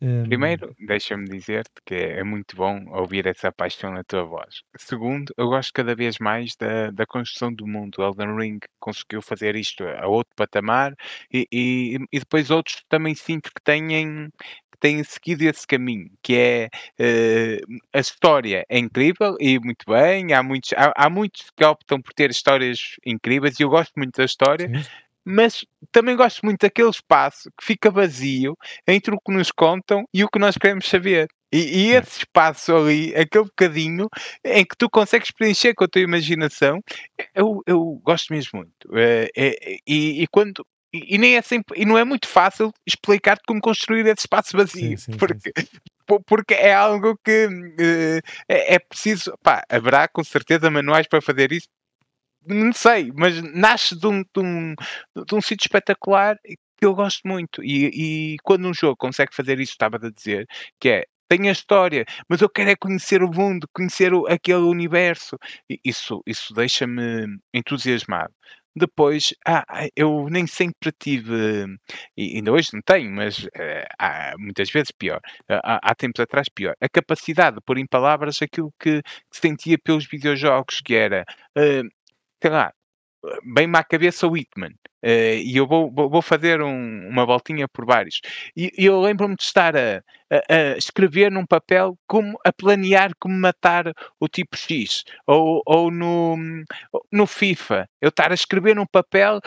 Um... 0.00 0.24
Primeiro, 0.24 0.74
deixa-me 0.86 1.28
dizer-te 1.28 1.80
que 1.84 1.94
é, 1.94 2.20
é 2.20 2.24
muito 2.24 2.56
bom 2.56 2.84
ouvir 2.90 3.26
essa 3.26 3.50
paixão 3.52 3.92
na 3.92 4.04
tua 4.04 4.24
voz. 4.24 4.62
Segundo, 4.76 5.32
eu 5.36 5.46
gosto 5.48 5.72
cada 5.72 5.94
vez 5.94 6.18
mais 6.18 6.54
da, 6.56 6.90
da 6.90 7.06
construção 7.06 7.52
do 7.52 7.66
mundo. 7.66 8.02
Elden 8.02 8.36
Ring 8.36 8.58
conseguiu 8.78 9.22
fazer 9.22 9.56
isto 9.56 9.84
a 9.84 10.06
outro 10.06 10.32
patamar 10.36 10.94
e, 11.32 11.46
e, 11.52 11.98
e 12.12 12.18
depois 12.18 12.50
outros 12.50 12.82
também 12.88 13.14
sinto 13.14 13.50
que 13.54 13.62
têm 13.62 14.30
têm 14.82 15.04
seguido 15.04 15.44
esse 15.44 15.64
caminho, 15.64 16.10
que 16.20 16.34
é 16.34 16.68
uh, 16.98 17.78
a 17.92 18.00
história 18.00 18.66
é 18.68 18.78
incrível 18.78 19.36
e 19.38 19.56
muito 19.60 19.86
bem, 19.86 20.32
há 20.34 20.42
muitos, 20.42 20.72
há, 20.72 20.92
há, 20.96 21.08
muitos 21.08 21.50
que 21.56 21.64
optam 21.64 22.02
por 22.02 22.12
ter 22.12 22.30
histórias 22.30 22.96
incríveis 23.06 23.60
e 23.60 23.62
eu 23.62 23.68
gosto 23.68 23.92
muito 23.96 24.16
da 24.16 24.24
história. 24.24 24.68
Sim. 24.68 24.84
Mas 25.24 25.64
também 25.92 26.16
gosto 26.16 26.44
muito 26.44 26.62
daquele 26.62 26.90
espaço 26.90 27.48
que 27.56 27.64
fica 27.64 27.92
vazio 27.92 28.58
entre 28.88 29.14
o 29.14 29.20
que 29.20 29.32
nos 29.32 29.52
contam 29.52 30.04
e 30.12 30.24
o 30.24 30.28
que 30.28 30.40
nós 30.40 30.56
queremos 30.56 30.88
saber. 30.88 31.28
E, 31.52 31.58
e 31.58 31.92
esse 31.92 32.18
espaço 32.18 32.74
ali, 32.74 33.14
aquele 33.14 33.44
bocadinho 33.44 34.08
em 34.44 34.64
que 34.64 34.76
tu 34.76 34.90
consegues 34.90 35.30
preencher 35.30 35.74
com 35.74 35.84
a 35.84 35.88
tua 35.88 36.02
imaginação, 36.02 36.80
eu, 37.32 37.62
eu 37.66 38.00
gosto 38.02 38.32
mesmo 38.32 38.50
muito. 38.58 38.98
É, 38.98 39.30
é, 39.36 39.76
e, 39.86 40.22
e, 40.22 40.26
quando 40.26 40.66
e, 40.92 41.14
e, 41.14 41.18
nem 41.18 41.36
é 41.36 41.42
sempre, 41.42 41.80
e 41.80 41.84
não 41.84 41.96
é 41.96 42.04
muito 42.04 42.28
fácil 42.28 42.72
explicar-te 42.86 43.42
como 43.46 43.60
construir 43.60 44.06
esse 44.06 44.20
espaço 44.20 44.56
vazio, 44.56 44.98
sim, 44.98 45.12
sim, 45.12 45.16
porque, 45.16 45.52
sim. 45.56 46.18
porque 46.26 46.54
é 46.54 46.74
algo 46.74 47.18
que 47.24 47.46
uh, 47.46 48.20
é, 48.48 48.74
é, 48.74 48.78
preciso, 48.78 49.32
pá, 49.42 49.62
haverá 49.68 50.06
com 50.08 50.22
certeza 50.22 50.70
manuais 50.70 51.06
para 51.06 51.22
fazer 51.22 51.52
isso, 51.52 51.68
não 52.46 52.72
sei, 52.72 53.12
mas 53.14 53.40
nasce 53.54 53.96
de 53.98 54.06
um, 54.06 54.22
de 54.22 54.40
um, 54.40 54.74
de 55.26 55.34
um 55.34 55.40
sítio 55.40 55.64
espetacular 55.64 56.36
que 56.42 56.86
eu 56.86 56.94
gosto 56.94 57.20
muito. 57.26 57.62
E, 57.62 58.34
e, 58.34 58.36
quando 58.42 58.66
um 58.66 58.74
jogo 58.74 58.96
consegue 58.96 59.34
fazer 59.34 59.60
isso, 59.60 59.72
estava 59.72 59.96
a 59.96 60.10
dizer, 60.10 60.46
que 60.80 60.88
é 60.88 61.04
tem 61.28 61.48
a 61.48 61.52
história, 61.52 62.04
mas 62.28 62.42
eu 62.42 62.48
quero 62.50 62.70
é 62.70 62.76
conhecer 62.76 63.22
o 63.22 63.30
mundo, 63.30 63.66
conhecer 63.72 64.12
o 64.12 64.26
aquele 64.26 64.64
universo. 64.64 65.38
E 65.70 65.80
isso 65.84 66.22
isso 66.26 66.52
deixa-me 66.52 67.38
entusiasmado. 67.54 68.34
Depois, 68.74 69.34
ah, 69.46 69.64
eu 69.94 70.28
nem 70.30 70.46
sempre 70.46 70.90
tive, 70.98 71.66
e 72.16 72.36
ainda 72.36 72.52
hoje 72.52 72.70
não 72.72 72.80
tenho, 72.80 73.10
mas, 73.10 73.46
eh, 73.54 73.86
há 73.98 74.32
muitas 74.38 74.70
vezes 74.70 74.90
pior, 74.90 75.20
há 75.46 75.78
há 75.90 75.94
tempos 75.94 76.20
atrás 76.20 76.48
pior, 76.48 76.74
a 76.80 76.88
capacidade 76.88 77.56
de 77.56 77.62
pôr 77.62 77.76
em 77.78 77.86
palavras 77.86 78.40
aquilo 78.40 78.72
que 78.80 79.02
que 79.02 79.36
sentia 79.38 79.76
pelos 79.78 80.06
videojogos, 80.06 80.80
que 80.82 80.94
era, 80.94 81.22
hã, 81.56 81.82
sei 82.42 82.50
lá, 82.50 82.72
bem-me 83.44 83.78
à 83.78 83.84
cabeça 83.84 84.26
o 84.26 84.36
Hitman, 84.36 84.72
eh, 85.02 85.36
e 85.38 85.56
eu 85.56 85.66
vou 85.66 85.90
vou 85.92 86.10
vou 86.10 86.22
fazer 86.22 86.62
um 86.62 87.08
uma 87.08 87.24
voltinha 87.26 87.68
por 87.68 87.84
vários. 87.86 88.20
E 88.56 88.70
e 88.78 88.84
eu 88.86 89.00
lembro-me 89.00 89.36
de 89.36 89.42
estar 89.42 89.76
a 89.76 90.02
a 90.30 90.54
a 90.74 90.76
escrever 90.78 91.30
num 91.30 91.46
papel 91.46 91.96
como 92.06 92.38
a 92.44 92.52
planear 92.52 93.10
como 93.20 93.34
matar 93.36 93.92
o 94.20 94.28
tipo 94.28 94.56
X, 94.56 95.04
ou 95.26 95.62
ou 95.66 95.90
no 95.90 96.36
no 97.12 97.26
FIFA, 97.26 97.88
eu 98.00 98.08
estar 98.10 98.30
a 98.32 98.34
escrever 98.34 98.74
num 98.76 98.86
papel 98.86 99.40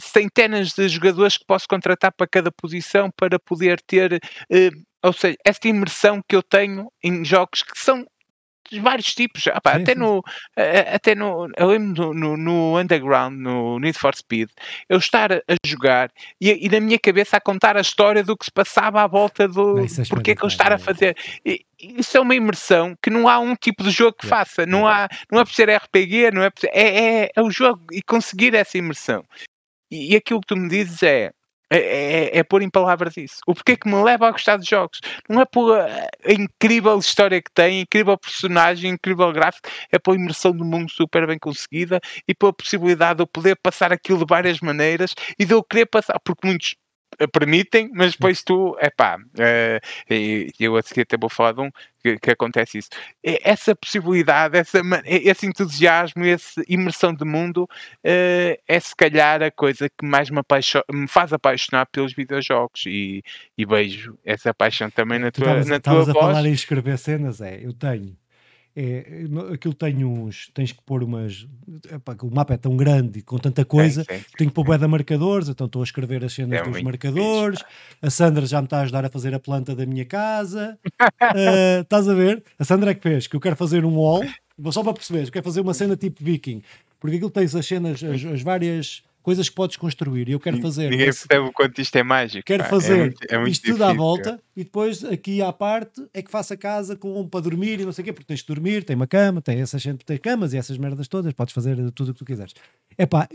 centenas 0.00 0.70
de 0.74 0.88
jogadores 0.88 1.36
que 1.38 1.44
posso 1.46 1.66
contratar 1.68 2.12
para 2.16 2.26
cada 2.28 2.50
posição 2.52 3.10
para 3.16 3.38
poder 3.38 3.80
ter, 3.86 4.14
eh, 4.50 4.70
ou 5.04 5.12
seja, 5.12 5.36
esta 5.46 5.68
imersão 5.68 6.20
que 6.28 6.34
eu 6.36 6.42
tenho 6.42 6.90
em 7.02 7.24
jogos 7.24 7.62
que 7.62 7.78
são 7.78 8.04
de 8.70 8.80
vários 8.80 9.14
tipos, 9.14 9.46
ah 9.48 9.60
pá, 9.60 9.74
Sim, 9.74 9.82
até 9.82 9.92
sim, 9.92 9.98
no 9.98 10.22
até 10.94 11.14
no 11.14 11.48
eu 11.56 11.68
lembro 11.68 12.12
no 12.12 12.14
no 12.14 12.36
no 12.36 12.78
Underground, 12.78 13.38
no 13.38 13.78
Need 13.78 13.98
for 13.98 14.14
Speed, 14.14 14.48
eu 14.88 14.98
estar 14.98 15.32
a 15.32 15.54
jogar 15.66 16.10
e 16.40 16.66
e 16.66 16.68
na 16.68 16.80
minha 16.80 16.98
cabeça 16.98 17.36
a 17.36 17.40
contar 17.40 17.76
a 17.76 17.80
história 17.80 18.22
do 18.22 18.36
que 18.36 18.44
se 18.44 18.52
passava 18.52 19.02
à 19.02 19.06
volta 19.06 19.46
do 19.46 19.78
é 19.80 19.86
porque 20.08 20.32
é 20.32 20.36
que 20.36 20.44
eu 20.44 20.48
estar 20.48 20.72
a 20.72 20.76
é, 20.76 20.78
fazer. 20.78 21.16
E 21.44 21.64
isso 21.78 22.16
é 22.16 22.20
uma 22.20 22.34
imersão 22.34 22.96
que 23.02 23.10
não 23.10 23.28
há 23.28 23.38
um 23.38 23.54
tipo 23.54 23.82
de 23.82 23.90
jogo 23.90 24.16
que 24.18 24.26
Yeah, 24.26 24.44
faça, 24.44 24.66
não 24.66 24.86
há 24.86 25.08
não 25.30 25.40
é 25.40 25.44
por 25.44 25.52
ser 25.52 25.68
RPG, 25.68 26.30
não 26.32 26.42
é 26.42 26.50
por 26.50 26.60
ser 26.60 26.70
é 26.72 27.24
é 27.24 27.30
é 27.34 27.42
o 27.42 27.50
jogo 27.50 27.84
e 27.92 28.02
conseguir 28.02 28.54
essa 28.54 28.78
imersão. 28.78 29.24
E 29.90 30.14
e 30.14 30.16
aquilo 30.16 30.40
que 30.40 30.48
tu 30.48 30.56
me 30.56 30.68
dizes 30.68 31.02
é 31.02 31.32
é 31.78 32.36
é 32.36 32.38
é 32.38 32.42
pôr 32.44 32.62
em 32.62 32.70
palavras 32.70 33.16
isso. 33.16 33.36
O 33.46 33.54
porquê 33.54 33.76
que 33.76 33.88
me 33.88 34.02
leva 34.02 34.28
a 34.28 34.30
gostar 34.32 34.56
de 34.58 34.68
jogos. 34.68 35.00
Não 35.28 35.40
é 35.40 35.44
por 35.44 35.78
a 35.78 35.86
a 36.26 36.32
incrível 36.32 36.98
história 36.98 37.40
que 37.42 37.50
tem, 37.52 37.80
incrível 37.82 38.16
personagem, 38.18 38.90
incrível 38.92 39.30
gráfico, 39.32 39.68
é 39.92 39.98
pela 39.98 40.16
imersão 40.16 40.52
do 40.52 40.64
mundo 40.64 40.90
super 40.90 41.26
bem 41.26 41.38
conseguida 41.38 42.00
e 42.26 42.34
pela 42.34 42.52
possibilidade 42.52 43.16
de 43.16 43.22
eu 43.22 43.26
poder 43.26 43.56
passar 43.62 43.92
aquilo 43.92 44.18
de 44.20 44.24
várias 44.28 44.60
maneiras 44.60 45.14
e 45.38 45.44
de 45.44 45.52
eu 45.54 45.62
querer 45.62 45.86
passar, 45.86 46.18
porque 46.24 46.46
muitos 46.46 46.74
permitem, 47.32 47.90
mas 47.94 48.12
depois 48.12 48.42
tu, 48.42 48.76
epá, 48.80 49.18
eh, 49.38 49.80
e 50.10 50.52
eu 50.60 50.76
a 50.76 50.82
seguir 50.82 51.02
até 51.02 51.16
vou 51.16 51.28
falar 51.30 51.52
de 51.52 51.60
um 51.60 51.70
que 52.02 52.18
que 52.18 52.30
acontece 52.30 52.78
isso. 52.78 52.88
Essa 53.22 53.74
possibilidade, 53.74 54.58
essa 54.58 54.80
esse 55.06 55.46
entusiasmo, 55.46 56.24
essa 56.24 56.62
imersão 56.68 57.14
de 57.14 57.24
mundo, 57.24 57.66
eh, 58.02 58.58
é 58.68 58.80
se 58.80 58.94
calhar 58.94 59.42
a 59.42 59.50
coisa 59.50 59.88
que 59.88 60.06
mais 60.06 60.28
me 60.30 60.40
me 60.92 61.08
faz 61.08 61.32
apaixonar 61.32 61.86
pelos 61.86 62.12
videojogos 62.14 62.84
e 62.86 63.22
e 63.56 63.64
vejo 63.64 64.18
essa 64.24 64.52
paixão 64.54 64.90
também 64.90 65.18
É, 65.18 65.20
na 65.20 65.30
tu 65.30 65.40
tua 65.40 65.62
estavas 65.62 65.70
a 65.70 65.70
na 65.70 65.80
tua 65.80 66.02
estavas 66.02 66.08
a 66.08 66.12
voz. 66.12 66.36
falar 66.36 66.46
em 66.46 66.52
escrever 66.52 66.98
cenas, 66.98 67.40
é, 67.40 67.60
eu 67.64 67.72
tenho. 67.72 68.16
É, 68.76 69.24
aquilo 69.52 69.72
tem 69.72 70.04
uns, 70.04 70.50
tens 70.52 70.72
que 70.72 70.82
pôr 70.82 71.04
umas, 71.04 71.46
epá, 71.92 72.16
o 72.22 72.34
mapa 72.34 72.54
é 72.54 72.56
tão 72.56 72.76
grande 72.76 73.20
e 73.20 73.22
com 73.22 73.38
tanta 73.38 73.62
Sim, 73.62 73.68
coisa, 73.68 74.02
sim, 74.02 74.24
tenho 74.36 74.50
que 74.50 74.54
pôr 74.54 74.62
sim. 74.62 74.66
bué 74.66 74.78
de 74.78 74.86
marcadores, 74.88 75.48
então 75.48 75.66
estou 75.66 75.80
a 75.80 75.84
escrever 75.84 76.24
as 76.24 76.32
cenas 76.32 76.58
É 76.58 76.62
dos 76.64 76.82
marcadores, 76.82 77.62
pá. 77.62 77.68
a 78.02 78.10
Sandra 78.10 78.44
já 78.46 78.60
me 78.60 78.66
está 78.66 78.78
a 78.78 78.82
ajudar 78.82 79.04
a 79.04 79.08
fazer 79.08 79.32
a 79.32 79.38
planta 79.38 79.76
da 79.76 79.86
minha 79.86 80.04
casa, 80.04 80.76
ah, 81.20 81.32
estás 81.82 82.08
a 82.08 82.14
ver? 82.14 82.42
A 82.58 82.64
Sandra 82.64 82.90
é 82.90 82.94
que 82.94 83.02
fez, 83.02 83.28
que 83.28 83.36
eu 83.36 83.40
quero 83.40 83.54
fazer 83.54 83.84
um 83.84 83.94
wall, 83.94 84.24
só 84.72 84.82
para 84.82 84.92
perceber, 84.94 85.24
eu 85.24 85.30
quero 85.30 85.44
fazer 85.44 85.60
uma 85.60 85.72
cena 85.74 85.96
tipo 85.96 86.24
viking, 86.24 86.60
porque 86.98 87.14
aquilo 87.16 87.30
tens 87.30 87.54
as 87.54 87.64
cenas, 87.64 88.02
as, 88.02 88.24
as 88.24 88.42
várias 88.42 89.04
coisas 89.24 89.48
que 89.48 89.54
podes 89.54 89.76
construir, 89.78 90.28
e 90.28 90.32
eu 90.32 90.38
quero 90.38 90.60
fazer 90.60 90.90
ninguém 90.90 91.08
esse- 91.08 91.26
percebe 91.26 91.48
o 91.48 91.52
quanto 91.52 91.80
isto 91.80 91.96
é 91.96 92.02
mágico, 92.02 92.44
Quero 92.44 92.62
pá, 92.62 92.66
é 92.68 92.70
fazer 92.70 92.96
muito 92.98 93.16
é 93.28 93.38
muito 93.38 93.52
isto 93.52 93.66
tudo 93.72 93.82
à 93.82 93.92
volta 93.94 94.40
e 94.54 94.62
depois 94.64 95.02
aqui 95.02 95.40
à 95.40 95.50
parte 95.50 96.06
é 96.12 96.20
que 96.22 96.30
faço 96.30 96.52
a 96.52 96.56
casa 96.58 96.94
com 96.94 97.26
para 97.26 97.40
dormir 97.40 97.80
e 97.80 97.84
não 97.86 97.90
sei 97.92 98.02
o 98.02 98.04
quê, 98.04 98.12
porque 98.12 98.26
tens 98.26 98.40
de 98.40 98.46
dormir, 98.46 98.84
tem 98.84 98.94
uma 98.94 99.06
cama, 99.06 99.40
tem 99.40 99.60
essas 99.60 99.80
gente 99.80 100.04
tem 100.04 100.18
camas 100.18 100.52
e 100.52 100.58
essas 100.58 100.76
merdas 100.76 101.08
todas, 101.08 101.32
podes 101.32 101.54
fazer 101.54 101.74
tudo 101.92 102.10
o 102.10 102.12
que 102.12 102.18
tu 102.18 102.24
quiseres. 102.24 102.52
É 102.98 103.06
pá, 103.06 103.26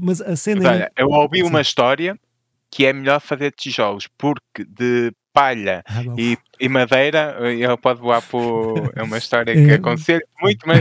mas 0.00 0.20
a 0.20 0.36
cena 0.36 0.62
Mas 0.62 0.66
é- 0.66 0.74
olha, 0.74 0.92
eu 0.96 1.08
ouvi 1.08 1.42
uma 1.42 1.62
história 1.62 2.16
que 2.70 2.84
é 2.84 2.92
melhor 2.92 3.18
fazer 3.20 3.50
tijolos, 3.52 4.06
porque 4.18 4.62
de 4.64 5.10
palha 5.40 5.82
Ah, 5.86 6.02
e 6.18 6.36
e 6.60 6.68
madeira, 6.68 7.36
eh, 7.40 7.54
ele 7.54 7.76
pode 7.78 8.00
voar 8.00 8.20
por 8.20 8.92
é 8.94 9.02
uma 9.02 9.16
história 9.16 9.54
que 9.54 9.60
É. 9.72 9.74
aconselho 9.76 10.20
muito, 10.42 10.66
mas 10.68 10.80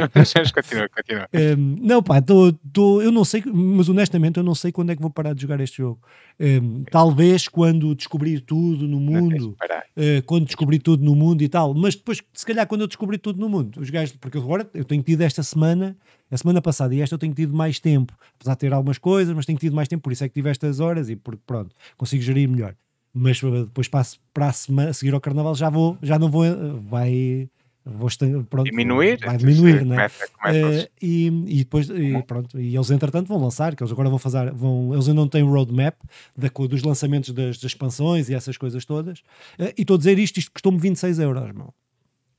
continua, 0.51 0.89
continua. 0.89 1.29
Hum, 1.33 1.77
não, 1.79 2.03
pá, 2.03 2.21
tô, 2.21 2.51
tô- 2.73 3.01
eu 3.01 3.11
não 3.11 3.23
sei, 3.23 3.41
mas 3.45 3.87
honestamente 3.87 4.35
eu 4.37 4.43
não 4.43 4.53
sei 4.53 4.71
quando 4.73 4.91
é 4.91 4.95
que 4.95 5.01
vou 5.01 5.09
parar 5.11 5.33
de 5.33 5.41
jogar 5.41 5.61
este 5.61 5.77
jogo. 5.77 6.01
Hum, 6.39 6.83
talvez 6.91 7.47
quando 7.47 7.95
descobrir 7.95 8.41
tudo 8.41 8.87
no 8.87 8.97
de 8.97 9.03
mundo, 9.05 9.55
eh, 9.95 10.21
quando 10.25 10.45
descobri 10.47 10.79
tudo 10.79 11.01
no 11.03 11.15
mundo 11.15 11.41
e 11.41 11.47
tal, 11.47 11.73
mas 11.73 11.95
depois, 11.95 12.21
se 12.33 12.45
calhar, 12.45 12.67
quando 12.67 12.81
eu 12.81 12.87
descobri 12.87 13.17
tudo 13.17 13.39
no 13.39 13.47
mundo, 13.47 13.79
os 13.79 13.89
gajos, 13.89 14.17
porque 14.17 14.37
agora 14.37 14.69
eu 14.73 14.83
tenho 14.83 15.01
tido 15.01 15.21
esta 15.21 15.43
semana, 15.43 15.95
a 16.29 16.35
semana 16.37 16.61
passada 16.61 16.93
e 16.93 16.99
esta 16.99 17.15
eu 17.15 17.19
tenho 17.19 17.33
tido 17.33 17.55
mais 17.55 17.79
tempo, 17.79 18.13
apesar 18.35 18.53
de 18.55 18.59
ter 18.59 18.73
algumas 18.73 18.97
coisas, 18.97 19.33
mas 19.33 19.45
tenho 19.45 19.57
tido 19.57 19.75
mais 19.75 19.87
tempo, 19.87 20.03
por 20.03 20.11
isso 20.11 20.23
é 20.25 20.27
que 20.27 20.33
tive 20.33 20.49
estas 20.49 20.81
horas 20.81 21.09
e 21.09 21.15
porque 21.15 21.41
pronto, 21.47 21.73
consigo 21.95 22.21
gerir 22.21 22.49
melhor. 22.49 22.75
Mas 23.13 23.41
depois 23.41 23.87
passo 23.87 24.19
para 24.33 24.47
a 24.47 24.53
semana, 24.53 24.89
a 24.91 24.93
seguir 24.93 25.13
ao 25.13 25.19
carnaval, 25.21 25.55
já 25.55 25.69
vou, 25.69 25.97
já 26.01 26.19
não 26.19 26.29
vou, 26.29 26.43
vai, 26.81 27.49
vou 27.83 28.07
estan- 28.07 28.43
pronto, 28.43 28.69
Diminuir, 28.69 29.19
vai 29.25 29.35
diminuir, 29.35 29.83
né? 29.85 29.95
começa 29.95 30.27
começa 30.27 30.59
Eh, 30.59 30.89
e, 31.01 31.25
e 31.47 31.57
depois 31.59 31.89
e 31.89 32.21
pronto, 32.23 32.59
e 32.59 32.75
eles 32.75 32.91
entretanto 32.91 33.27
vão 33.27 33.41
lançar, 33.41 33.75
que 33.75 33.81
eles 33.81 33.91
agora 33.91 34.09
vão 34.09 34.19
fazer, 34.19 34.51
vão, 34.53 34.93
eles 34.93 35.07
ainda 35.07 35.19
não 35.21 35.27
têm 35.27 35.41
o 35.41 35.49
roadmap 35.51 35.95
da, 36.37 36.49
dos 36.67 36.83
lançamentos 36.83 37.31
das, 37.33 37.57
das 37.57 37.71
expansões 37.71 38.29
e 38.29 38.35
essas 38.35 38.57
coisas 38.57 38.85
todas. 38.85 39.23
Eh, 39.57 39.73
e 39.77 39.81
estou 39.81 39.95
a 39.95 39.97
dizer 39.97 40.19
isto, 40.19 40.37
isto 40.37 40.51
custou-me 40.51 40.77
26 40.77 41.17
euros, 41.19 41.43
irmão. 41.43 41.73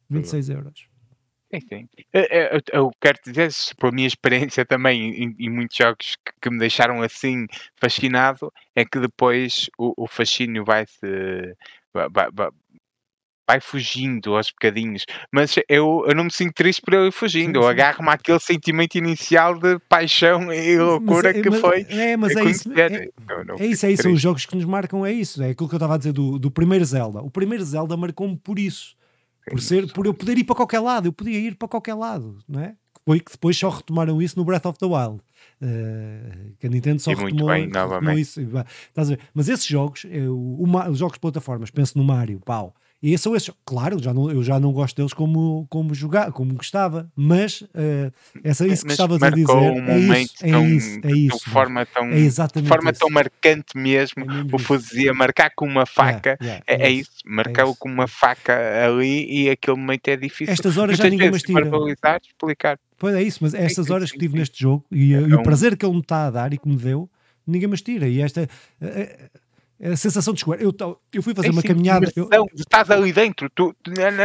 26 0.09 0.49
euros. 0.51 0.85
Sim. 1.53 1.89
Eh 2.13 2.29
eh, 2.31 2.57
eu 2.73 2.81
eu 2.81 2.91
quero 3.01 3.19
dizer, 3.25 3.51
por 3.79 3.93
minha 3.93 4.07
experiência 4.07 4.65
também 4.65 5.25
em 5.25 5.35
em 5.39 5.51
muitos 5.51 5.77
jogos 5.77 6.17
que 6.25 6.33
que 6.43 6.51
me 6.51 6.59
deixaram 6.59 7.03
assim 7.03 7.47
fascinado, 7.77 8.53
é 8.75 8.85
que 8.85 9.01
depois 9.01 9.69
o 9.79 9.93
o 10.05 10.07
fascínio 10.07 10.65
vai-se 10.65 11.01
va 11.93 12.07
va 12.09 12.29
va 12.33 12.51
vai 13.49 13.61
fugindo 13.61 14.37
aos 14.37 14.49
bocadinhos, 14.53 15.05
mas 15.33 15.57
eu 15.69 16.05
eu 16.07 16.15
não 16.15 16.23
me 16.25 16.33
sinto 16.33 16.53
triste 16.55 16.81
por 16.83 16.95
ele 16.95 17.11
fugindo, 17.11 17.55
Sim, 17.55 17.57
eu 17.59 17.63
sim. 17.65 17.69
agarro-me 17.71 18.11
àquele 18.11 18.39
sentimento 18.39 18.95
inicial 18.97 19.59
de 19.59 19.77
paixão 19.89 20.53
e 20.53 20.79
loucura 20.79 21.31
é- 21.31 21.43
que 21.43 21.51
foi 21.51 21.85
é, 21.89 22.17
mas 22.17 22.37
é 22.37 22.45
isso, 22.45 22.73
é, 22.79 23.09
Não 23.29 23.45
não 23.45 23.55
é 23.59 23.67
isso, 23.67 23.87
é 23.87 23.91
isso, 23.91 24.05
são 24.05 24.13
os 24.13 24.21
jogos 24.21 24.47
que 24.47 24.55
nos 24.55 24.65
marcam, 24.65 25.05
é 25.05 25.13
isso, 25.13 25.43
é 25.43 25.51
aquilo 25.51 25.69
que 25.69 25.75
eu 25.75 25.79
estava 25.79 25.95
a 25.97 25.99
dizer 25.99 26.13
do, 26.13 26.39
do 26.39 26.49
primeiro 26.49 26.85
Zelda. 26.85 27.21
O 27.23 27.31
primeiro 27.31 27.65
Zelda 27.65 27.97
marcou-me 27.97 28.37
por 28.39 28.57
isso, 28.57 28.95
por 29.49 29.61
ser, 29.61 29.93
por 29.93 30.07
eu 30.07 30.15
poder 30.15 30.37
ir 30.39 30.45
para 30.45 30.57
qualquer 30.57 30.81
lado, 30.81 31.07
eu 31.09 31.13
podia 31.13 31.39
ir 31.39 31.55
para 31.57 31.69
qualquer 31.69 31.95
lado, 31.95 32.39
não 32.49 32.61
é? 32.61 32.75
Foi 33.05 33.19
que 33.19 33.33
depois 33.33 33.57
só 33.57 33.69
retomaram 33.71 34.21
isso 34.23 34.39
no 34.39 34.45
Breath 34.45 34.67
of 34.67 34.79
the 34.79 34.87
Wild. 34.87 35.21
Eh, 35.61 36.53
que 36.59 36.67
a 36.67 36.71
Nintendo 36.71 37.01
só 37.01 37.11
E 37.13 37.15
retomou, 37.15 37.49
bem, 37.49 37.65
retomou 37.67 38.19
isso. 38.19 38.41
estás 38.89 39.11
a 39.11 39.17
ver? 39.17 39.21
Mas 39.35 39.49
esses 39.49 39.67
jogos, 39.67 40.05
eu, 40.09 40.39
o 40.39 40.67
Ma- 40.67 40.89
os 40.89 40.99
jogos 40.99 41.15
de 41.15 41.21
plataformas, 41.21 41.71
penso 41.71 41.97
no 41.99 42.05
Mario, 42.05 42.41
pau. 42.41 42.75
E 43.03 43.17
são 43.17 43.35
esses, 43.35 43.51
claro, 43.65 43.97
eu 43.97 44.03
já 44.03 44.13
não, 44.13 44.31
eu 44.31 44.43
já 44.43 44.61
não 44.61 44.73
gosto 44.73 44.95
deles 44.97 45.15
como, 45.15 45.67
como 45.71 45.95
jogar, 45.95 46.33
como 46.33 46.53
gostava, 46.55 47.11
mas 47.17 47.65
eh, 47.75 48.13
essa, 48.45 48.67
isso 48.67 48.85
que 48.85 48.93
estavas 48.93 49.23
a 49.23 49.31
dizer 49.31 49.51
um 49.51 49.79
é 49.79 49.81
momento 49.81 50.35
isso, 50.35 50.45
é 50.47 50.51
tão 50.51 50.67
isso, 50.69 50.99
é 50.99 51.09
de 51.09 51.27
isso. 51.27 51.51
forma 51.51 51.87
tão 51.87 52.05
é 52.11 52.17
de 52.17 52.69
forma 52.69 52.91
isso. 52.91 53.01
tão 53.01 53.09
marcante 53.09 53.77
mesmo, 53.77 54.25
É 54.31 54.55
o 54.55 54.59
fazia 54.59 55.15
marcar 55.15 55.51
com 55.57 55.67
uma 55.67 55.87
faca, 55.87 56.37
yeah, 56.43 56.63
é 56.67 56.75
é 56.75 56.87
é 56.89 56.91
isso, 56.91 57.11
marcou 57.25 57.75
com 57.77 57.89
uma 57.89 58.07
faca 58.07 58.53
ali 58.85 59.45
e 59.45 59.49
aquele 59.51 59.79
momento 59.79 60.09
é 60.09 60.17
difícil. 60.17 60.53
Estas 60.53 60.77
horas 60.77 60.99
já 60.99 61.05
Muitas 61.05 61.11
ninguém 61.11 61.31
vezes 61.31 61.49
mais 61.49 61.61
tira. 61.65 61.71
verbalizar, 61.71 62.21
explicar. 62.23 62.79
Pois 62.99 63.15
é 63.15 63.23
isso, 63.23 63.39
mas 63.41 63.55
estas 63.55 63.87
sim, 63.87 63.93
horas 63.93 64.13
que 64.13 64.19
tive 64.19 64.33
sim. 64.33 64.39
neste 64.41 64.61
jogo 64.61 64.85
e, 64.91 65.13
e 65.13 65.15
É 65.15 65.37
o 65.37 65.43
prazer 65.43 65.75
que 65.77 65.87
ele 65.87 65.95
me 65.95 66.01
está 66.01 66.27
a 66.27 66.31
dar 66.31 66.53
e 66.53 66.59
que 66.59 66.69
me 66.69 66.77
deu, 66.77 67.09
ninguém 67.47 67.67
mais 67.69 67.81
tira. 67.81 68.07
E 68.07 68.21
esta 68.21 68.47
a, 68.83 68.87
a- 69.83 69.97
sensação 69.97 70.33
de 70.35 70.41
escolher. 70.41 70.63
Eu, 70.63 70.75
eu 71.13 71.23
fui 71.23 71.35
fazer 71.35 71.49
Sim, 71.49 71.53
uma 71.53 71.63
sim, 71.63 71.69
caminhada. 71.69 72.11
eu- 72.17 72.29
estás 72.55 72.91
ali 72.91 73.13
dentro, 73.13 73.49
tu 73.51 73.75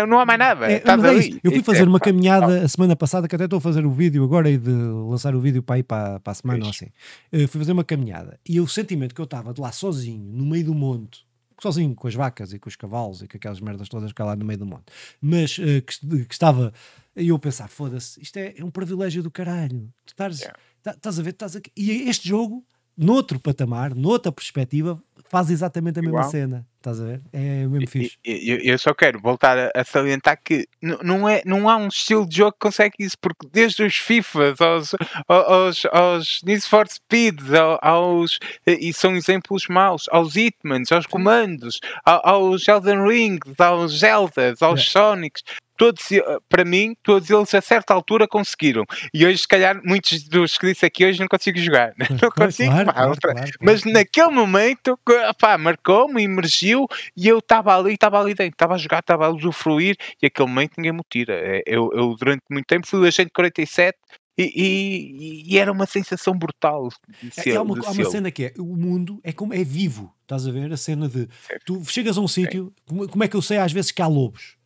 não 0.08 0.20
há 0.20 0.26
mais 0.26 0.40
nada, 0.40 0.72
É, 0.72 0.78
estás 0.78 1.04
é 1.04 1.08
ali. 1.10 1.40
Eu 1.44 1.52
fui 1.52 1.60
Isso 1.60 1.66
fazer 1.66 1.84
é 1.84 1.88
uma 1.88 2.00
caminhada 2.00 2.62
a 2.64 2.68
semana 2.68 2.96
passada, 2.96 3.28
que 3.28 3.36
até 3.36 3.46
estou 3.46 3.58
a 3.58 3.62
fazer 3.62 3.86
o 3.86 3.92
vídeo 3.92 4.24
agora 4.24 4.50
e 4.50 4.58
de 4.58 4.70
lançar 4.72 5.34
o 5.36 5.40
vídeo 5.40 5.64
para 5.64 5.80
ir 5.80 5.84
para, 5.84 6.20
para 6.20 6.32
a 6.32 6.36
semana 6.36 6.64
ou 6.66 6.70
assim. 6.70 6.88
Eh, 7.32 7.48
fui 7.48 7.60
fazer 7.60 7.72
uma 7.72 7.84
caminhada 7.84 8.40
e 8.48 8.60
o 8.60 8.68
sentimento 8.68 9.14
que 9.16 9.22
eu 9.22 9.26
estava 9.26 9.54
de 9.54 9.62
lá 9.62 9.72
sozinho, 9.72 10.24
no 10.32 10.46
meio 10.46 10.66
do 10.66 10.74
monte, 10.74 11.26
sozinho 11.62 11.96
com 11.96 12.08
as 12.08 12.14
vacas 12.14 12.52
e 12.52 12.60
com 12.60 12.68
os 12.68 12.76
cavalos 12.76 13.22
e 13.22 13.28
com 13.28 13.38
aquelas 13.38 13.62
merdas 13.62 13.88
todas 13.88 14.12
que 14.12 14.22
há 14.22 14.26
lá 14.26 14.36
no 14.36 14.44
meio 14.46 14.60
do 14.60 14.66
monte, 14.66 14.86
mas 15.22 15.58
eh, 15.60 15.82
que, 15.82 16.26
que 16.26 16.34
estava. 16.34 16.74
E 17.16 17.30
eu 17.30 17.40
pensar, 17.40 17.70
foda-se, 17.70 18.22
isto 18.22 18.36
é, 18.36 18.54
é 18.58 18.64
um 18.66 18.70
privilégio 18.70 19.24
do 19.24 19.32
caralho. 19.32 19.88
Tu 20.06 20.10
estás, 20.10 20.40
Yeah. 20.42 20.60
tá- 20.84 20.92
estás 20.92 21.18
a 21.18 21.24
ver, 21.24 21.30
estás 21.30 21.56
aqui. 21.56 21.72
E 21.78 22.10
este 22.10 22.28
jogo, 22.28 22.62
noutro 22.98 23.40
patamar, 23.40 23.96
noutra 23.96 24.34
perspectiva, 24.34 25.02
faz 25.30 25.50
exatamente 25.50 26.00
a 26.00 26.02
mesma 26.02 26.20
Igual. 26.20 26.32
cena. 26.32 26.68
Estás 26.78 27.02
a 27.02 27.06
ver? 27.06 27.22
É 27.34 27.66
mesmo 27.68 27.88
fixe. 27.88 28.16
eu 28.24 28.58
eu 28.60 28.78
só 28.78 28.94
quero 28.94 29.20
voltar 29.20 29.58
a 29.58 29.72
a 29.76 29.84
salientar 29.84 30.38
que 30.44 30.68
não 30.82 31.28
é 31.28 31.42
não 31.44 31.68
há 31.68 31.78
um 31.78 31.88
estilo 31.88 32.28
de 32.30 32.38
jogo 32.38 32.52
que 32.54 32.60
consegue 32.60 32.94
isso, 33.00 33.18
porque 33.20 33.48
desde 33.52 33.84
os 33.84 33.96
Fifas 33.96 34.62
aos 34.62 34.92
ao 35.28 35.52
aos 35.54 35.86
aos 35.92 36.42
Need 36.44 36.62
for 36.62 36.88
Speeds, 36.88 37.54
ao 37.54 37.80
aos 37.82 38.38
e 38.68 38.94
são 38.94 39.16
exemplos 39.16 39.66
maus, 39.68 40.06
aos 40.12 40.36
Hitmans, 40.36 40.92
aos 40.92 41.08
comandos, 41.08 41.80
aos 42.06 42.68
Elden 42.68 43.04
Rings, 43.08 43.60
aos 43.60 44.00
Zeldas, 44.00 44.62
aos 44.62 44.82
Yeah. 44.82 44.92
Sonics, 45.16 45.42
todos 45.78 46.12
e 46.12 46.22
para 46.50 46.66
mim, 46.66 46.96
todos 47.04 47.30
eles 47.30 47.54
a 47.54 47.62
certa 47.62 47.94
altura 47.94 48.28
conseguiram. 48.28 48.84
E 49.14 49.26
hoje 49.26 49.40
se 49.40 49.48
calhar 49.48 49.80
muitos 49.84 50.24
dos 50.24 50.58
que 50.58 50.68
disse 50.68 50.86
aqui 50.86 51.06
hoje 51.06 51.20
não 51.20 51.28
consigo 51.28 51.58
jogar, 51.58 51.94
não 52.22 52.30
consigo, 52.32 52.72
claro, 52.72 52.86
pá, 52.88 52.94
claro, 52.94 53.18
claro, 53.22 53.52
mas 53.62 53.84
naquele 53.84 54.30
momento, 54.32 55.00
pá, 55.40 55.58
marcou-me, 55.58 56.24
emergiu 56.24 56.88
e 57.16 57.28
eu 57.28 57.40
estava 57.40 57.78
ali, 57.78 57.94
estava 57.94 58.20
ali 58.20 58.34
dentro, 58.34 58.56
estava 58.56 58.76
a 58.76 58.78
jogar, 58.78 59.00
estava 59.00 59.28
a 59.28 59.30
usufruir 59.30 59.96
e 60.22 60.26
aquele 60.26 60.48
momento 60.48 60.74
ninguém 60.78 60.94
me 60.94 61.02
tira. 61.10 61.34
É, 61.34 61.64
Eu, 61.66 61.90
eu 61.94 62.16
durante 62.16 62.44
muito 62.50 62.66
tempo 62.66 62.88
fui 62.88 63.00
o 63.00 63.06
agente 63.06 63.32
47 63.34 63.98
e, 64.38 64.44
e, 64.44 65.54
e 65.54 65.58
era 65.58 65.72
uma 65.72 65.86
sensação 65.86 66.38
brutal 66.38 66.90
de 67.22 67.50
É, 67.50 67.56
há, 67.56 67.62
uma, 67.62 67.80
há 67.86 67.92
uma 67.92 68.06
cena 68.06 68.30
que 68.30 68.46
é, 68.46 68.54
o 68.58 68.76
mundo 68.76 69.20
é 69.24 69.32
como 69.32 69.54
é 69.54 69.64
vivo, 69.64 70.14
estás 70.24 70.46
a 70.46 70.52
ver? 70.52 70.72
A 70.74 70.78
cena 70.78 71.08
de 71.08 71.28
tu 71.66 71.82
chegas 71.86 72.18
a 72.18 72.22
um 72.22 72.28
sítio, 72.28 72.74
como, 72.86 73.08
como 73.08 73.24
é 73.24 73.28
que 73.28 73.36
eu 73.36 73.42
sei 73.42 73.58
às 73.58 73.72
vezes 73.72 73.92
que 73.92 74.02
há 74.02 74.08
lobos? 74.08 74.58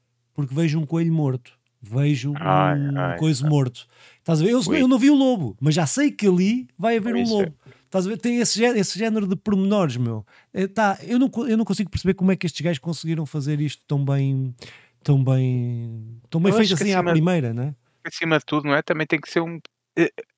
Porque 0.41 0.55
vejo 0.55 0.79
um 0.79 0.85
coelho 0.85 1.11
morto, 1.13 1.51
vejo 1.81 2.33
Ai, 2.37 2.77
um 2.79 2.97
ai, 2.99 3.17
coisa 3.17 3.47
morto. 3.47 3.87
Estás 4.19 4.41
a 4.41 4.45
ver? 4.45 4.51
Eu, 4.51 4.61
eu 4.73 4.87
não 4.87 4.99
vi 4.99 5.09
o 5.09 5.15
lobo, 5.15 5.55
mas 5.59 5.73
já 5.75 5.85
sei 5.85 6.11
que 6.11 6.27
ali 6.27 6.67
vai 6.77 6.97
haver 6.97 7.15
um 7.15 7.23
Pois 7.23 7.29
é. 7.29 7.33
lobo. 7.33 7.55
Estás 7.85 8.05
a 8.05 8.09
ver? 8.09 8.17
Tem 8.17 8.37
esse, 8.37 8.63
esse 8.63 8.99
género 8.99 9.25
de 9.27 9.35
pormenores, 9.35 9.97
meu. 9.97 10.23
É, 10.53 10.67
tá, 10.67 10.97
eu, 11.01 11.17
não, 11.17 11.29
eu 11.47 11.57
não 11.57 11.65
consigo 11.65 11.89
perceber 11.89 12.13
como 12.13 12.31
é 12.31 12.35
que 12.35 12.45
estes 12.45 12.61
gajos 12.61 12.77
conseguiram 12.79 13.25
fazer 13.25 13.59
isto 13.59 13.81
tão 13.87 14.05
bem, 14.05 14.53
tão 15.03 15.23
bem, 15.23 16.19
tão 16.29 16.39
bem 16.39 16.51
Eu 16.51 16.57
feito 16.57 16.73
assim 16.75 16.91
à 16.93 16.97
acima- 16.99 17.11
primeira, 17.11 17.53
né? 17.53 17.73
Acima 18.03 18.37
de 18.37 18.45
tudo, 18.45 18.67
não 18.67 18.75
é? 18.75 18.81
Também 18.83 19.07
tem 19.07 19.19
que 19.19 19.29
ser 19.29 19.41
um. 19.41 19.59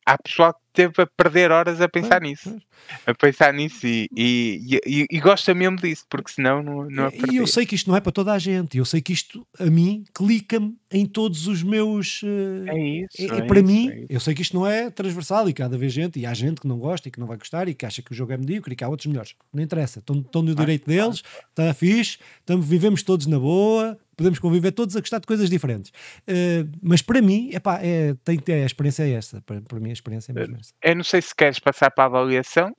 Há 0.06 0.18
pessoal 0.18 0.54
que 0.54 0.60
teve 0.74 0.94
a 1.02 1.06
perder 1.06 1.52
horas 1.52 1.80
a 1.80 1.88
pensar 1.88 2.22
nisso. 2.22 2.58
A 3.06 3.14
pensar 3.14 3.54
nisso 3.54 3.86
e, 3.86 4.08
e, 4.16 4.80
e, 4.86 5.06
e 5.12 5.20
gosta 5.20 5.54
mesmo 5.54 5.78
disso, 5.78 6.06
porque 6.10 6.32
senão 6.32 6.64
não, 6.64 6.90
não 6.90 7.06
é 7.06 7.12
E 7.32 7.38
eu 7.38 7.46
sei 7.46 7.66
que 7.66 7.76
isto 7.76 7.90
não 7.90 7.96
é 7.96 8.02
para 8.02 8.12
toda 8.12 8.34
a 8.34 8.40
gente, 8.40 8.78
eu 8.78 8.84
sei 8.86 9.02
que 9.02 9.14
isto 9.14 9.46
a 9.60 9.66
mim 9.66 10.04
clica-me 10.14 10.76
em 10.92 11.06
todos 11.06 11.48
os 11.48 11.62
meus. 11.62 12.22
eh, 12.24 12.72
É 12.76 12.80
isso. 13.04 13.32
é- 13.34 13.36
é 13.36 13.40
é 13.40 13.42
para 13.44 13.60
isso, 13.60 13.68
mim, 13.68 13.90
é 13.90 14.06
eu 14.10 14.20
sei 14.20 14.34
que 14.34 14.42
isto 14.42 14.56
não 14.56 14.66
é 14.66 14.90
transversal 14.90 15.48
e 15.48 15.54
cada 15.54 15.78
vez 15.78 15.94
gente, 15.94 16.20
e 16.20 16.26
há 16.26 16.34
gente 16.34 16.60
que 16.62 16.68
não 16.68 16.80
gosta 16.80 17.08
e 17.08 17.12
que 17.12 17.20
não 17.20 17.28
vai 17.28 17.38
gostar 17.38 17.68
e 17.68 17.74
que 17.74 17.86
acha 17.86 18.02
que 18.02 18.12
o 18.12 18.16
jogo 18.16 18.34
é 18.34 18.38
medíocre 18.38 18.74
e 18.74 18.76
que 18.76 18.84
há 18.84 18.90
outros 18.90 19.06
melhores. 19.08 19.36
Não 19.54 19.62
interessa, 19.64 20.00
estão, 20.00 20.42
no 20.42 20.56
direito 20.56 20.88
deles, 20.88 21.22
está 21.50 21.74
fixe, 21.74 22.18
estamos, 22.40 22.66
vivemos 22.68 23.04
todos 23.04 23.28
na 23.28 23.38
boa, 23.40 23.98
podemos 24.22 24.40
conviver 24.40 24.72
todos 24.72 24.96
a 24.96 25.00
gostar 25.00 25.20
de 25.20 25.28
coisas 25.28 25.50
diferentes. 25.50 25.92
Eh, 26.28 26.66
mas 26.82 27.02
para 27.02 27.22
mim, 27.22 27.50
epá, 27.54 27.80
é, 27.82 28.16
tem 28.24 28.38
ter 28.40 28.64
a 28.64 28.66
experiência 28.66 29.04
é 29.04 29.12
esta. 29.12 29.42
Para, 29.42 29.62
para 29.62 29.80
mim, 29.80 29.90
a 29.90 29.94
experiência 29.94 30.32
é 30.32 30.36
mesmo 30.36 30.58
esta. 30.60 30.74
Eu 30.82 30.96
não 30.96 31.04
sei 31.04 31.22
se 31.22 31.36
queres 31.36 31.60
passar 31.60 31.92
para 31.92 32.04
a 32.06 32.08
avaliação. 32.08 32.76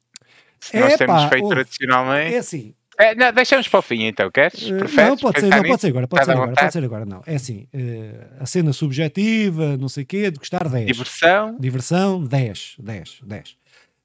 Se 0.60 0.78
nós 0.78 0.94
Epá, 0.94 1.06
temos 1.06 1.24
feito 1.24 1.42
ouve, 1.44 1.54
tradicionalmente. 1.56 2.34
É 2.34 2.38
assim, 2.38 2.74
É, 2.98 3.14
não, 3.14 3.32
deixamos 3.32 3.66
para 3.66 3.78
o 3.80 3.82
fim 3.82 4.04
então, 4.04 4.30
queres? 4.30 4.70
Eh, 4.70 4.76
Preferes 4.78 5.08
não, 5.10 5.16
pode 5.16 5.40
ser, 5.40 5.46
não, 5.48 5.62
pode 5.62 5.80
ser 5.80 5.88
agora, 5.88 6.06
pode 6.08 6.24
ser 6.24 6.30
agora, 6.30 6.52
pode 6.52 6.72
ser 6.72 6.84
agora, 6.84 7.04
não. 7.06 7.22
É 7.26 7.34
assim, 7.34 7.66
eh, 7.72 8.26
a 8.38 8.46
cena 8.46 8.72
subjetiva, 8.72 9.76
não 9.76 9.88
sei 9.88 10.04
o 10.04 10.06
quê, 10.06 10.30
de 10.30 10.38
gostar 10.38 10.68
10. 10.68 10.86
Diversão, 10.86 11.56
Diversão, 11.58 12.22
10, 12.22 12.76
10, 12.78 13.20
10. 13.24 13.56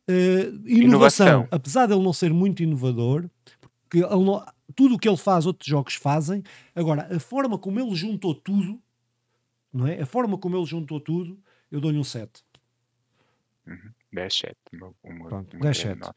Eh, 0.10 0.14
inovação, 0.66 0.82
Inovação. 0.88 1.48
apesar 1.52 1.86
de 1.86 1.94
ele 1.94 2.02
não 2.04 2.14
ser 2.14 2.32
muito 2.34 2.64
inovador, 2.64 3.26
porque 3.88 4.00
ele 4.00 4.42
tudo 4.76 4.96
o 4.96 5.00
que 5.00 5.08
ele 5.08 5.18
faz, 5.18 5.46
outros 5.46 5.68
jogos 5.68 5.96
fazem, 5.96 6.44
agora, 6.76 7.08
a 7.16 7.20
forma 7.20 7.58
como 7.58 7.80
ele 7.80 7.96
juntou 7.96 8.36
tudo, 8.36 8.80
não 9.72 9.88
é? 9.88 10.02
A 10.02 10.06
forma 10.06 10.38
como 10.38 10.58
ele 10.58 10.66
juntou 10.66 11.00
tudo, 11.00 11.40
eu 11.72 11.80
dou-lhe 11.80 11.98
um 11.98 12.04
7. 12.04 12.44
10, 14.12 14.34
7. 14.34 14.56
Uma, 14.74 14.94
uma, 15.04 15.30
Pronto, 15.30 15.54
uma 15.56 15.62
10, 15.64 15.78
grande 15.78 16.00
7. 16.00 16.00
nota. 16.00 16.16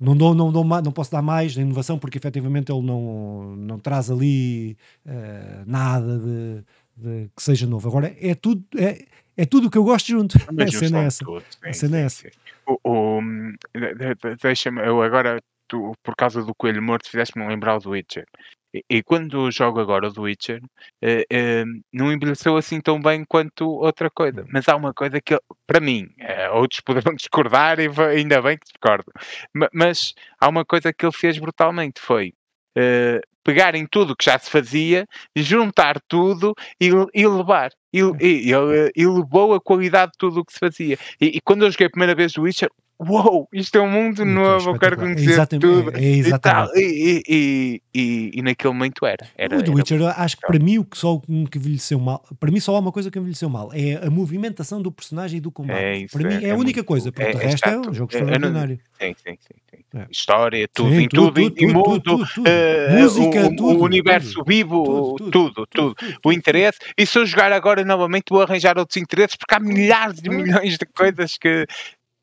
Não, 0.00 0.16
dou, 0.16 0.34
não, 0.34 0.50
dou 0.50 0.64
não 0.64 0.90
posso 0.92 1.12
dar 1.12 1.22
mais 1.22 1.52
de 1.52 1.60
inovação 1.60 1.96
porque 1.96 2.18
efetivamente 2.18 2.72
ele 2.72 2.82
não, 2.82 3.54
não 3.56 3.78
traz 3.78 4.10
ali 4.10 4.76
eh, 5.06 5.62
nada 5.64 6.18
de, 6.18 6.64
de 6.96 7.30
que 7.36 7.42
seja 7.42 7.68
novo. 7.68 7.88
Agora 7.88 8.16
é 8.20 8.34
tudo, 8.34 8.64
é, 8.76 9.06
é 9.36 9.46
tudo 9.46 9.68
o 9.68 9.70
que 9.70 9.78
eu 9.78 9.84
gosto 9.84 10.08
junto. 10.08 10.36
Mas 10.52 10.74
a 10.74 10.78
cena 10.78 11.02
é 11.02 11.06
essa. 11.06 11.24
A 11.64 11.72
cena 11.72 11.98
é 11.98 12.00
sim, 12.00 12.06
essa. 12.06 12.30
sim. 12.30 12.36
O, 12.66 12.78
o, 12.82 13.18
hum, 13.20 13.54
de- 13.74 13.94
de- 13.94 14.14
de- 14.14 14.36
Deixa-me, 14.42 14.84
eu 14.84 15.00
agora, 15.02 15.40
tu, 15.72 15.92
por 16.02 16.14
causa 16.16 16.42
do 16.44 16.54
Coelho 16.54 16.82
Morto, 16.82 17.10
fizeste-me 17.10 17.46
lembrar 17.48 17.76
o 17.76 17.80
do 17.80 17.90
Witcher. 17.90 18.26
E, 18.74 18.82
e 18.90 19.02
quando 19.02 19.50
jogo 19.50 19.80
agora 19.80 20.08
o 20.08 20.12
do 20.12 20.22
Witcher, 20.22 20.60
eh, 21.02 21.24
eh, 21.30 21.64
não 21.92 22.12
envelheceu 22.12 22.56
assim 22.56 22.80
tão 22.80 23.00
bem 23.00 23.24
quanto 23.26 23.66
outra 23.68 24.10
coisa. 24.10 24.44
Mas 24.52 24.68
há 24.68 24.76
uma 24.76 24.92
coisa 24.94 25.20
que, 25.20 25.34
ele- 25.34 25.40
para 25.66 25.80
mim, 25.80 26.08
eh, 26.20 26.50
outros 26.50 26.80
poderão 26.80 27.14
discordar 27.16 27.78
e 27.80 27.88
ainda 28.16 28.42
bem 28.42 28.58
que 28.58 28.66
discordam, 28.66 29.12
ma- 29.54 29.68
mas 29.72 30.14
há 30.40 30.48
uma 30.48 30.64
coisa 30.64 30.92
que 30.92 31.04
ele 31.06 31.12
fez 31.12 31.38
brutalmente, 31.38 32.00
foi 32.00 32.34
eh, 32.76 33.20
pegar 33.44 33.74
em 33.74 33.86
tudo 33.86 34.16
que 34.16 34.24
já 34.24 34.38
se 34.38 34.50
fazia, 34.50 35.06
juntar 35.36 36.00
tudo 36.08 36.54
e, 36.80 36.88
e 37.14 37.26
levar. 37.26 37.70
E, 37.92 37.98
e, 38.20 38.52
ele 38.52 38.90
elevou 38.96 39.54
a 39.54 39.60
qualidade 39.60 40.12
de 40.12 40.18
tudo 40.18 40.40
o 40.40 40.44
que 40.44 40.52
se 40.52 40.58
fazia. 40.60 40.96
E, 41.20 41.36
e 41.36 41.40
quando 41.42 41.64
eu 41.64 41.70
joguei 41.70 41.86
a 41.88 41.90
primeira 41.90 42.14
vez 42.14 42.36
o 42.36 42.42
Witcher, 42.42 42.70
uou, 43.08 43.48
isto 43.52 43.76
é 43.76 43.80
um 43.80 43.90
mundo 43.90 44.24
Muito 44.24 44.34
novo, 44.34 44.70
eu 44.70 44.78
quero. 44.78 44.94
É 44.94 44.98
conhecer 45.14 45.46
tudo. 45.46 45.90
é- 45.96 45.98
é 45.98 46.02
E, 46.02 46.18
exatamente. 46.18 46.72
E, 46.78 47.22
e, 47.28 47.82
e, 47.94 48.30
e- 48.34 48.42
naquele 48.42 48.72
momento 48.74 49.04
era. 49.06 49.26
era, 49.36 49.58
o 49.58 49.62
The 49.62 49.70
Witcher, 49.70 50.02
acho 50.20 50.36
que 50.36 50.46
para 50.46 50.58
mim 50.58 50.78
o 50.78 50.84
que 50.84 50.96
só 50.98 51.20
que 51.50 51.58
envelheceu 51.58 51.98
mal, 51.98 52.24
para 52.38 52.50
mim 52.50 52.60
só 52.60 52.74
há 52.76 52.78
uma 52.78 52.92
coisa 52.92 53.10
que 53.10 53.18
envelheceu 53.18 53.48
mal, 53.48 53.70
é 53.72 53.94
a 54.06 54.10
movimentação 54.10 54.80
do 54.82 54.90
personagem 54.92 55.38
e 55.38 55.40
do 55.40 55.50
combate. 55.50 55.78
É 55.78 55.96
isso, 55.98 56.16
para 56.18 56.28
mim 56.28 56.34
é- 56.34 56.44
é, 56.44 56.46
a 56.46 56.48
é 56.48 56.54
única 56.54 56.78
muito- 56.78 56.84
coisa, 56.84 57.12
porque 57.12 57.30
o 57.30 57.38
resto 57.38 57.68
é 57.68 57.78
um 57.78 57.92
jogo 57.94 58.12
extraordinário. 58.12 58.78
Sim, 59.00 59.14
sim, 59.16 59.34
sim. 59.40 59.54
sim. 59.70 60.02
História, 60.10 60.66
tudo, 60.72 60.90
Sim, 60.90 61.02
em 61.02 61.08
tudo, 61.08 61.38
em- 61.40 61.52
em 61.58 61.66
mundo, 61.72 62.00
tudo, 62.00 62.26
tudo. 62.34 62.48
eh, 62.48 62.96
música, 63.02 63.46
o, 63.46 63.56
tudo, 63.56 63.78
o 63.80 63.84
universo 63.84 64.34
tudo, 64.34 64.44
vivo, 64.46 64.82
tudo, 64.84 65.02
tudo, 65.16 65.30
tudo, 65.30 65.52
tudo, 65.54 65.66
tudo, 65.66 65.90
O 65.90 66.20
tudo. 66.22 66.32
interesse. 66.32 66.78
E 66.96 67.04
se 67.04 67.18
eu 67.18 67.26
jogar 67.26 67.52
agora 67.52 67.84
novamente, 67.84 68.24
vou 68.30 68.40
arranjar 68.40 68.78
outros 68.78 68.96
interesses, 68.96 69.36
porque 69.36 69.54
há 69.54 69.60
milhares 69.60 70.20
de 70.20 70.30
milhões 70.30 70.78
de 70.78 70.86
coisas 70.86 71.36
que 71.36 71.66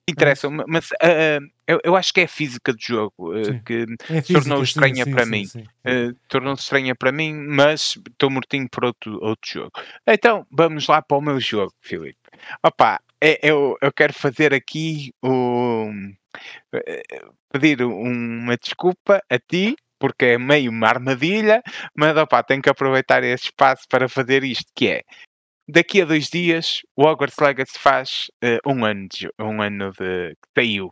interessam. 0.10 0.52
ma- 0.52 0.66
Mas 0.68 0.90
ah, 1.02 1.40
eu, 1.68 1.80
eu 1.84 1.96
acho 1.96 2.14
que 2.14 2.22
é 2.22 2.24
a 2.24 2.28
física 2.28 2.74
do 2.74 2.82
jogo 2.82 3.34
Sim. 3.44 3.60
que 3.66 3.86
É 4.10 4.22
tornou 4.22 4.64
estranha 4.64 5.06
sim, 5.06 5.12
para 5.12 5.26
sim, 5.26 5.32
mim. 5.32 5.46
eh, 5.86 6.12
tornou-se 6.28 6.64
estranha 6.64 6.96
para 6.96 7.12
mim, 7.12 7.34
mas 7.34 7.98
estou 8.10 8.30
mortinho 8.30 8.68
por 8.70 8.86
outro, 8.86 9.20
outro 9.24 9.50
jogo. 9.52 9.72
Então, 10.08 10.46
vamos 10.52 10.88
lá 10.88 11.02
para 11.02 11.18
o 11.18 11.22
meu 11.22 11.40
jogo, 11.40 11.74
Filipe. 11.82 12.18
Opa, 12.64 13.00
é- 13.22 13.40
eu, 13.44 13.78
eu 13.82 13.92
quero 13.94 14.14
fazer 14.14 14.54
aqui 14.54 15.12
o 15.22 15.92
eh, 16.74 17.04
pedir 17.52 17.82
uma 17.84 18.56
desculpa 18.58 19.22
a 19.30 19.40
ti, 19.40 19.76
porque 20.00 20.26
é 20.26 20.38
meio 20.38 20.72
uma 20.72 20.88
armadilha, 20.88 21.62
mas 21.96 22.16
opá, 22.16 22.42
tenho 22.42 22.62
que 22.62 22.70
aproveitar 22.70 23.24
este 23.24 23.46
espaço 23.48 23.84
para 23.90 24.08
fazer 24.08 24.44
isto, 24.44 24.72
que 24.74 24.88
é 24.88 25.04
daqui 25.72 26.02
a 26.02 26.06
dois 26.06 26.28
dias 26.30 26.82
o 26.96 27.04
Hogwarts 27.06 27.38
Legacy 27.40 27.78
faz 27.80 28.28
eh, 28.44 28.60
um 28.66 28.84
ano 28.86 29.08
de, 29.10 29.30
um 29.40 29.62
ano 29.62 29.92
de 29.92 30.36
que 30.36 30.62
saiu. 30.62 30.92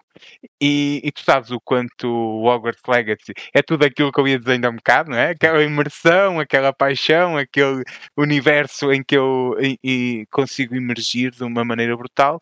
E, 0.61 1.01
e 1.03 1.11
tu 1.11 1.21
sabes 1.23 1.51
o 1.51 1.59
quanto 1.61 2.07
o 2.07 2.45
Hogwarts 2.45 2.82
Legacy 2.88 3.34
é 3.53 3.61
tudo 3.61 3.86
aquilo 3.86 4.11
que 4.11 4.19
eu 4.19 4.28
ia 4.28 4.39
dizer 4.39 4.53
ainda 4.53 4.67
há 4.67 4.71
um 4.71 4.75
bocado, 4.75 5.11
não 5.11 5.17
é? 5.17 5.32
Aquela 5.32 5.63
imersão, 5.63 6.39
aquela 6.39 6.73
paixão, 6.73 7.38
aquele 7.38 7.84
universo 8.17 8.91
em 8.91 9.03
que 9.03 9.15
eu 9.17 9.55
em- 9.59 9.78
e 9.84 10.25
consigo 10.32 10.75
emergir 10.75 11.32
de 11.32 11.43
uma 11.43 11.63
maneira 11.65 11.95
brutal. 11.97 12.39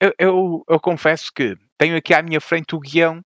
Eu, 0.00 0.12
eu, 0.18 0.64
eu 0.68 0.80
confesso 0.80 1.30
que 1.34 1.56
tenho 1.78 1.96
aqui 1.96 2.14
à 2.14 2.22
minha 2.22 2.40
frente 2.40 2.74
o 2.74 2.80
guião 2.80 3.20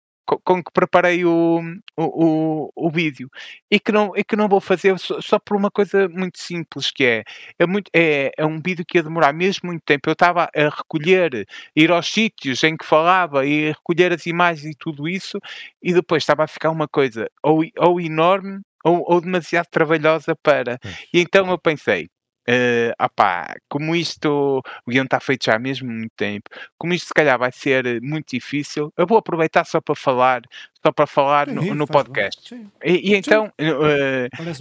com 0.44 0.62
que 0.62 0.72
preparei 0.72 1.24
o, 1.24 1.60
o, 1.96 2.66
o, 2.66 2.72
o 2.74 2.90
vídeo 2.90 3.30
e 3.70 3.80
que, 3.80 3.92
não, 3.92 4.12
e 4.16 4.22
que 4.22 4.36
não 4.36 4.48
vou 4.48 4.60
fazer 4.60 4.98
só, 4.98 5.20
só 5.20 5.38
por 5.38 5.56
uma 5.56 5.70
coisa 5.70 6.08
muito 6.08 6.38
simples 6.38 6.90
que 6.90 7.04
é 7.04 7.24
é, 7.58 7.66
muito, 7.66 7.90
é, 7.94 8.32
é 8.36 8.46
um 8.46 8.60
vídeo 8.60 8.84
que 8.86 8.98
ia 8.98 9.02
demorar 9.02 9.32
mesmo 9.32 9.68
muito 9.68 9.82
tempo. 9.84 10.08
Eu 10.08 10.12
estava 10.12 10.48
a 10.54 10.68
recolher, 10.68 11.46
ir 11.74 11.90
aos 11.90 12.08
sítios 12.08 12.62
em 12.64 12.76
que 12.76 12.84
falava 12.84 13.46
e 13.46 13.68
recolher 13.68 14.12
as 14.12 14.26
imagens 14.26 14.72
e 14.72 14.76
tudo 14.78 15.08
isso, 15.08 15.38
e 15.82 15.92
depois 15.92 16.22
estava 16.22 16.44
a 16.44 16.48
ficar 16.48 16.70
uma 16.70 16.88
coisa 16.88 17.28
ou, 17.42 17.62
ou 17.78 18.00
enorme 18.00 18.60
ou, 18.84 19.04
ou 19.06 19.20
demasiado 19.20 19.66
trabalhosa 19.70 20.34
para. 20.36 20.78
E 21.12 21.20
então 21.20 21.50
eu 21.50 21.58
pensei. 21.58 22.08
Eh, 22.50 22.94
opá, 22.98 23.54
como 23.68 23.94
isto, 23.94 24.62
o 24.86 24.90
guião 24.90 25.04
está 25.04 25.20
feito 25.20 25.44
já 25.44 25.56
há 25.56 25.58
mesmo 25.58 25.90
muito 25.92 26.12
tempo, 26.16 26.48
como 26.78 26.94
isto 26.94 27.08
se 27.08 27.14
calhar 27.14 27.38
vai 27.38 27.52
ser 27.52 27.84
eh, 27.84 28.00
muito 28.00 28.30
difícil, 28.30 28.90
eu 28.96 29.06
vou 29.06 29.18
aproveitar 29.18 29.64
só 29.66 29.82
para 29.82 29.94
falar, 29.94 30.40
só 30.82 30.90
para 30.90 31.06
falar 31.06 31.46
no, 31.46 31.74
no 31.74 31.86
podcast. 31.86 32.54
E, 32.82 33.10
e 33.10 33.14
então, 33.14 33.52
bem. 33.58 33.70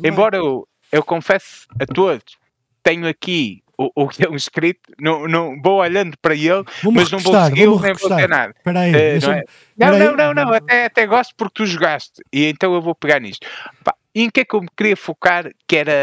embora 0.03 0.35
eu, 0.35 0.67
eu 0.91 1.01
confesse 1.01 1.65
a 1.79 1.85
todos, 1.85 2.35
tenho 2.83 3.07
aqui 3.07 3.63
o, 3.77 3.89
o 3.95 4.09
um 4.31 4.35
escrito, 4.35 4.91
não, 4.99 5.25
não 5.25 5.61
vou 5.61 5.79
olhando 5.79 6.17
para 6.21 6.33
ele, 6.35 6.63
Vou-me 6.83 6.99
mas 6.99 7.11
não 7.11 7.19
vou 7.19 7.33
segui-lo 7.45 7.77
vamos 7.77 7.83
nem 7.83 7.93
vou 7.93 8.09
recostar. 8.09 8.27
nada. 8.27 8.53
Aí, 8.65 8.95
Eh, 8.95 9.19
não, 9.21 9.31
é? 9.31 9.43
não, 9.77 9.97
não, 9.99 10.15
não, 10.17 10.33
não, 10.33 10.53
até, 10.53 10.85
até 10.85 11.05
gosto 11.05 11.33
porque 11.38 11.53
tu 11.63 11.65
jogaste, 11.65 12.21
e 12.33 12.45
então 12.47 12.73
eu 12.73 12.81
vou 12.81 12.93
pegar 12.95 13.21
nisto. 13.21 13.47
Pá, 13.83 13.95
e 14.20 14.24
em 14.24 14.30
que 14.30 14.41
é 14.41 14.45
que 14.45 14.55
eu 14.55 14.61
me 14.61 14.68
queria 14.78 14.97
focar, 14.97 15.49
que 15.68 15.76
era, 15.78 15.93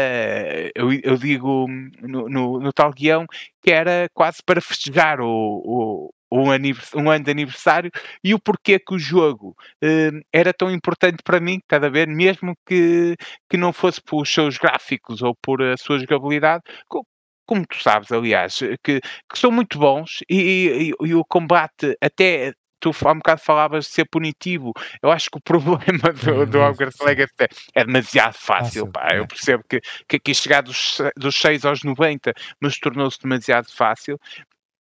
eu, 0.75 0.91
eu 1.03 1.17
digo 1.17 1.67
no, 2.01 2.29
no, 2.29 2.59
no 2.59 2.73
tal 2.73 2.91
guião, 2.91 3.25
que 3.61 3.71
era 3.71 4.07
quase 4.13 4.39
para 4.45 4.61
festejar 4.61 5.19
o, 5.21 5.27
o, 5.27 6.11
um, 6.31 6.47
um 6.95 7.09
ano 7.09 7.25
de 7.25 7.31
aniversário 7.31 7.91
e 8.23 8.33
o 8.33 8.39
porquê 8.39 8.79
que 8.79 8.93
o 8.95 8.99
jogo 8.99 9.55
eh, 9.81 10.11
era 10.33 10.53
tão 10.53 10.71
importante 10.71 11.21
para 11.23 11.39
mim, 11.39 11.59
cada 11.67 11.89
vez, 11.89 12.07
mesmo 12.07 12.53
que, 12.65 13.15
que 13.49 13.57
não 13.57 13.73
fosse 13.73 14.01
pelos 14.01 14.31
seus 14.33 14.57
gráficos 14.57 15.21
ou 15.21 15.35
por 15.41 15.61
a 15.61 15.77
sua 15.77 15.99
jogabilidade, 15.99 16.63
co- 16.87 17.05
como 17.45 17.65
tu 17.67 17.81
sabes, 17.81 18.11
aliás, 18.11 18.57
que, 18.83 18.99
que 19.01 19.39
são 19.39 19.51
muito 19.51 19.77
bons 19.77 20.19
e, 20.29 20.91
e- 21.01 21.07
e 21.07 21.13
o 21.15 21.23
combate 21.25 21.95
até. 22.01 22.53
Tu 22.93 23.07
há 23.07 23.11
um 23.11 23.17
bocado 23.17 23.41
falavas 23.41 23.85
de 23.85 23.91
ser 23.91 24.05
punitivo. 24.05 24.71
Eu 25.01 25.11
acho 25.11 25.29
que 25.31 25.37
o 25.37 25.41
problema 25.43 26.13
do, 26.13 26.45
do 26.45 26.59
Hum, 26.59 26.67
Hogwarts. 26.67 26.99
Legacy 27.01 27.33
é, 27.39 27.47
é 27.81 27.85
demasiado 27.85 28.33
fácil. 28.33 28.87
Pá. 28.91 29.07
é. 29.11 29.19
Eu 29.19 29.27
percebo 29.27 29.63
que, 29.67 29.81
que 30.07 30.17
aqui 30.17 30.35
chegar 30.35 30.61
dos, 30.61 30.99
dos 31.17 31.35
6 31.35 31.65
aos 31.65 31.83
90, 31.83 32.33
mas 32.59 32.77
tornou-se 32.77 33.19
demasiado 33.21 33.71
fácil. 33.71 34.19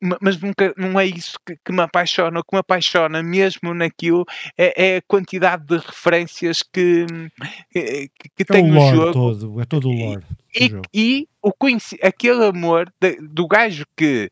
Ma- 0.02 0.18
Mas 0.20 0.38
nunca, 0.38 0.74
não 0.76 1.00
é 1.00 1.06
isso 1.06 1.38
que, 1.46 1.56
que 1.64 1.72
me 1.72 1.80
apaixona. 1.80 2.40
O 2.40 2.44
que 2.44 2.54
me 2.54 2.60
apaixona 2.60 3.22
mesmo 3.22 3.72
naquilo 3.72 4.26
é, 4.58 4.94
é 4.94 4.96
a 4.98 5.02
quantidade 5.08 5.64
de 5.64 5.78
referências 5.78 6.62
que, 6.62 7.06
que, 7.72 8.08
que 8.36 8.42
É 8.42 8.44
tem 8.44 8.70
o 8.70 8.90
jogo 8.90 9.12
todo, 9.12 9.60
é 9.60 9.64
todo 9.64 9.88
o 9.88 9.92
lore 9.92 10.20
do 10.20 10.36
e, 10.54 10.68
jogo. 10.68 10.82
e 10.92 11.28
o 11.42 11.52
aquele 12.02 12.44
amor 12.44 12.92
de- 13.00 13.16
do 13.20 13.46
gajo 13.46 13.84
que 13.96 14.28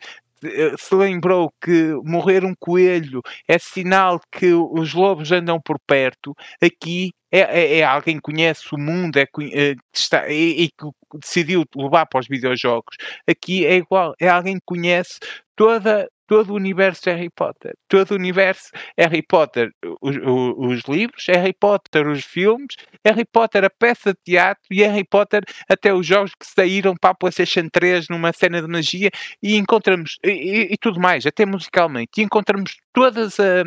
se 0.78 0.95
lembrou 0.95 1.53
que 1.62 1.93
morrer 2.05 2.45
um 2.45 2.55
coelho 2.59 3.20
é 3.49 3.59
sinal 3.59 4.20
que 4.32 4.53
os 4.53 4.95
lobos 4.95 5.30
andam 5.32 5.61
por 5.61 5.78
perto, 5.86 6.34
aqui 6.62 7.12
é, 7.30 7.40
é- 7.40 7.78
é 7.78 7.84
alguém 7.84 8.16
que 8.16 8.22
conhece 8.22 8.64
o 8.74 8.78
mundo 8.78 9.16
é, 9.18 9.22
eh, 9.22 9.74
que 9.74 9.99
está, 9.99 10.28
e, 10.28 10.64
e 10.64 10.68
que 10.68 10.86
decidiu 11.20 11.64
levar 11.76 12.07
para 12.07 12.20
os 12.20 12.28
videojogos. 12.28 12.97
Aqui 13.28 13.64
é 13.66 13.76
igual, 13.76 14.14
é 14.20 14.28
alguém 14.28 14.55
que 14.57 14.62
conhece 14.66 15.18
toda, 15.57 16.09
todo 16.35 16.51
o 16.53 16.57
universo 16.57 17.03
de 17.03 17.11
Harry 17.11 17.30
Potter. 17.30 17.74
Todo 17.89 18.12
o 18.12 18.14
universo 18.14 18.70
Harry 18.99 19.22
Potter, 19.22 19.70
os, 20.01 20.16
os- 20.16 20.55
os 20.59 20.80
livros, 20.89 21.24
Harry 21.28 21.53
Potter, 21.59 22.07
os 22.09 22.24
filmes, 22.24 22.74
Harry 23.05 23.24
Potter, 23.24 23.64
a 23.64 23.70
peça 23.70 24.12
de 24.12 24.18
teatro 24.24 24.62
e 24.70 24.83
Harry 24.83 25.05
Potter. 25.05 25.43
Até 25.68 25.93
os 25.93 26.07
jogos 26.07 26.33
que 26.35 26.47
saíram 26.47 26.95
para 27.01 27.11
a 27.11 27.14
PlayStation 27.14 27.68
3 27.70 28.07
numa 28.09 28.33
cena 28.33 28.62
de 28.62 28.68
magia. 28.68 29.11
E 29.43 29.57
encontramos 29.57 30.16
e, 30.24 30.68
e- 30.72 30.76
tudo 30.80 30.99
mais, 31.01 31.26
até 31.26 31.45
musicalmente, 31.47 32.11
e 32.20 32.22
encontramos 32.22 32.76
todas 32.95 33.39
a 33.39 33.62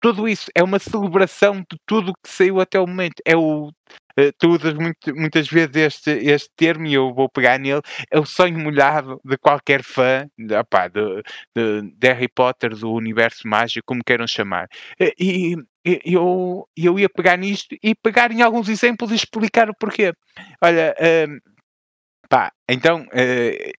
tudo 0.00 0.28
isso, 0.28 0.50
é 0.54 0.62
uma 0.62 0.78
celebração 0.78 1.56
de 1.60 1.78
tudo 1.86 2.10
o 2.10 2.14
que 2.14 2.28
saiu 2.30 2.60
até 2.60 2.78
o 2.78 2.86
momento. 2.86 3.14
É 3.24 3.36
o 3.36 3.72
eh, 4.16 4.32
tu 4.38 4.50
usas 4.50 4.74
muito- 4.74 5.14
muitas 5.14 5.48
vezes 5.48 5.76
este, 5.76 6.10
este 6.10 6.50
termo 6.56 6.86
e 6.86 6.94
eu 6.94 7.12
vou 7.14 7.28
pegar 7.28 7.58
nele, 7.58 7.80
é 8.10 8.18
o 8.18 8.24
sonho 8.26 8.58
molhado 8.58 9.20
de 9.24 9.36
qualquer 9.38 9.82
fã 9.82 10.26
opá, 10.60 10.88
de, 10.88 11.22
de- 11.54 11.82
de 11.96 12.08
Harry 12.12 12.28
Potter, 12.28 12.74
do 12.76 12.92
universo 12.92 13.46
mágico, 13.48 13.84
como 13.86 14.02
queiram 14.04 14.26
chamar. 14.26 14.68
Eh, 15.00 15.12
E, 15.18 15.56
eu, 16.04 16.68
eu 16.76 16.98
ia 16.98 17.08
pegar 17.08 17.36
nisto 17.36 17.76
e 17.82 17.94
pegar 17.94 18.32
em 18.32 18.42
alguns 18.42 18.68
exemplos 18.68 19.12
e 19.12 19.14
explicar 19.14 19.70
o 19.70 19.74
porquê. 19.78 20.12
Olha, 20.60 20.94
hum, 21.28 21.38
Pá, 22.28 22.52
então, 22.68 23.06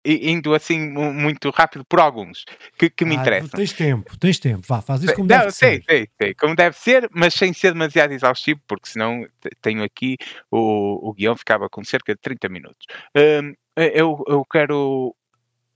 i- 0.05 0.31
indo 0.31 0.55
assim 0.55 0.91
mu- 0.91 1.13
muito 1.13 1.51
rápido 1.51 1.85
por 1.85 1.99
alguns 2.01 2.45
que, 2.79 2.89
que 2.89 3.05
me 3.05 3.17
Ah, 3.17 3.21
interessam. 3.21 3.49
tens 3.57 3.73
tempo, 3.73 4.19
tens 4.19 4.39
tempo, 4.39 4.67
vá, 4.67 4.81
faz 4.81 5.03
isso 5.03 5.15
como 5.15 5.29
Não, 5.29 5.39
deve 5.41 5.53
sei, 5.53 5.77
ser. 5.77 5.85
sei, 5.85 6.09
sei, 6.21 6.35
como 6.35 6.55
deve 6.55 6.77
ser, 6.77 7.09
mas 7.13 7.35
sem 7.35 7.53
ser 7.53 7.73
demasiado 7.73 8.13
exaustivo, 8.13 8.61
porque 8.69 8.89
senão 8.89 9.23
te- 9.41 9.51
tenho 9.61 9.83
aqui 9.83 10.17
o, 10.51 11.09
o 11.11 11.13
guião 11.13 11.37
ficava 11.37 11.69
com 11.69 11.83
cerca 11.83 12.15
de 12.15 12.21
30 12.21 12.49
minutos. 12.49 12.87
Hum, 13.17 13.53
eh, 13.77 13.93
eu, 14.01 14.23
eu 14.29 14.45
quero 14.45 15.15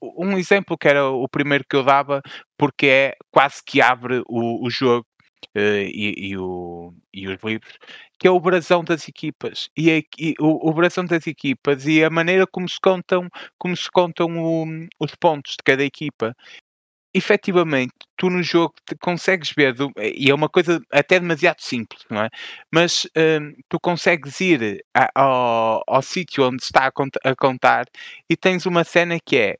um 0.02 0.38
exemplo 0.38 0.78
que 0.78 0.88
era 0.88 1.08
o 1.10 1.28
primeiro 1.28 1.64
que 1.68 1.76
eu 1.76 1.82
dava, 1.82 2.22
porque 2.56 2.86
é 2.86 3.16
quase 3.30 3.60
que 3.66 3.82
abre 3.82 4.22
o, 4.28 4.64
o 4.66 4.70
jogo 4.70 5.06
eh, 5.54 5.84
e, 5.92 6.30
e 6.30 6.36
o- 6.38 6.94
e 7.12 7.28
os 7.28 7.38
livros, 7.42 7.78
que 8.18 8.28
é 8.28 8.30
o 8.30 8.40
brasão 8.40 8.84
das 8.84 9.08
equipas. 9.08 9.68
E, 9.76 9.90
a- 9.90 10.02
e 10.18 10.34
o, 10.40 10.68
o 10.70 10.72
brasão 10.74 11.04
das 11.04 11.26
equipas 11.26 11.86
e 11.86 12.04
a 12.04 12.10
maneira 12.10 12.46
como 12.46 12.68
se 12.68 12.80
contam, 12.80 13.28
como 13.58 13.76
se 13.76 13.90
contam 13.90 14.38
o- 14.38 14.86
os 15.00 15.14
pontos 15.16 15.52
de 15.52 15.58
cada 15.64 15.84
equipa. 15.84 16.34
Efetivamente, 17.12 17.92
tu 18.16 18.30
no 18.30 18.40
jogo 18.40 18.74
consegues 19.00 19.50
ver, 19.56 19.74
do- 19.74 19.90
e 19.98 20.30
é 20.30 20.34
uma 20.34 20.48
coisa 20.48 20.80
até 20.92 21.18
demasiado 21.18 21.60
simples, 21.60 22.04
não 22.08 22.22
é? 22.22 22.28
Mas 22.72 23.04
hum, 23.16 23.52
tu 23.68 23.80
consegues 23.80 24.40
ir 24.40 24.84
a- 24.94 25.10
ao, 25.16 25.82
ao 25.88 26.02
sítio 26.02 26.46
onde 26.46 26.62
está 26.62 26.86
a, 26.86 26.92
cont- 26.92 27.18
a 27.24 27.34
contar 27.34 27.86
e 28.28 28.36
tens 28.36 28.64
uma 28.64 28.84
cena 28.84 29.18
que 29.24 29.36
é 29.36 29.56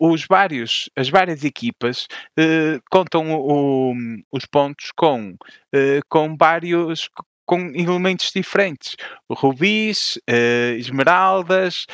os 0.00 0.26
vários, 0.28 0.88
as 0.96 1.08
várias 1.08 1.44
equipas 1.44 2.06
eh, 2.38 2.78
contam 2.90 3.32
o- 3.34 3.92
o- 3.92 3.96
os 4.32 4.44
pontos 4.46 4.90
com, 4.96 5.36
eh, 5.74 6.00
com 6.08 6.36
vários 6.38 7.08
com 7.44 7.58
elementos 7.74 8.30
diferentes. 8.34 8.94
Rubis, 9.30 10.18
eh, 10.28 10.76
esmeraldas, 10.78 11.86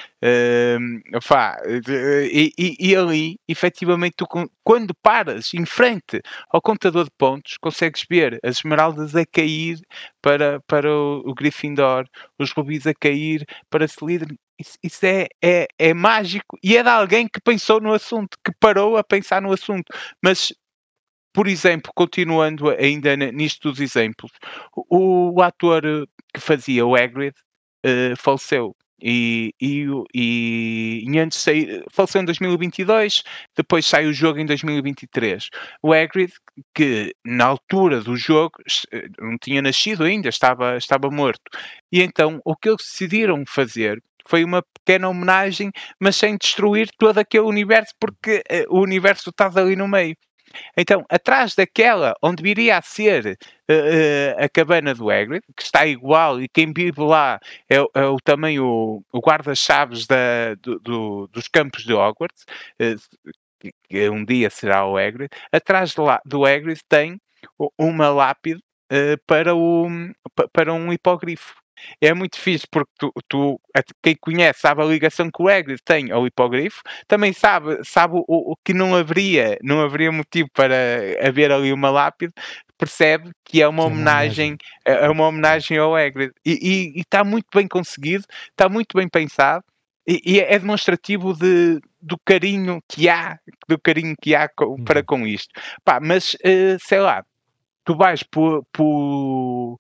e, 2.33 2.53
e- 2.59 2.77
e 2.91 2.97
ali, 2.97 3.39
efetivamente, 3.49 4.15
tu, 4.17 4.27
quando 4.65 4.95
paras 5.03 5.53
em 5.55 5.65
frente 5.65 6.21
ao 6.51 6.61
contador 6.61 7.05
de 7.05 7.11
pontos, 7.19 7.57
consegues 7.61 8.05
ver 8.09 8.39
as 8.45 8.59
esmeraldas 8.59 9.15
a 9.17 9.25
cair 9.27 9.81
para, 10.23 10.61
para 10.67 10.91
o, 10.93 11.23
o 11.31 11.35
Gryffindor, 11.35 12.07
os 12.39 12.51
rubis 12.53 12.87
a 12.87 12.95
cair 12.95 13.45
para 13.71 13.85
Slytherin. 13.87 14.37
Isso, 14.59 14.79
isso 14.83 15.07
é, 15.07 15.29
é, 15.43 15.69
é 15.79 15.95
mágico 15.95 16.59
e 16.63 16.77
é 16.77 16.83
de 16.83 16.89
alguém 16.89 17.29
que 17.29 17.41
pensou 17.41 17.81
no 17.81 17.93
assunto, 17.93 18.37
que 18.45 18.53
parou 18.61 18.97
a 18.97 19.05
pensar 19.05 19.41
no 19.41 19.53
assunto. 19.53 19.87
Mas, 20.23 20.53
por 21.33 21.49
exemplo, 21.49 21.93
continuando 21.95 22.71
ainda 22.71 23.17
nisto 23.17 23.71
dos 23.71 23.81
exemplos, 23.81 24.33
o, 24.75 25.39
o 25.39 25.43
ator 25.43 25.83
que 26.35 26.41
fazia 26.41 26.87
o 26.87 26.97
Hagrid 26.97 27.35
eh, 27.85 28.15
faleceu. 28.17 28.75
E, 29.01 29.55
e, 29.61 29.87
e, 30.13 31.05
e 31.07 31.19
antes 31.21 31.39
de 31.39 31.45
sair, 31.45 31.85
faleceu 31.93 32.21
em 32.23 32.25
2022, 32.25 33.23
depois 33.57 33.87
sai 33.87 34.07
o 34.07 34.13
jogo 34.13 34.41
em 34.41 34.47
2023. 34.47 35.49
O 35.83 35.93
Hagrid, 35.93 36.33
que 36.75 37.15
na 37.25 37.47
altura 37.47 38.01
do 38.03 38.17
jogo 38.17 38.57
eh, 38.93 39.09
não 39.21 39.39
tinha 39.39 39.63
nascido 39.63 40.03
ainda, 40.05 40.29
estava, 40.29 40.77
estava 40.77 41.11
morto. 41.11 41.43
E 41.93 42.03
então 42.03 42.41
o 42.45 42.57
que 42.57 42.69
eles 42.69 42.83
decidiram 42.85 43.45
fazer 43.47 44.03
foi 44.29 44.45
uma 44.45 44.63
pequena 44.63 45.09
homenagem, 45.09 45.71
mas 46.01 46.17
sem 46.17 46.37
destruir 46.37 46.89
todo 46.99 47.19
aquele 47.19 47.45
universo, 47.47 47.93
porque 48.01 48.43
eh, 48.49 48.65
o 48.69 48.81
universo 48.81 49.31
estava 49.31 49.61
ali 49.61 49.77
no 49.77 49.89
meio. 49.89 50.17
Então, 50.77 51.05
atrás 51.11 51.55
daquela 51.55 52.15
onde 52.23 52.43
viria 52.43 52.79
a 52.79 52.83
ser 52.83 53.37
eh, 53.69 54.35
a 54.39 54.49
cabana 54.49 54.95
do 54.95 55.11
Hagrid, 55.11 55.43
que 55.57 55.63
está 55.63 55.87
igual 55.87 56.41
e 56.41 56.49
quem 56.49 56.73
vive 56.73 57.01
lá 57.03 57.39
é, 57.71 57.77
é 57.95 58.05
o, 58.07 58.17
também 58.25 58.59
o, 58.59 59.03
o 59.13 59.19
guarda-chaves 59.21 60.07
da- 60.07 60.55
do- 60.63 60.79
do- 60.81 61.29
dos 61.29 61.49
campos 61.49 61.85
de 61.85 61.93
Hogwarts, 61.93 62.45
eh, 62.81 62.95
que, 63.89 64.11
um 64.11 64.25
dia 64.25 64.51
será 64.51 64.87
o 64.87 64.97
Hagrid. 64.97 65.29
Atrás 65.53 65.95
lá, 65.97 66.21
do 66.25 66.45
Hagrid 66.47 66.81
tem 66.89 67.21
uma 67.79 68.09
lápide 68.11 68.61
eh, 68.91 69.17
para, 69.27 69.55
o, 69.55 69.89
pa- 70.35 70.49
para 70.53 70.73
um 70.73 70.93
hipogrifo. 70.93 71.55
É 72.01 72.13
muito 72.15 72.39
fixe 72.39 72.67
porque 72.71 72.91
tu, 72.99 73.13
tu- 73.29 73.61
quem 74.03 74.17
conhece 74.21 74.61
sabe 74.61 74.83
a 74.83 74.85
ligação 74.85 75.31
que 75.31 75.43
o 75.43 75.49
Hagrid 75.49 75.81
tem 75.85 76.11
ao 76.11 76.27
hipogrifo, 76.27 76.83
também 77.07 77.33
sabe, 77.33 77.79
sabe 77.85 78.15
o, 78.17 78.53
o 78.53 78.57
que 78.65 78.73
não 78.75 78.95
haveria, 78.95 79.59
não 79.63 79.81
haveria 79.81 80.11
motivo 80.13 80.49
para 80.53 80.75
haver 81.27 81.51
ali 81.53 81.73
uma 81.73 81.91
lápide, 81.91 82.33
percebe 82.77 83.31
que 83.45 83.61
é 83.63 83.69
uma 83.69 83.83
Que 83.85 83.89
é 83.89 83.93
homenagem, 83.93 84.57
é 84.85 84.93
é 85.07 85.09
uma 85.11 85.27
homenagem 85.27 85.79
ao 85.79 85.95
Hagrid. 85.97 86.33
E 86.45 87.01
está 87.01 87.25
muito 87.25 87.47
bem 87.55 87.67
conseguido, 87.69 88.25
está 88.51 88.69
muito 88.69 88.97
bem 88.97 89.09
pensado. 89.09 89.65
E, 90.07 90.23
e 90.37 90.41
é 90.41 90.59
demonstrativo 90.59 91.35
de, 91.35 91.81
do 92.01 92.17
carinho 92.25 92.81
que 92.89 93.09
há, 93.09 93.39
do 93.69 93.79
carinho 93.79 94.15
que 94.23 94.35
há 94.35 94.49
co- 94.49 94.79
para 94.85 95.01
Uhum. 95.01 95.07
com 95.07 95.27
isto. 95.27 95.51
Pá, 95.85 96.01
mas 96.01 96.35
eh, 96.43 96.77
sei 96.81 96.99
lá, 97.01 97.23
tu 97.85 97.97
vais 97.97 98.23
por, 98.23 98.65
por, 98.73 99.77
po- 99.77 99.79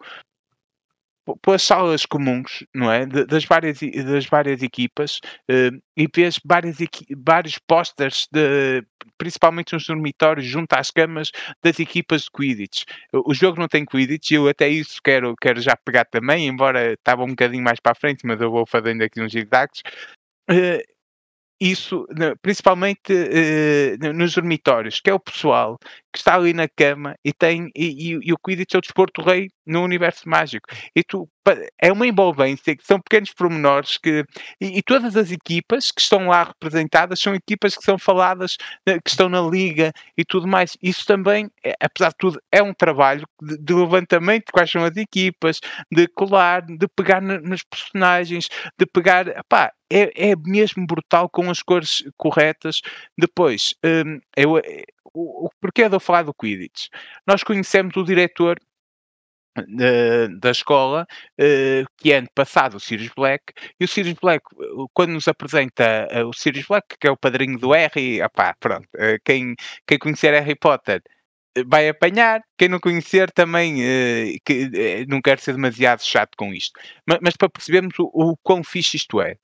pelas 1.37 1.63
salas 1.63 2.07
comuns, 2.07 2.65
não 2.75 2.91
é? 2.91 3.07
Das, 3.07 3.45
várias, 3.45 3.81
das 3.81 4.27
várias 4.27 4.63
equipas 4.63 5.21
eh, 5.49 5.71
e 5.97 6.09
vês 6.15 6.39
várias 6.45 6.77
vários 7.17 7.59
posters, 7.59 8.29
de, 8.33 8.85
principalmente 9.17 9.73
nos 9.73 9.87
dormitórios, 9.87 10.47
junto 10.47 10.73
às 10.75 10.91
camas 10.91 11.31
das 11.63 11.79
equipas 11.81 12.23
de 12.23 12.31
Quidditch. 12.31 12.85
O 13.13 13.35
jogo 13.35 13.61
não 13.61 13.69
tem 13.69 13.85
Quidditch 13.85 14.33
eu 14.33 14.49
até 14.49 14.69
isso 14.69 15.01
quero, 15.03 15.35
quero 15.41 15.61
já 15.61 15.77
pegar 15.77 16.05
também, 16.05 16.47
embora 16.47 16.93
estava 16.93 17.25
um 17.25 17.29
bocadinho 17.29 17.63
mais 17.65 17.81
para 17.81 17.93
a 17.93 17.95
frente, 17.95 18.27
mas 18.27 18.41
eu 18.41 18.51
vou 18.51 18.67
fazendo 18.67 19.03
aqui 19.03 19.21
uns 19.21 19.33
zigzags. 19.33 19.83
Eh, 20.51 20.83
isso, 21.61 22.07
principalmente 22.41 23.13
uh, 23.13 24.13
nos 24.13 24.35
dormitórios, 24.35 25.01
que 25.01 25.11
é 25.11 25.15
o 25.15 25.19
pessoal 25.19 25.77
que 26.13 26.19
está 26.19 26.35
ali 26.35 26.53
na 26.53 26.69
cama 26.69 27.15
e 27.25 27.33
tem 27.33 27.71
e, 27.77 28.13
e, 28.13 28.19
e 28.23 28.33
o 28.33 28.39
Quidditch 28.39 28.75
é 28.75 28.79
o 28.79 28.81
desporto 28.81 29.23
rei 29.23 29.49
no 29.67 29.83
universo 29.83 30.29
mágico. 30.29 30.69
E 30.95 31.03
tu 31.05 31.29
é 31.81 31.93
uma 31.93 32.07
envolvência 32.07 32.77
são 32.83 33.01
pequenos 33.01 33.33
pormenores 33.33 33.97
que 33.97 34.25
e, 34.61 34.79
e, 34.79 34.83
todas 34.83 35.17
as 35.17 35.31
equipas 35.31 35.91
que 35.91 36.01
estão 36.01 36.29
lá 36.29 36.45
representadas 36.45 37.21
são 37.21 37.35
equipas 37.35 37.77
que 37.77 37.83
são 37.83 37.99
faladas, 37.99 38.57
eh, 38.87 38.99
que 39.01 39.11
estão 39.11 39.29
na 39.29 39.41
liga 39.41 39.93
e 40.17 40.25
tudo 40.25 40.47
mais. 40.47 40.77
Isso 40.83 41.07
também, 41.07 41.51
é, 41.65 41.75
apesar 41.81 42.11
de 42.11 42.17
tudo, 42.19 42.41
é 42.53 42.63
um 42.63 42.75
trabalho 42.75 43.27
de, 43.41 43.59
de, 43.59 43.75
levantamento 43.75 44.47
de 44.47 44.53
quais 44.53 44.71
são 44.71 44.85
as 44.85 44.97
equipas, 44.97 45.61
de 45.91 46.07
colar, 46.09 46.63
de 46.63 46.87
pegar 46.89 47.21
nos 47.21 47.63
personagens, 47.63 48.49
de 48.79 48.87
pegar, 48.87 49.27
pá, 49.49 49.73
é, 49.91 50.31
é 50.31 50.37
mesmo 50.37 50.87
brutal 50.87 51.29
com 51.29 51.51
as 51.51 51.63
cores 51.63 52.05
corretas. 52.17 52.81
Depois, 53.17 53.75
um, 53.85 54.21
eu, 54.37 54.59
eh, 54.59 54.85
o, 55.19 55.47
o 55.47 55.51
porquê 55.61 55.89
de 55.89 55.97
eu 55.97 56.01
falar 56.01 56.23
do 56.23 56.35
Quidditch? 56.35 56.89
Nós 57.27 57.43
conhecemos 57.43 57.97
o 57.97 58.05
diretor 58.05 58.59
da, 59.57 60.27
da 60.41 60.51
escola, 60.51 61.07
uh, 61.41 61.85
que 61.97 62.13
é 62.13 62.19
ano 62.19 62.29
passado 62.35 62.77
o 62.77 62.81
Sirius 62.81 63.11
Black, 63.17 63.53
e 63.81 63.85
o 63.85 63.89
Sirius 63.89 64.17
Black, 64.21 64.45
quando 64.93 65.13
nos 65.13 65.29
apresenta 65.29 66.09
o 66.27 66.33
Sirius 66.33 66.67
Black, 66.67 66.97
que 66.99 67.07
é 67.07 67.11
o 67.11 67.17
padrinho 67.17 67.59
do 67.59 67.73
Harry, 67.73 68.23
opá, 68.23 68.55
pronto, 68.59 68.89
quem, 69.25 69.55
quem 69.87 69.99
conhecer 69.99 70.33
Harry 70.33 70.57
Potter 70.57 71.03
vai 71.67 71.89
apanhar, 71.89 72.41
quem 72.57 72.69
não 72.69 72.79
conhecer 72.79 73.33
também 73.33 73.77
que, 74.45 74.71
não 75.09 75.21
quer 75.21 75.41
ser 75.41 75.55
demasiado 75.55 76.03
chato 76.05 76.37
com 76.37 76.55
isto. 76.55 76.79
Mas, 77.07 77.19
mas 77.21 77.37
para 77.37 77.49
percebermos 77.49 77.99
o, 77.99 78.11
o 78.15 78.37
quão 78.43 78.63
fixe 78.63 78.97
isto 78.97 79.21
é, 79.21 79.37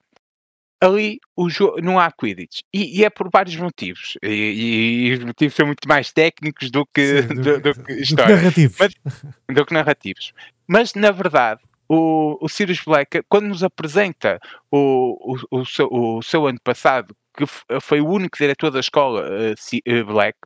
ali 0.85 1.19
o 1.35 1.49
jogo 1.49 1.81
não 1.81 1.99
há 1.99 2.11
Quidditch. 2.11 2.61
E, 2.73 2.99
e, 2.99 3.03
é 3.03 3.09
por 3.09 3.29
vários 3.31 3.55
motivos. 3.55 4.17
E, 4.23 4.27
e, 4.27 5.07
e, 5.07 5.13
os 5.13 5.23
motivos 5.23 5.55
são 5.55 5.65
muito 5.65 5.87
mais 5.87 6.11
técnicos 6.11 6.71
do 6.71 6.85
que, 6.85 7.23
Sim, 7.23 7.27
do, 7.35 7.59
do, 7.59 7.59
do, 7.59 7.83
que, 7.83 7.95
do 7.95 8.05
que 8.05 8.13
narrativos. 8.15 8.77
Mas, 8.79 9.55
do 9.55 9.65
que 9.65 9.73
narrativos. 9.73 10.33
Mas, 10.67 10.93
na 10.93 11.11
verdade, 11.11 11.61
o, 11.87 12.37
o 12.41 12.49
Sirius 12.49 12.81
Black, 12.85 13.21
quando 13.27 13.47
nos 13.47 13.63
apresenta 13.63 14.39
o, 14.71 15.35
o, 15.51 15.59
o, 15.59 15.65
seu, 15.65 15.87
o 15.91 16.21
seu 16.21 16.47
ano 16.47 16.59
passado, 16.63 17.15
que 17.37 17.45
foi 17.81 18.01
o 18.01 18.07
único 18.07 18.37
diretor 18.37 18.71
da 18.71 18.79
escola 18.79 19.27
uh, 19.27 20.05
Black, 20.05 20.37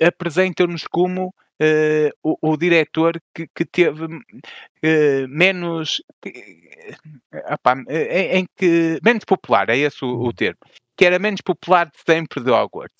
apresenta-nos 0.00 0.86
como 0.86 1.34
uh, 1.60 2.10
o, 2.22 2.52
o 2.52 2.56
diretor 2.56 3.20
que, 3.34 3.46
que 3.54 3.64
teve 3.64 4.04
uh, 4.04 5.28
menos 5.28 6.02
opa, 7.50 7.76
em, 7.88 8.38
em, 8.38 8.46
que 8.56 8.98
menos 9.04 9.24
popular, 9.24 9.68
é 9.70 9.76
esse 9.76 10.04
o, 10.04 10.08
o, 10.08 10.24
uhum. 10.24 10.32
termo, 10.32 10.58
que 10.96 11.04
era 11.04 11.18
menos 11.18 11.40
popular 11.40 11.86
de 11.86 11.98
sempre 12.04 12.42
de 12.42 12.50
Hogwarts. 12.50 12.96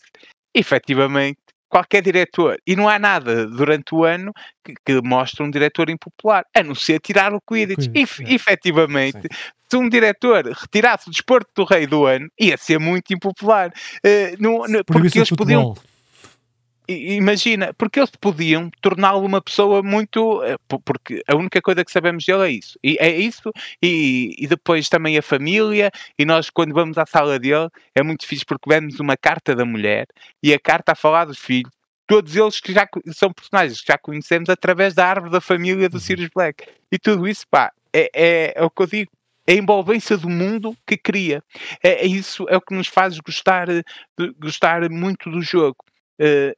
Efetivamente, 0.54 1.38
qualquer 1.68 2.02
diretor, 2.02 2.58
e 2.66 2.76
não 2.76 2.86
há 2.86 2.98
nada 2.98 3.46
durante 3.46 3.94
o 3.94 4.04
ano 4.04 4.32
que, 4.62 4.74
que 4.84 5.00
mostre 5.00 5.42
um 5.42 5.50
diretor 5.50 5.88
impopular, 5.88 6.44
a 6.54 6.62
não 6.62 6.74
ser 6.74 7.00
tirar 7.00 7.32
o 7.32 7.40
Quidditch. 7.40 7.90
Quidditch 7.90 8.18
e, 8.18 8.24
é. 8.24 8.34
Efetivamente, 8.34 9.22
Sim. 9.22 9.28
se 9.70 9.76
um 9.78 9.88
diretor 9.88 10.44
retirasse 10.44 11.08
o 11.08 11.10
desporto 11.10 11.50
do 11.56 11.64
rei 11.64 11.86
do 11.86 12.04
ano, 12.04 12.28
ia 12.38 12.58
ser 12.58 12.78
muito 12.78 13.14
impopular. 13.14 13.72
Uh, 14.04 14.36
no, 14.38 14.66
no, 14.68 14.84
porque 14.84 15.18
eles 15.18 15.30
podiam 15.30 15.74
imagina, 16.88 17.72
porque 17.74 18.00
eles 18.00 18.10
podiam 18.10 18.70
torná-lo 18.80 19.24
uma 19.24 19.40
pessoa 19.40 19.82
muito. 19.82 20.42
Eh, 20.42 20.56
porque 20.84 21.22
a 21.28 21.36
única 21.36 21.60
coisa 21.60 21.84
que 21.84 21.92
sabemos 21.92 22.24
dele 22.24 22.42
é 22.42 22.50
isso. 22.50 22.78
E 22.82 22.96
é 23.00 23.10
isso, 23.10 23.52
e, 23.82 24.34
e 24.38 24.46
depois 24.46 24.88
também 24.88 25.16
a 25.16 25.22
família. 25.22 25.90
E 26.18 26.24
nós, 26.24 26.50
quando 26.50 26.74
vamos 26.74 26.98
à 26.98 27.06
sala 27.06 27.38
dele, 27.38 27.68
é 27.94 28.02
muito 28.02 28.20
difícil 28.20 28.46
porque 28.46 28.68
vemos 28.68 28.98
uma 29.00 29.16
carta 29.16 29.54
da 29.54 29.64
mulher 29.64 30.06
e 30.42 30.52
a 30.52 30.58
carta 30.58 30.92
a 30.92 30.94
falar 30.94 31.26
dos 31.26 31.38
filhos. 31.38 31.72
Todos 32.06 32.34
eles 32.36 32.60
que 32.60 32.72
já 32.72 32.86
são 33.12 33.32
personagens 33.32 33.80
que 33.80 33.86
já 33.88 33.96
conhecemos 33.96 34.50
através 34.50 34.94
da 34.94 35.06
árvore 35.06 35.32
da 35.32 35.40
família 35.40 35.88
do 35.88 35.94
uhum. 35.94 36.00
Sirius 36.00 36.30
Black. 36.34 36.66
E 36.90 36.98
tudo 36.98 37.26
isso, 37.28 37.46
pá, 37.48 37.72
é, 37.92 38.10
é, 38.14 38.52
é 38.56 38.64
o 38.64 38.70
que 38.70 38.82
eu 38.82 38.86
digo 38.86 39.10
é 39.46 39.54
a 39.54 39.56
envolvência 39.56 40.16
do 40.16 40.28
mundo 40.28 40.76
que 40.86 40.96
cria. 40.96 41.42
É, 41.82 42.04
é, 42.04 42.06
isso 42.06 42.46
é 42.48 42.56
o 42.56 42.60
que 42.60 42.74
nos 42.74 42.86
faz 42.86 43.18
gostar, 43.18 43.66
gostar 44.38 44.88
muito 44.88 45.30
do 45.30 45.42
jogo. 45.42 45.78
Uh, 46.20 46.54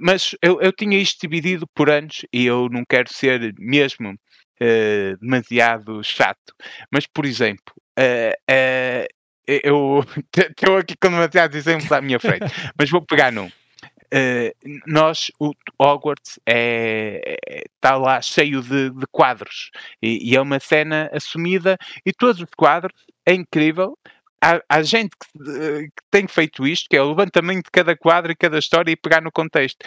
mas 0.00 0.34
eu, 0.42 0.60
eu 0.60 0.72
tinha 0.72 0.98
isto 0.98 1.20
dividido 1.20 1.66
por 1.74 1.88
anos 1.90 2.24
e 2.32 2.46
eu 2.46 2.68
não 2.70 2.84
quero 2.88 3.12
ser 3.12 3.54
mesmo 3.58 4.10
uh, 4.12 5.16
demasiado 5.20 6.02
chato. 6.02 6.54
Mas, 6.90 7.06
por 7.06 7.24
exemplo, 7.24 7.74
uh, 7.98 8.34
uh, 8.50 9.06
eu 9.46 10.04
estou 10.36 10.76
aqui 10.76 10.94
com 11.00 11.10
demasiados 11.10 11.56
exemplos 11.56 11.90
à 11.90 12.00
minha 12.00 12.20
frente, 12.20 12.44
mas 12.78 12.90
vou 12.90 13.02
pegar 13.02 13.32
num. 13.32 13.46
Uh, 13.46 14.80
nós, 14.86 15.30
o 15.38 15.52
Hogwarts 15.78 16.40
é, 16.46 17.36
está 17.74 17.94
é, 17.94 17.98
lá 17.98 18.22
cheio 18.22 18.62
de, 18.62 18.88
de 18.88 19.06
quadros 19.12 19.70
e, 20.02 20.30
e, 20.30 20.34
é 20.34 20.40
uma 20.40 20.58
cena 20.58 21.10
assumida 21.12 21.76
e 22.06 22.12
todos 22.12 22.40
os 22.40 22.48
quadros 22.56 22.94
é 23.26 23.34
incrível 23.34 23.98
há, 24.42 24.60
há 24.68 24.82
gente 24.82 25.10
que, 25.10 25.50
eh, 25.50 25.82
que, 25.84 26.02
tem 26.10 26.26
feito 26.28 26.66
isto, 26.66 26.88
que 26.88 26.96
é 26.96 27.02
o 27.02 27.08
levantamento 27.08 27.64
de 27.64 27.70
cada 27.70 27.96
quadro 27.96 28.32
e 28.32 28.36
cada 28.36 28.58
história 28.58 28.90
e 28.90 28.96
pegar 28.96 29.20
no 29.20 29.32
contexto. 29.32 29.84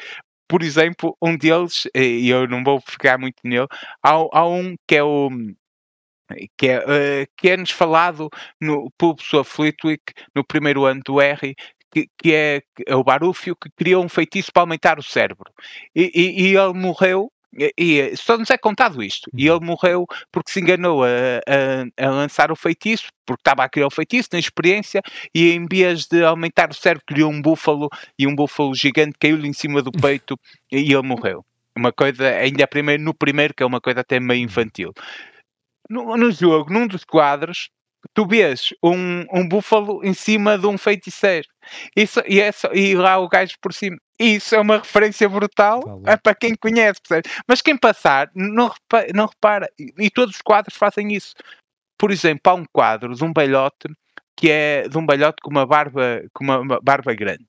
Por 0.47 0.63
exemplo, 0.63 1.15
um 1.21 1.37
deles, 1.37 1.87
e 1.95 2.29
eu 2.29 2.47
não 2.47 2.63
vou 2.63 2.81
ficar 2.81 3.17
muito 3.17 3.37
nele, 3.43 3.67
há, 4.03 4.11
há 4.11 4.47
um 4.47 4.75
que 4.87 4.97
é 4.97 5.03
o 5.03 5.29
que 6.57 6.67
é, 6.67 6.79
uh, 6.79 7.27
que 7.37 7.49
é 7.49 7.57
nos 7.57 7.71
falado 7.71 8.29
no 8.59 8.89
Pulso 8.97 9.39
of 9.39 9.49
Flitwick, 9.51 10.13
no 10.35 10.45
primeiro 10.45 10.85
ano 10.85 11.01
do 11.05 11.19
R, 11.19 11.55
que, 11.91 12.07
que 12.17 12.33
é, 12.33 12.61
é, 12.87 12.95
o 12.95 13.03
Barúfio, 13.03 13.55
que 13.55 13.69
criou 13.75 14.03
um 14.03 14.09
feitiço 14.09 14.51
para 14.51 14.63
aumentar 14.63 14.97
o 14.97 15.03
cérebro. 15.03 15.51
E, 15.95 16.11
e, 16.15 16.43
e 16.43 16.55
ele 16.55 16.73
morreu 16.73 17.31
e, 17.53 18.15
só 18.15 18.37
nos 18.37 18.49
é 18.49 18.57
contado 18.57 19.03
isto. 19.03 19.29
E 19.35 19.43
ele 19.43 19.51
uhum. 19.51 19.65
morreu 19.65 20.05
porque 20.31 20.51
se 20.51 20.59
enganou 20.59 21.03
a, 21.03 21.07
a, 21.07 22.07
a, 22.07 22.09
lançar 22.09 22.51
o 22.51 22.55
feitiço, 22.55 23.09
porque 23.25 23.41
estava 23.41 23.63
a 23.63 23.69
criar 23.69 23.87
o 23.87 23.91
feitiço, 23.91 24.29
na 24.33 24.39
experiência, 24.39 25.01
e 25.33 25.51
em 25.51 25.65
vez 25.65 26.05
de 26.05 26.23
aumentar 26.23 26.69
o 26.69 26.73
cérebro, 26.73 27.03
criou 27.05 27.31
um 27.31 27.41
búfalo 27.41 27.89
e 28.17 28.25
um 28.25 28.35
búfalo 28.35 28.73
gigante 28.73 29.17
caiu-lhe 29.19 29.47
em 29.47 29.53
cima 29.53 29.81
do 29.81 29.91
peito 29.91 30.37
e 30.71 30.93
ele 30.93 31.01
morreu. 31.01 31.45
Uma 31.75 31.91
coisa, 31.91 32.27
ainda 32.27 32.67
primeiro, 32.67 33.03
no 33.03 33.13
primeiro, 33.13 33.53
que 33.53 33.63
é 33.63 33.65
uma 33.65 33.81
coisa 33.81 34.01
até 34.01 34.19
meio 34.19 34.39
uhum. 34.39 34.45
infantil. 34.45 34.93
No, 35.89 36.15
no 36.15 36.31
jogo, 36.31 36.71
num 36.71 36.87
dos 36.87 37.03
quadros, 37.03 37.69
tu 38.13 38.25
vês 38.27 38.69
um, 38.83 39.25
um 39.31 39.47
búfalo 39.47 40.03
em 40.03 40.13
cima 40.13 40.57
de 40.57 40.67
um 40.67 40.77
feiticeiro. 40.77 41.47
Isso, 41.95 42.21
e, 42.27 42.39
é 42.39 42.51
só, 42.51 42.71
e 42.73 42.95
lá 42.95 43.17
o 43.17 43.29
gajo 43.29 43.55
por 43.61 43.73
cima. 43.73 43.97
Isso 44.19 44.53
é 44.53 44.59
uma 44.59 44.77
referência 44.77 45.27
brutal 45.27 46.01
é 46.05 46.15
para 46.15 46.35
quem 46.35 46.55
conhece, 46.55 46.99
percebe? 47.01 47.29
Mas 47.47 47.61
quem 47.61 47.77
passar 47.77 48.29
não 48.35 48.67
repara, 48.67 49.07
não 49.13 49.25
repara. 49.25 49.69
E, 49.79 49.93
e, 49.97 50.09
todos 50.09 50.35
os 50.35 50.41
quadros 50.41 50.77
fazem 50.77 51.13
isso. 51.13 51.33
Por 51.97 52.11
exemplo, 52.11 52.41
há 52.45 52.53
um 52.53 52.65
quadro 52.71 53.15
de 53.15 53.23
um 53.23 53.33
balhote 53.33 53.87
que 54.35 54.49
é 54.49 54.87
de 54.87 54.97
um 54.97 55.05
balhote 55.05 55.37
com 55.43 55.51
uma 55.51 55.65
barba, 55.65 56.23
com 56.33 56.43
uma, 56.43 56.59
uma 56.59 56.79
barba 56.81 57.13
grande. 57.13 57.45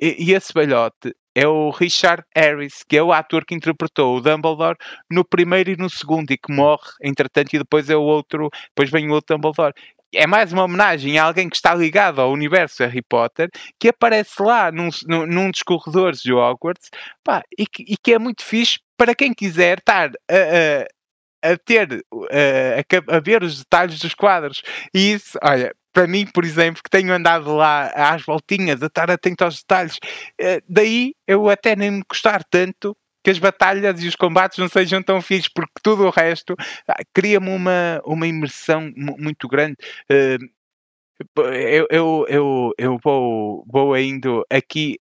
E, 0.00 0.16
e, 0.18 0.32
esse 0.32 0.52
balhote 0.52 1.14
é 1.40 1.46
o 1.48 1.70
Richard 1.70 2.22
Harris, 2.36 2.84
que 2.86 2.96
é 2.96 3.02
o 3.02 3.12
ator 3.12 3.44
que 3.46 3.54
interpretou 3.54 4.16
o 4.16 4.20
Dumbledore 4.20 4.76
no 5.10 5.24
primeiro 5.24 5.70
e 5.70 5.76
no 5.76 5.88
segundo 5.88 6.30
e 6.30 6.36
que 6.36 6.52
morre, 6.52 6.90
entretanto, 7.02 7.54
e 7.54 7.58
depois 7.58 7.88
é 7.88 7.96
o 7.96 8.02
outro, 8.02 8.50
depois 8.68 8.90
vem 8.90 9.08
o 9.08 9.14
outro 9.14 9.36
Dumbledore 9.36 9.74
é 10.12 10.26
mais 10.26 10.52
uma 10.52 10.64
homenagem 10.64 11.18
a 11.18 11.24
alguém 11.24 11.48
que 11.48 11.56
está 11.56 11.74
ligado 11.74 12.20
ao 12.20 12.32
universo 12.32 12.82
Harry 12.82 13.02
Potter, 13.02 13.48
que 13.78 13.88
aparece 13.88 14.42
lá 14.42 14.70
num, 14.72 14.88
num, 15.06 15.50
dos 15.50 15.62
corredores 15.62 16.20
de 16.20 16.32
Hogwarts, 16.32 16.90
pá, 17.22 17.42
e, 17.56 17.66
que, 17.66 17.84
e 17.86 17.96
que 17.96 18.12
é 18.12 18.18
muito 18.18 18.42
fixe 18.42 18.80
para 18.96 19.14
quem 19.14 19.32
quiser 19.32 19.78
estar 19.78 20.10
a, 20.28 21.48
a, 21.48 21.52
a 21.52 21.56
ter, 21.56 22.04
a, 22.12 23.16
a, 23.16 23.20
ver 23.20 23.42
os 23.42 23.60
detalhes 23.60 24.00
dos 24.00 24.14
quadros. 24.14 24.62
E 24.92 25.12
isso, 25.12 25.38
olha, 25.42 25.72
para 25.92 26.06
mim, 26.06 26.26
por 26.26 26.44
exemplo, 26.44 26.82
que 26.82 26.90
tenho 26.90 27.12
andado 27.12 27.54
lá 27.54 27.88
às 27.94 28.24
voltinhas, 28.24 28.82
a 28.82 28.86
estar 28.86 29.10
atento 29.10 29.44
aos 29.44 29.58
detalhes, 29.60 29.98
eh, 30.38 30.62
daí 30.68 31.14
eu 31.26 31.48
até 31.48 31.74
nem 31.74 31.90
me 31.90 32.02
gostar 32.08 32.44
tanto 32.44 32.96
que 33.22 33.30
as 33.30 33.38
batalhas 33.38 34.02
e 34.02 34.08
os 34.08 34.16
combates 34.16 34.58
não 34.58 34.68
sejam 34.68 35.02
tão 35.02 35.20
fixos, 35.20 35.52
porque 35.54 35.72
tudo 35.82 36.04
o 36.04 36.10
resto 36.10 36.54
ah, 36.88 37.02
cria-me 37.12 37.50
uma, 37.50 38.00
uma 38.04 38.26
imersão 38.26 38.92
muito 38.96 39.46
grande. 39.46 39.76
Uh, 40.10 40.48
eu, 41.36 41.86
eu, 41.90 42.26
eu, 42.28 42.72
eu 42.78 42.98
vou, 43.02 43.64
vou 43.70 43.96
indo 43.96 44.42
aqui. 44.48 44.98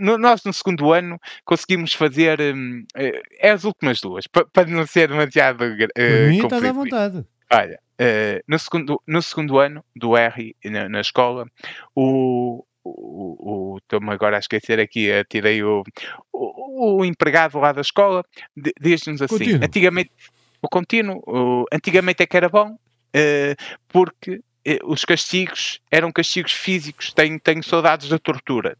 No, 0.00 0.18
nós, 0.18 0.44
no 0.44 0.52
segundo 0.52 0.92
ano, 0.92 1.18
conseguimos 1.44 1.94
fazer. 1.94 2.38
Um, 2.40 2.80
uh, 2.80 2.84
eh, 2.96 3.22
é 3.40 3.50
as 3.50 3.64
últimas 3.64 4.00
duas, 4.00 4.26
para 4.26 4.66
não 4.66 4.86
ser 4.86 5.08
demasiado. 5.08 5.62
Uh, 5.62 6.28
mim, 6.28 6.44
estás 6.44 6.62
à 6.62 6.72
vontade. 6.72 7.24
Olha, 7.50 7.80
uh, 8.00 8.42
no, 8.46 8.58
segundo, 8.58 9.02
no 9.06 9.22
segundo 9.22 9.58
ano 9.58 9.84
do 9.94 10.16
R 10.16 10.54
na, 10.64 10.88
na 10.88 11.00
escola, 11.00 11.46
o, 11.94 12.64
o, 12.84 13.78
estou-me 13.78 14.10
agora 14.10 14.36
a 14.36 14.40
esquecer 14.40 14.80
aqui, 14.80 15.08
tirei 15.28 15.62
o, 15.62 15.82
o, 16.32 17.00
o, 17.00 17.04
empregado 17.04 17.58
lá 17.58 17.72
da 17.72 17.80
escola, 17.80 18.24
diz-nos 18.80 19.22
assim, 19.22 19.38
contínuo. 19.38 19.64
antigamente, 19.64 20.10
o 20.62 20.68
contínuo, 20.68 21.22
o, 21.26 21.64
antigamente 21.72 22.22
é 22.22 22.26
que 22.26 22.36
era 22.36 22.48
bom, 22.48 22.72
uh, 22.72 23.78
porque 23.88 24.40
eh, 24.66 24.80
os 24.84 25.04
castigos 25.04 25.80
eram 25.92 26.10
castigos 26.10 26.50
físicos, 26.50 27.12
tenho, 27.12 27.38
tenho 27.38 27.62
saudades 27.62 28.08
da 28.08 28.18
tortura. 28.18 28.76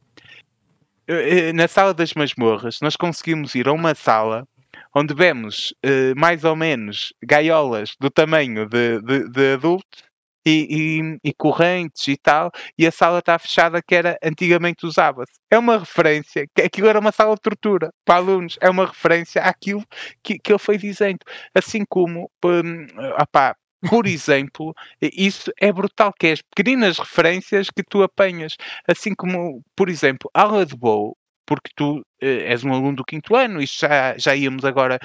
Eh, 1.07 1.53
na 1.53 1.69
sala 1.69 1.95
das 1.95 2.13
masmorras, 2.13 2.81
nós 2.81 2.97
conseguimos 2.97 3.55
ir 3.55 3.69
a 3.69 3.73
uma 3.73 3.95
sala 3.95 4.49
onde 4.97 5.15
vemos 5.15 5.75
mais 6.17 6.43
ou 6.43 6.57
menos 6.57 7.13
gaiolas 7.23 7.95
do 8.01 8.11
tamanho 8.11 8.67
de, 8.67 9.01
de, 9.03 9.29
de 9.29 9.53
adultos 9.53 10.07
e, 10.47 11.01
e, 11.01 11.29
e, 11.31 11.35
correntes 11.35 12.07
e 12.07 12.17
tal, 12.17 12.51
e 12.79 12.87
a 12.87 12.93
sala 12.93 13.19
está 13.19 13.37
fechada 13.39 13.83
que 13.83 13.95
era 13.95 14.17
antigamente 14.23 14.87
usava-se. 14.87 15.33
É 15.51 15.59
uma 15.59 15.79
referência, 15.79 16.47
que 16.55 16.63
aquilo 16.63 16.87
era 16.89 17.01
uma 17.01 17.11
sala 17.11 17.35
de 17.35 17.41
tortura 17.41 17.91
para 18.05 18.17
alunos, 18.17 18.57
é 18.61 18.71
uma 18.71 18.87
referência 18.87 19.43
àquilo 19.43 19.85
que, 20.23 20.39
que 20.39 20.53
ele 20.53 20.59
foi 20.59 20.79
dizendo. 20.79 21.19
Assim 21.53 21.85
como, 21.89 22.31
um, 22.45 22.87
opá, 23.21 23.57
por 23.91 24.07
exemplo, 24.07 24.73
isso 25.03 25.51
é 25.61 25.73
brutal, 25.73 26.13
que 26.19 26.29
é 26.29 26.33
as 26.33 26.43
pequeninas 26.43 26.99
referências 26.99 27.69
que 27.69 27.83
tu 27.83 28.03
apanhas. 28.03 28.57
Assim 28.89 29.15
como, 29.15 29.63
por 29.75 29.89
exemplo, 29.89 30.31
aula 30.33 30.65
de 30.65 30.77
bowl, 30.77 31.17
porque 31.47 31.71
tu 31.77 32.03
eh, 32.21 32.53
és 32.53 32.65
um 32.65 32.73
aluno 32.73 32.97
do 32.97 33.05
quinto 33.05 33.35
ano, 33.37 33.63
e 33.63 33.67
já, 33.67 34.17
já 34.19 34.35
íamos 34.37 34.65
agora 34.65 34.99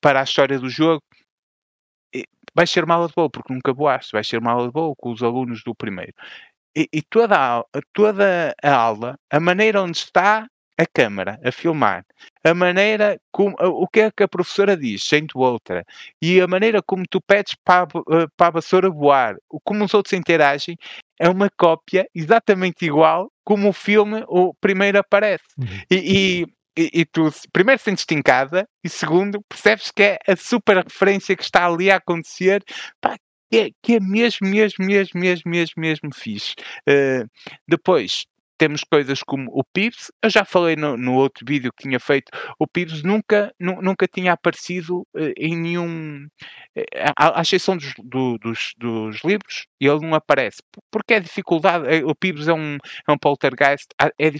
para 0.00 0.20
a 0.20 0.24
história 0.24 0.58
do 0.58 0.68
jogo, 0.68 1.02
vai 2.54 2.66
ser 2.66 2.88
aula 2.90 3.08
de 3.08 3.14
boa, 3.14 3.30
porque 3.30 3.52
nunca 3.52 3.72
voaste, 3.72 4.12
vai 4.12 4.24
ser 4.24 4.44
aula 4.46 4.66
de 4.66 4.72
boa 4.72 4.94
com 4.96 5.10
os 5.12 5.22
alunos 5.22 5.62
do 5.64 5.74
primeiro. 5.74 6.12
E, 6.76 6.88
e 6.92 7.02
toda, 7.02 7.36
a, 7.60 7.64
toda 7.92 8.54
a 8.62 8.74
aula, 8.74 9.18
a 9.30 9.40
maneira 9.40 9.82
onde 9.82 9.98
está 9.98 10.48
a 10.78 10.86
câmara 10.86 11.38
a 11.44 11.52
filmar, 11.52 12.04
a 12.44 12.54
maneira 12.54 13.18
como 13.30 13.54
o 13.60 13.86
que 13.86 14.00
é 14.00 14.10
que 14.10 14.22
a 14.22 14.28
professora 14.28 14.76
diz, 14.76 15.04
sendo 15.04 15.38
outra, 15.38 15.84
e 16.20 16.40
a 16.40 16.46
maneira 16.46 16.82
como 16.82 17.04
tu 17.08 17.20
pedes 17.20 17.54
para, 17.64 17.84
a, 17.84 18.28
para 18.36 18.46
a 18.46 18.50
vassoura 18.50 18.90
voar, 18.90 19.36
como 19.64 19.84
os 19.84 19.94
outros 19.94 20.12
interagem, 20.12 20.76
é 21.18 21.28
uma 21.28 21.48
cópia 21.50 22.06
exatamente 22.14 22.84
igual 22.84 23.30
como 23.44 23.68
o 23.68 23.72
filme 23.72 24.24
o 24.28 24.54
primeiro 24.54 24.98
aparece. 24.98 25.44
Uhum. 25.58 25.66
E, 25.90 26.46
e, 26.76 26.90
e, 27.00 27.04
tu, 27.04 27.30
primeiro, 27.52 27.80
sentes-te 27.80 28.14
em 28.14 28.22
casa 28.22 28.66
e, 28.82 28.88
segundo, 28.88 29.42
percebes 29.48 29.90
que 29.90 30.02
é 30.02 30.18
a 30.26 30.36
super 30.36 30.78
referência 30.78 31.36
que 31.36 31.42
está 31.42 31.66
ali 31.66 31.90
a 31.90 31.96
acontecer, 31.96 32.62
pá, 33.00 33.16
que, 33.50 33.58
é, 33.58 33.70
que 33.82 33.96
é 33.96 34.00
mesmo, 34.00 34.48
mesmo, 34.48 34.84
mesmo, 34.84 35.20
mesmo, 35.20 35.50
mesmo, 35.50 35.74
mesmo 35.76 36.14
fixe. 36.14 36.54
Uh, 36.88 37.28
depois, 37.68 38.24
temos 38.58 38.82
coisas 38.84 39.22
como 39.22 39.50
o 39.52 39.64
Pips, 39.64 40.10
eu 40.22 40.30
já 40.30 40.44
falei 40.44 40.76
no, 40.76 40.96
no 40.96 41.14
outro 41.14 41.44
vídeo 41.46 41.72
que 41.72 41.84
tinha 41.84 41.98
feito, 41.98 42.30
o 42.58 42.66
Pips 42.66 43.02
nunca, 43.02 43.52
nu, 43.58 43.80
nunca 43.82 44.06
tinha 44.06 44.32
aparecido 44.32 45.00
uh, 45.14 45.32
em 45.36 45.56
nenhum, 45.56 46.26
uh, 46.76 47.12
à, 47.16 47.38
à 47.38 47.42
exceção 47.42 47.76
dos, 47.76 47.92
do, 47.98 48.38
dos, 48.38 48.72
dos, 48.78 49.22
livros, 49.24 49.66
ele 49.80 50.00
não 50.00 50.14
aparece, 50.14 50.62
porque 50.90 51.14
é 51.14 51.20
dificuldade, 51.20 52.04
o 52.04 52.14
Pips 52.14 52.48
é 52.48 52.54
um, 52.54 52.76
é 53.08 53.12
um 53.12 53.18
poltergeist, 53.18 53.88
é, 54.00 54.30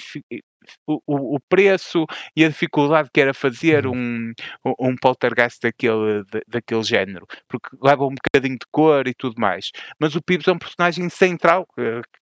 o, 0.87 1.01
o, 1.07 1.41
preço 1.49 2.07
e 2.37 2.45
a 2.45 2.49
dificuldade 2.49 3.11
que 3.13 3.21
era 3.21 3.35
fazer 3.35 3.87
uhum. 3.87 4.33
um, 4.65 4.75
um 4.79 4.97
poltergeist 4.97 5.61
daquele, 5.63 6.25
daquele 6.49 6.83
género, 6.83 7.27
porque 7.49 7.77
leva 7.83 8.05
um 8.05 8.15
bocadinho 8.15 8.59
de 8.59 8.67
cor 8.71 9.07
e 9.07 9.15
tudo 9.15 9.41
mais. 9.41 9.71
Mas 9.99 10.15
o 10.15 10.23
Pibs 10.23 10.49
é 10.49 10.53
um 10.53 10.59
personagem 10.59 11.09
central, 11.09 11.67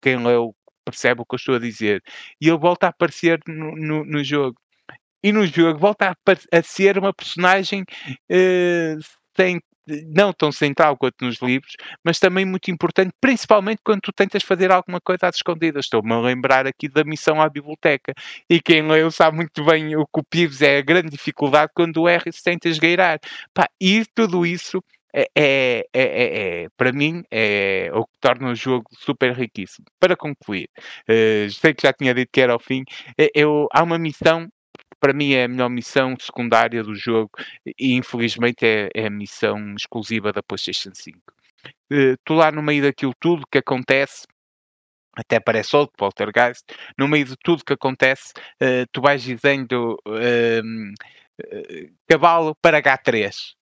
quem 0.02 0.18
leu 0.24 0.56
percebe 0.90 1.22
o 1.22 1.26
que 1.26 1.36
eu 1.36 1.38
estou 1.38 1.56
a 1.56 1.60
dizer, 1.60 2.04
e 2.42 2.48
ele 2.48 2.58
volta 2.58 2.88
a 2.88 2.90
aparecer 2.90 3.40
no, 3.48 3.76
no, 3.76 4.06
no 4.06 4.24
jogo. 4.24 4.58
E 5.24 5.32
no 5.32 5.46
jogo 5.46 5.80
volta 5.80 6.12
a, 6.12 6.58
a 6.58 6.64
ser 6.64 6.98
uma 6.98 7.14
personagem 7.14 7.84
uh, 8.32 9.00
sem 9.36 9.60
não 10.08 10.32
tão 10.34 10.52
central 10.52 10.98
quanto 10.98 11.26
nos 11.26 11.42
livros, 11.42 11.74
mas 12.04 12.20
também 12.20 12.46
muito 12.46 12.70
importante, 12.72 13.12
principalmente 13.20 13.82
quando 13.84 14.02
tu 14.02 14.12
tentas 14.14 14.44
fazer 14.44 14.72
alguma 14.72 15.00
coisa 15.02 15.28
às 15.28 15.36
escondidas. 15.36 15.86
Estou-me 15.86 16.14
a 16.14 16.20
lembrar 16.20 16.68
aqui 16.68 16.88
da 16.88 17.04
missão 17.04 17.42
à 17.42 17.50
biblioteca. 17.50 18.14
E 18.50 18.62
quem 18.62 18.88
leu 18.88 19.10
sabe 19.12 19.38
muito 19.38 19.64
bem 19.66 19.96
o 19.96 20.06
que 20.06 20.20
o 20.20 20.24
Pires 20.24 20.62
é 20.62 20.78
a 20.78 20.82
grande 20.82 21.10
dificuldade 21.10 21.72
quando 21.74 22.02
o 22.02 22.08
R 22.08 22.32
se 22.32 22.44
tenta 22.44 22.70
esgueirar. 22.70 23.20
Pá, 23.54 23.68
e 23.82 24.06
tudo 24.14 24.46
isso 24.46 24.84
é, 25.14 25.28
é, 25.36 25.88
é, 25.94 26.64
é, 26.64 26.70
para 26.78 26.92
mim 26.92 27.24
é 27.32 27.90
o 27.94 28.06
que 28.06 28.14
torna 28.20 28.52
o 28.52 28.56
jogo 28.56 28.86
super 28.94 29.34
riquíssimo. 29.34 29.86
Para 30.00 30.16
concluir, 30.16 30.70
uh, 31.10 31.50
sei 31.52 31.74
que 31.74 31.84
já 31.88 31.94
tinha 31.94 32.14
dito 32.14 32.30
que 32.32 32.42
era 32.42 32.54
ao 32.54 32.60
fim, 32.60 32.84
eu, 33.34 33.68
há 33.72 33.84
uma 33.84 33.98
missão 33.98 34.48
para 35.00 35.14
mim 35.14 35.34
é 35.34 35.46
a 35.46 35.48
melhor 35.48 35.70
missão 35.70 36.16
secundária 36.20 36.84
do 36.84 36.94
jogo 36.94 37.32
e 37.66 37.94
infelizmente 37.94 38.66
é, 38.66 38.90
é 38.94 39.08
a 39.08 39.10
missão 39.10 39.74
exclusiva 39.76 40.34
da 40.34 40.44
PlayStation 40.44 40.92
5. 40.94 41.20
Uh, 41.92 42.16
tu 42.24 42.34
lá 42.34 42.52
no 42.52 42.62
meio 42.62 42.84
daquilo 42.84 43.14
tudo 43.20 43.48
que 43.52 43.58
acontece, 43.58 44.28
até 45.16 45.40
parece 45.40 45.76
outro 45.76 45.96
poltergeist, 45.98 46.64
no 46.98 47.08
meio 47.08 47.26
de 47.26 47.36
tudo 47.44 47.64
que 47.66 47.74
acontece, 47.74 48.34
uh, 48.62 48.86
tu 48.92 49.02
vais 49.02 49.24
dizendo 49.24 49.98
uh, 50.08 50.94
cavalo 52.08 52.56
para 52.62 52.82
H3. 52.82 53.59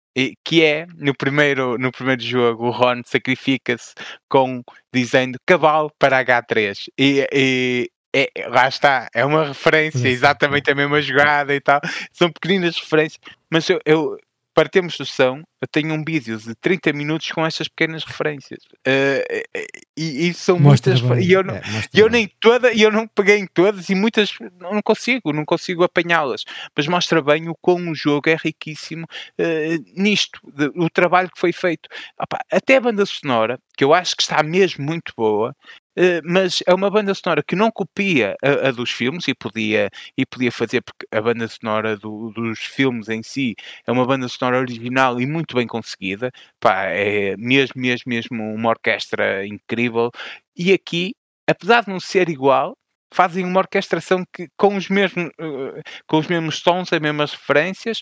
Que 0.45 0.63
é 0.63 0.87
no 0.97 1.15
primeiro, 1.15 1.79
no 1.79 1.91
primeiro 1.91 2.23
jogo 2.23 2.67
o 2.67 2.71
Ron 2.71 3.03
sacrifica-se 3.05 3.95
com 4.29 4.63
dizendo 4.93 5.39
cavalo 5.47 5.91
para 5.99 6.23
H3 6.25 6.89
e, 6.99 7.27
e, 7.33 7.91
é, 8.15 8.31
lá 8.49 8.69
está, 8.69 9.09
é 9.15 9.25
uma 9.25 9.49
referência, 9.49 10.07
exatamente 10.09 10.71
a 10.71 10.75
mesma 10.75 11.01
jogada 11.01 11.55
e 11.55 11.61
tal. 11.61 11.81
São 12.13 12.31
pequeninas 12.31 12.77
referências, 12.77 13.21
mas 13.51 13.69
eu, 13.69 13.81
eu 13.87 14.19
para 14.55 14.69
termos 14.69 14.99
noção, 14.99 15.43
eu 15.63 15.69
tenho 15.69 15.95
um 15.95 16.03
vídeo 16.05 16.37
de 16.37 16.57
30 16.57 16.93
minutos 16.93 17.31
com 17.31 17.47
estas 17.47 17.69
pequenas 17.69 18.03
referências. 18.03 18.65
Uh, 18.85 19.63
e, 19.97 20.29
e, 20.29 20.35
são 20.35 20.59
mostra 20.59 20.93
muitas. 20.93 21.09
Bem. 21.09 21.25
E 21.25 21.33
eu, 21.33 21.45
não, 21.45 21.55
é, 21.55 21.63
eu 21.95 22.11
nem 22.11 22.29
toda, 22.41 22.73
eu 22.77 22.91
não 22.91 23.07
peguei 23.07 23.39
em 23.39 23.47
todas 23.47 23.89
e 23.89 23.95
muitas 23.95 24.33
não 24.59 24.83
consigo, 24.83 25.33
não 25.33 25.45
consigo 25.45 25.85
apanhá-las. 25.85 26.45
Mas 26.77 26.89
mostra 26.89 27.23
bem 27.23 27.49
o 27.49 27.55
como 27.61 27.93
o 27.93 27.95
jogo 27.95 28.29
é 28.29 28.35
riquíssimo 28.35 29.05
uh, 29.05 29.85
nisto, 29.95 30.41
de, 30.53 30.67
o 30.75 30.91
trabalho 30.91 31.31
que 31.31 31.39
foi 31.39 31.53
feito. 31.53 31.89
Opa, 32.21 32.41
até 32.51 32.79
a 32.79 32.81
banda 32.81 33.07
sonora, 33.07 33.57
que 33.77 33.85
eu 33.85 33.95
acho 33.95 34.17
que 34.17 34.23
está 34.23 34.43
mesmo 34.43 34.85
muito 34.85 35.13
boa, 35.17 35.55
Uh, 35.95 36.25
mas 36.25 36.63
é 36.67 36.73
uma 36.73 36.91
banda 36.91 37.13
sonora 37.13 37.43
que 37.43 37.55
não 37.55 37.71
copia 37.71 38.35
a, 38.43 38.69
a, 38.69 38.71
dos 38.71 38.91
filmes 38.91 39.29
e 39.29 39.35
podia, 39.35 39.91
e 40.17 40.25
podia 40.25 40.51
fazer, 40.51 40.81
porque 40.81 41.07
a 41.13 41.21
banda 41.21 41.47
sonora 41.49 41.99
do, 41.99 42.31
dos 42.31 42.61
filmes 42.61 43.11
em 43.11 43.23
si 43.23 43.55
é 43.87 43.93
uma 43.93 44.07
banda 44.07 44.27
sonora 44.27 44.59
original 44.59 45.21
e 45.21 45.27
muito 45.27 45.52
bem 45.57 45.67
conseguida. 45.67 46.31
Pá, 46.61 46.85
é 46.87 47.37
mesmo, 47.37 47.81
mesmo, 47.81 48.05
mesmo 48.07 48.55
uma 48.55 48.71
orquestra 48.71 49.47
incrível. 49.47 50.11
E 50.57 50.73
aqui, 50.73 51.15
apesar 51.49 51.85
de 51.85 51.91
não 51.91 52.01
ser 52.01 52.29
igual, 52.29 52.75
fazem 53.13 53.45
uma 53.45 53.61
orquestração 53.61 54.25
que, 54.35 54.49
com, 54.57 54.77
os 54.77 54.89
mesmos, 54.89 55.27
uh, 55.41 55.83
com 56.07 56.19
os 56.19 56.27
mesmos 56.27 56.63
tons, 56.63 56.93
as 56.93 57.01
mesmas 57.01 57.33
referências, 57.33 58.01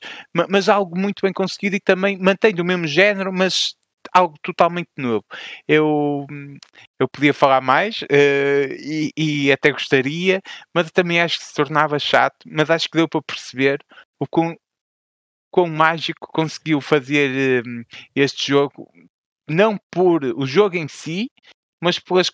mas, 0.48 0.68
algo 0.68 0.98
muito 0.98 1.20
bem 1.22 1.32
conseguido 1.32 1.76
e 1.76 1.80
também 1.80 2.18
mantém 2.18 2.55
o 2.61 2.64
mesmo 2.64 2.86
género, 2.86 3.32
mas 3.32 3.74
algo 4.14 4.36
totalmente 4.42 4.88
novo. 4.96 5.24
Eu, 5.68 6.26
eu 6.98 7.09
podia 7.09 7.34
falar 7.34 7.61
mais 7.61 8.03
uh, 8.03 8.07
e, 8.78 9.12
e, 9.16 9.53
até 9.53 9.70
gostaria, 9.72 10.40
mas 10.74 10.90
também 10.90 11.20
acho 11.20 11.38
que 11.38 11.44
se 11.44 11.55
tornava 11.55 11.98
chato, 11.98 12.36
mas 12.46 12.70
acho 12.70 12.88
que 12.88 12.96
deu 12.98 13.09
para 13.09 13.22
perceber 13.22 13.84
o 14.18 14.26
quão 15.51 15.68
mágico 15.68 16.28
conseguiu 16.32 16.80
fazer 16.80 17.64
uh, 17.64 17.84
este 18.14 18.48
jogo, 18.48 18.88
não 19.48 19.78
por 19.90 20.24
o 20.24 20.46
jogo 20.46 20.76
em 20.76 20.88
si, 20.88 21.30
mas 21.80 21.98
pelas, 21.98 22.30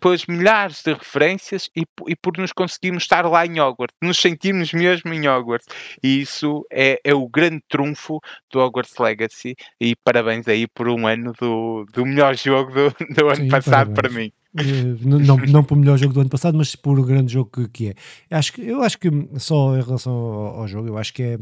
pelas 0.00 0.26
milhares 0.26 0.82
de 0.82 0.92
referências 0.92 1.70
e, 1.76 1.84
e, 2.08 2.16
por 2.16 2.36
nos 2.36 2.52
conseguirmos 2.52 3.04
estar 3.04 3.24
lá 3.26 3.46
em 3.46 3.60
Hogwarts, 3.60 3.96
nos 4.02 4.18
sentirmos 4.18 4.72
mesmo 4.72 5.14
em 5.14 5.28
Hogwarts. 5.28 5.68
E 6.02 6.20
isso 6.20 6.66
é, 6.70 7.00
é 7.04 7.14
o 7.14 7.28
grande 7.28 7.62
trunfo 7.68 8.18
do 8.50 8.58
Hogwarts 8.58 8.98
Legacy. 8.98 9.54
E 9.80 9.94
parabéns 9.94 10.48
aí 10.48 10.66
por 10.66 10.88
um 10.88 11.06
ano 11.06 11.32
do, 11.40 11.86
do 11.92 12.04
melhor 12.04 12.36
jogo 12.36 12.72
do, 12.72 13.14
do 13.14 13.28
ano 13.28 13.36
Sim, 13.36 13.48
passado 13.48 13.94
parabéns. 13.94 13.94
para 13.94 14.10
mim. 14.10 14.32
Uh, 14.54 14.98
não, 15.00 15.36
não 15.36 15.64
para 15.64 15.74
o 15.74 15.78
melhor 15.78 15.96
jogo 15.96 16.12
do 16.12 16.20
ano 16.20 16.28
passado, 16.28 16.58
mas 16.58 16.76
por 16.76 16.98
o 16.98 17.04
grande 17.04 17.32
jogo 17.32 17.50
que, 17.50 17.68
que 17.68 17.88
é. 17.90 17.94
Acho 18.36 18.52
que, 18.52 18.68
eu 18.68 18.82
acho 18.82 18.98
que 18.98 19.08
só 19.38 19.76
em 19.76 19.82
relação 19.82 20.12
ao, 20.12 20.60
ao 20.60 20.68
jogo, 20.68 20.88
eu 20.88 20.98
acho 20.98 21.14
que 21.14 21.22
é 21.22 21.38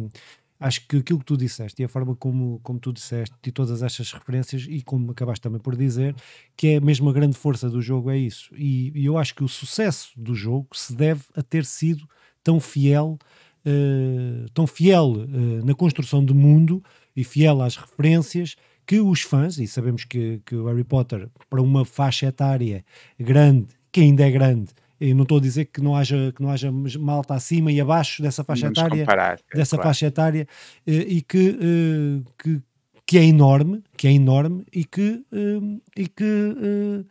acho 0.60 0.86
que 0.86 0.98
aquilo 0.98 1.18
que 1.18 1.24
tu 1.24 1.38
disseste 1.38 1.80
e 1.80 1.84
a 1.86 1.88
forma 1.88 2.14
como, 2.14 2.60
como 2.62 2.78
tu 2.78 2.92
disseste 2.92 3.34
e 3.46 3.50
todas 3.50 3.82
estas 3.82 4.12
referências 4.12 4.66
e 4.68 4.82
como 4.82 5.10
acabaste 5.10 5.40
também 5.40 5.58
por 5.58 5.74
dizer, 5.74 6.14
que 6.54 6.68
é 6.68 6.80
mesmo 6.80 7.08
a 7.08 7.12
grande 7.12 7.36
força 7.36 7.70
do 7.70 7.80
jogo 7.80 8.10
é 8.10 8.18
isso. 8.18 8.54
E, 8.54 8.92
e 8.94 9.06
eu 9.06 9.16
acho 9.16 9.34
que 9.34 9.42
o 9.42 9.48
sucesso 9.48 10.12
do 10.14 10.34
jogo 10.34 10.68
se 10.74 10.94
deve 10.94 11.22
a 11.34 11.42
ter 11.42 11.64
sido 11.64 12.06
tão 12.44 12.60
fiel, 12.60 13.18
uh, 13.66 14.50
tão 14.52 14.66
fiel 14.66 15.12
uh, 15.12 15.64
na 15.64 15.74
construção 15.74 16.22
do 16.22 16.34
mundo 16.34 16.84
e 17.16 17.24
fiel 17.24 17.62
às 17.62 17.76
referências 17.76 18.54
que 18.86 19.00
os 19.00 19.22
fãs, 19.22 19.58
e 19.58 19.66
sabemos 19.66 20.04
que, 20.04 20.42
que 20.44 20.54
o 20.56 20.66
Harry 20.66 20.84
Potter, 20.84 21.28
para 21.48 21.62
uma 21.62 21.84
faixa 21.84 22.26
etária 22.26 22.84
grande, 23.18 23.68
que 23.92 24.00
ainda 24.00 24.26
é 24.26 24.30
grande, 24.30 24.72
eu 25.00 25.14
não 25.14 25.22
estou 25.22 25.38
a 25.38 25.40
dizer 25.40 25.66
que 25.66 25.80
não 25.80 25.96
haja, 25.96 26.32
que 26.34 26.42
não 26.42 26.50
haja 26.50 26.70
malta 26.98 27.34
acima 27.34 27.72
e 27.72 27.80
abaixo 27.80 28.22
dessa 28.22 28.44
faixa 28.44 28.66
Vamos 28.66 28.78
etária, 28.78 28.98
comparar, 29.00 29.38
é 29.52 29.56
dessa 29.56 29.76
claro. 29.76 29.88
faixa 29.88 30.06
etária, 30.06 30.46
eh, 30.86 30.92
e 30.92 31.22
que, 31.22 31.58
eh, 31.58 32.30
que, 32.38 32.60
que 33.06 33.18
é 33.18 33.24
enorme, 33.24 33.82
que 33.96 34.06
é 34.06 34.12
enorme 34.12 34.64
e 34.72 34.84
que, 34.84 35.24
eh, 35.32 35.80
e 35.96 36.06
que, 36.06 37.06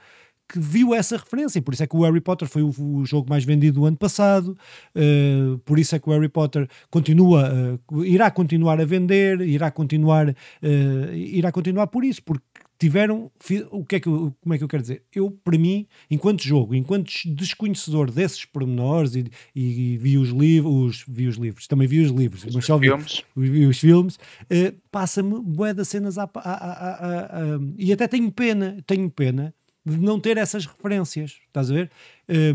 que 0.52 0.60
viu 0.60 0.96
essa 0.96 1.16
referência. 1.16 1.62
Por 1.62 1.74
isso 1.74 1.84
é 1.84 1.88
que 1.88 1.96
o 1.96 2.02
Harry 2.02 2.20
Potter 2.20 2.48
foi 2.48 2.64
o, 2.64 2.74
o 2.80 3.06
jogo 3.06 3.30
mais 3.30 3.46
vendido 3.46 3.80
do 3.80 3.86
ano 3.86 3.98
passado, 3.98 4.58
uh, 4.96 5.58
por 5.60 5.78
isso 5.78 5.96
é 5.96 6.00
que 6.00 6.10
o 6.10 6.12
Harry 6.12 6.28
Potter 6.28 6.68
continua, 6.90 7.80
uh, 7.92 8.04
irá 8.04 8.32
continuar 8.32 8.82
a 8.82 8.86
vender, 8.86 9.42
irá 9.42 9.70
continuar, 9.70 10.30
uh, 10.30 11.14
irá 11.14 11.52
continuar 11.52 11.88
por 11.88 12.04
isso, 12.04 12.24
porque 12.24 12.44
tiveram 12.80 13.30
o 13.72 13.86
que 13.86 13.98
é 13.98 14.00
que 14.00 14.08
eu, 14.08 14.34
como 14.42 14.56
é 14.56 14.58
que 14.58 14.64
eu 14.64 14.68
quero 14.68 14.82
dizer? 14.82 15.04
Eu, 15.14 15.30
para 15.44 15.58
mim, 15.58 15.86
enquanto 16.10 16.42
jogo, 16.42 16.74
enquanto 16.74 17.12
desconhecedor 17.26 18.10
desses 18.10 18.46
pormenores 18.46 19.16
e, 19.16 19.30
e, 19.54 19.94
e 19.94 19.98
vi 19.98 20.18
os 20.18 20.30
livros, 20.30 21.04
vi 21.06 21.28
os 21.28 21.36
livros, 21.36 21.68
também 21.68 21.88
vi 21.88 22.00
os 22.00 22.10
livros, 22.10 22.46
os 22.46 22.56
mas 22.56 22.66
só 22.66 22.78
vi, 22.78 22.88
filmes. 22.88 23.24
vi 23.36 23.66
os 23.66 23.80
filmes, 23.80 24.16
uh, 24.16 24.76
passa-me 24.90 25.42
bué 25.42 25.74
das 25.74 25.90
cenas 25.90 26.18
a, 26.18 26.24
a, 26.34 26.36
a, 26.36 27.60
e 27.78 27.92
até 27.92 28.08
tenho 28.08 28.32
pena, 28.32 28.82
tenho 28.88 29.10
pena 29.10 29.54
de 29.86 29.98
não 29.98 30.20
ter 30.20 30.38
essas 30.38 30.66
referências, 30.66 31.38
estás 31.48 31.70
a 31.70 31.74
ver? 31.74 31.92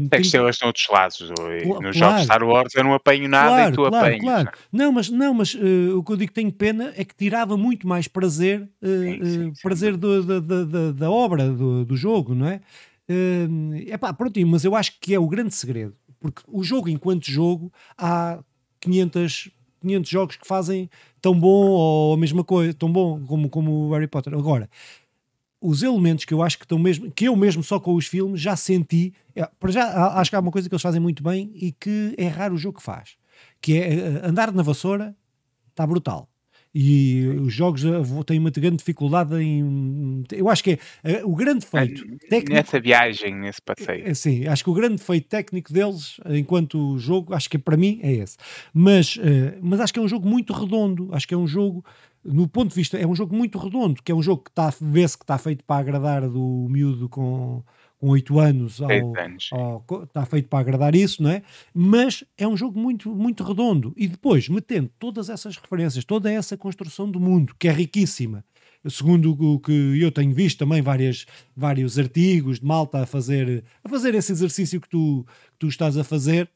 Tem 0.09 0.23
que 0.23 0.25
ser 0.25 0.39
elas 0.39 0.57
noutros 0.63 0.87
lados. 0.89 1.21
Nos 1.21 1.37
claro. 1.37 1.93
jogos 1.93 2.23
Star 2.23 2.43
Wars 2.45 2.75
eu 2.75 2.85
não 2.85 2.95
apanho 2.95 3.29
nada 3.29 3.49
claro, 3.49 3.69
e 3.69 3.73
tu 3.73 3.77
claro, 3.77 3.97
apanhas. 3.97 4.21
Claro. 4.21 4.51
Não, 4.73 4.93
mas, 4.93 5.11
não, 5.11 5.35
mas 5.35 5.55
uh, 5.55 5.99
o 5.99 6.05
que 6.05 6.13
eu 6.13 6.17
digo 6.17 6.29
que 6.29 6.35
tenho 6.35 6.53
pena 6.53 6.93
é 6.97 7.05
que 7.05 7.15
tirava 7.15 7.57
muito 7.57 7.87
mais 7.89 8.07
prazer, 8.07 8.63
uh, 8.81 8.87
sim, 8.87 9.25
sim, 9.25 9.53
prazer 9.63 9.97
do, 9.97 10.23
da, 10.23 10.41
da, 10.41 10.93
da, 10.93 11.11
obra, 11.11 11.49
do, 11.49 11.85
do 11.85 11.97
jogo, 11.97 12.35
não 12.35 12.47
é? 12.47 12.61
Uh, 13.09 13.75
epá, 13.87 14.13
pronto, 14.13 14.41
mas 14.47 14.65
eu 14.65 14.75
acho 14.75 14.93
que 15.01 15.15
é 15.15 15.19
o 15.19 15.29
grande 15.29 15.55
segredo, 15.55 15.95
porque 16.21 16.43
o 16.47 16.63
jogo 16.63 16.89
enquanto 16.89 17.31
jogo 17.31 17.73
há 17.99 18.39
500 18.81 19.51
500 19.85 20.11
jogos 20.11 20.37
que 20.37 20.47
fazem 20.47 20.89
tão 21.21 21.39
bom 21.39 21.69
ou 21.69 22.15
a 22.15 22.17
mesma 22.17 22.43
coisa, 22.43 22.73
tão 22.73 22.91
bom 22.91 23.21
como, 23.27 23.51
como 23.51 23.89
o 23.89 23.93
Harry 23.93 24.07
Potter. 24.07 24.33
Agora, 24.35 24.69
os 25.65 25.83
elementos 25.83 26.27
que 26.27 26.35
eu 26.35 26.43
acho 26.43 26.59
que 26.59 26.67
estão 26.67 26.79
mesmo, 26.79 27.11
que 27.11 27.25
eu 27.25 27.35
mesmo 27.35 27.63
só 27.63 27.81
com 27.81 27.95
os 27.95 28.07
filmes 28.07 28.39
já 28.39 28.55
senti, 28.55 29.15
é, 29.35 29.49
para 29.59 29.73
já 29.73 30.09
acho 30.19 30.31
que 30.31 30.37
há 30.37 30.41
uma 30.41 30.53
coisa 30.53 30.69
que 30.69 30.75
eles 30.75 30.83
fazem 30.83 31.01
muito 31.01 31.23
bem 31.23 31.51
e 31.55 31.73
que 31.73 32.15
é 32.19 32.29
raro 32.29 32.55
o 32.55 32.59
jogo 32.59 32.77
que 32.77 32.85
faz, 32.85 33.17
que 33.63 33.79
é 33.79 33.95
eh, 33.95 34.21
andar 34.25 34.53
na 34.53 34.63
vassoura, 34.63 35.17
está 35.71 35.87
brutal. 35.87 36.29
E 36.77 37.25
os 37.41 37.55
jogos 37.55 37.83
eh, 37.85 37.91
têm 38.27 38.39
uma 38.39 38.51
grande 38.51 38.77
dificuldade 38.77 39.37
em. 39.37 40.25
Eu 40.33 40.51
acho 40.51 40.63
que 40.63 40.73
é 40.73 40.79
eh, 41.03 41.25
o 41.25 41.35
grande 41.35 41.65
feito 41.65 42.05
técnico. 42.29 42.53
Nessa 42.53 42.79
viagem, 42.79 43.35
nesse 43.35 43.63
passeio. 43.63 44.15
Sim, 44.15 44.47
acho 44.47 44.65
que 44.65 44.71
o 44.71 44.75
grande 44.75 45.01
feito 45.01 45.29
técnico 45.29 45.73
deles, 45.73 46.21
enquanto 46.27 46.99
jogo, 46.99 47.33
acho 47.33 47.49
que 47.49 47.57
para 47.57 47.77
mim 47.77 48.01
é 48.03 48.13
esse. 48.13 48.37
Mas, 48.75 49.19
mas 49.63 49.81
acho 49.81 49.95
que 49.95 49.99
é 49.99 50.03
um 50.03 50.09
jogo 50.09 50.29
muito 50.29 50.53
redondo. 50.53 51.09
Acho 51.13 51.27
que 51.27 51.33
é 51.33 51.39
um 51.39 51.47
jogo 51.47 51.83
no 52.25 52.49
ponto 52.49 52.71
de 52.71 52.75
vista, 52.75 52.97
é 52.97 53.07
um 53.07 53.15
jogo 53.15 53.37
muito 53.37 53.59
redondo, 53.59 54.03
que 54.03 54.11
é 54.11 54.15
um 54.15 54.23
jogo 54.23 54.43
que 54.43 54.51
está, 54.51 54.73
vê-se 54.81 55.17
que 55.17 55.25
está 55.25 55.37
feito 55.37 55.63
para 55.65 55.81
agradar 55.81 56.29
do 56.29 56.67
miúdo 56.71 57.09
com, 57.09 57.63
com 57.99 58.09
8 58.09 58.39
anos, 58.39 58.81
ao, 58.81 58.91
anos. 58.91 59.51
Ao, 59.53 59.85
está 60.03 60.25
feito 60.25 60.49
para 60.49 60.61
agradar 60.61 60.95
isso, 60.95 61.23
não 61.23 61.31
é? 61.31 61.43
Mas 61.73 62.25
é 62.39 62.49
um 62.49 62.57
jogo 62.57 62.79
muito, 62.79 63.15
muito 63.15 63.45
redondo. 63.45 63.93
E 63.97 64.09
depois, 64.09 64.49
metendo 64.49 64.91
todas 64.99 65.29
essas 65.29 65.57
referências, 65.57 66.05
toda 66.05 66.33
essa 66.33 66.57
construção 66.57 67.11
do 67.11 67.21
mundo, 67.21 67.55
que 67.59 67.69
é 67.69 67.73
riquíssima, 67.73 68.45
segundo 68.89 69.33
o 69.33 69.59
que 69.59 69.73
eu 70.01 70.11
tenho 70.11 70.33
visto 70.33 70.59
também 70.59 70.83
várias, 70.83 71.27
vários 71.57 71.99
artigos 71.99 72.61
de 72.61 72.67
malta 72.67 73.03
a 73.03 73.07
fazer, 73.07 73.65
a 73.83 73.89
fazer 73.89 74.15
esse 74.15 74.33
exercício 74.33 74.81
que 74.81 74.89
tu, 74.89 75.27
que 75.53 75.59
tu 75.59 75.69
estás 75.69 75.97
a 75.97 76.05
fazer, 76.05 76.49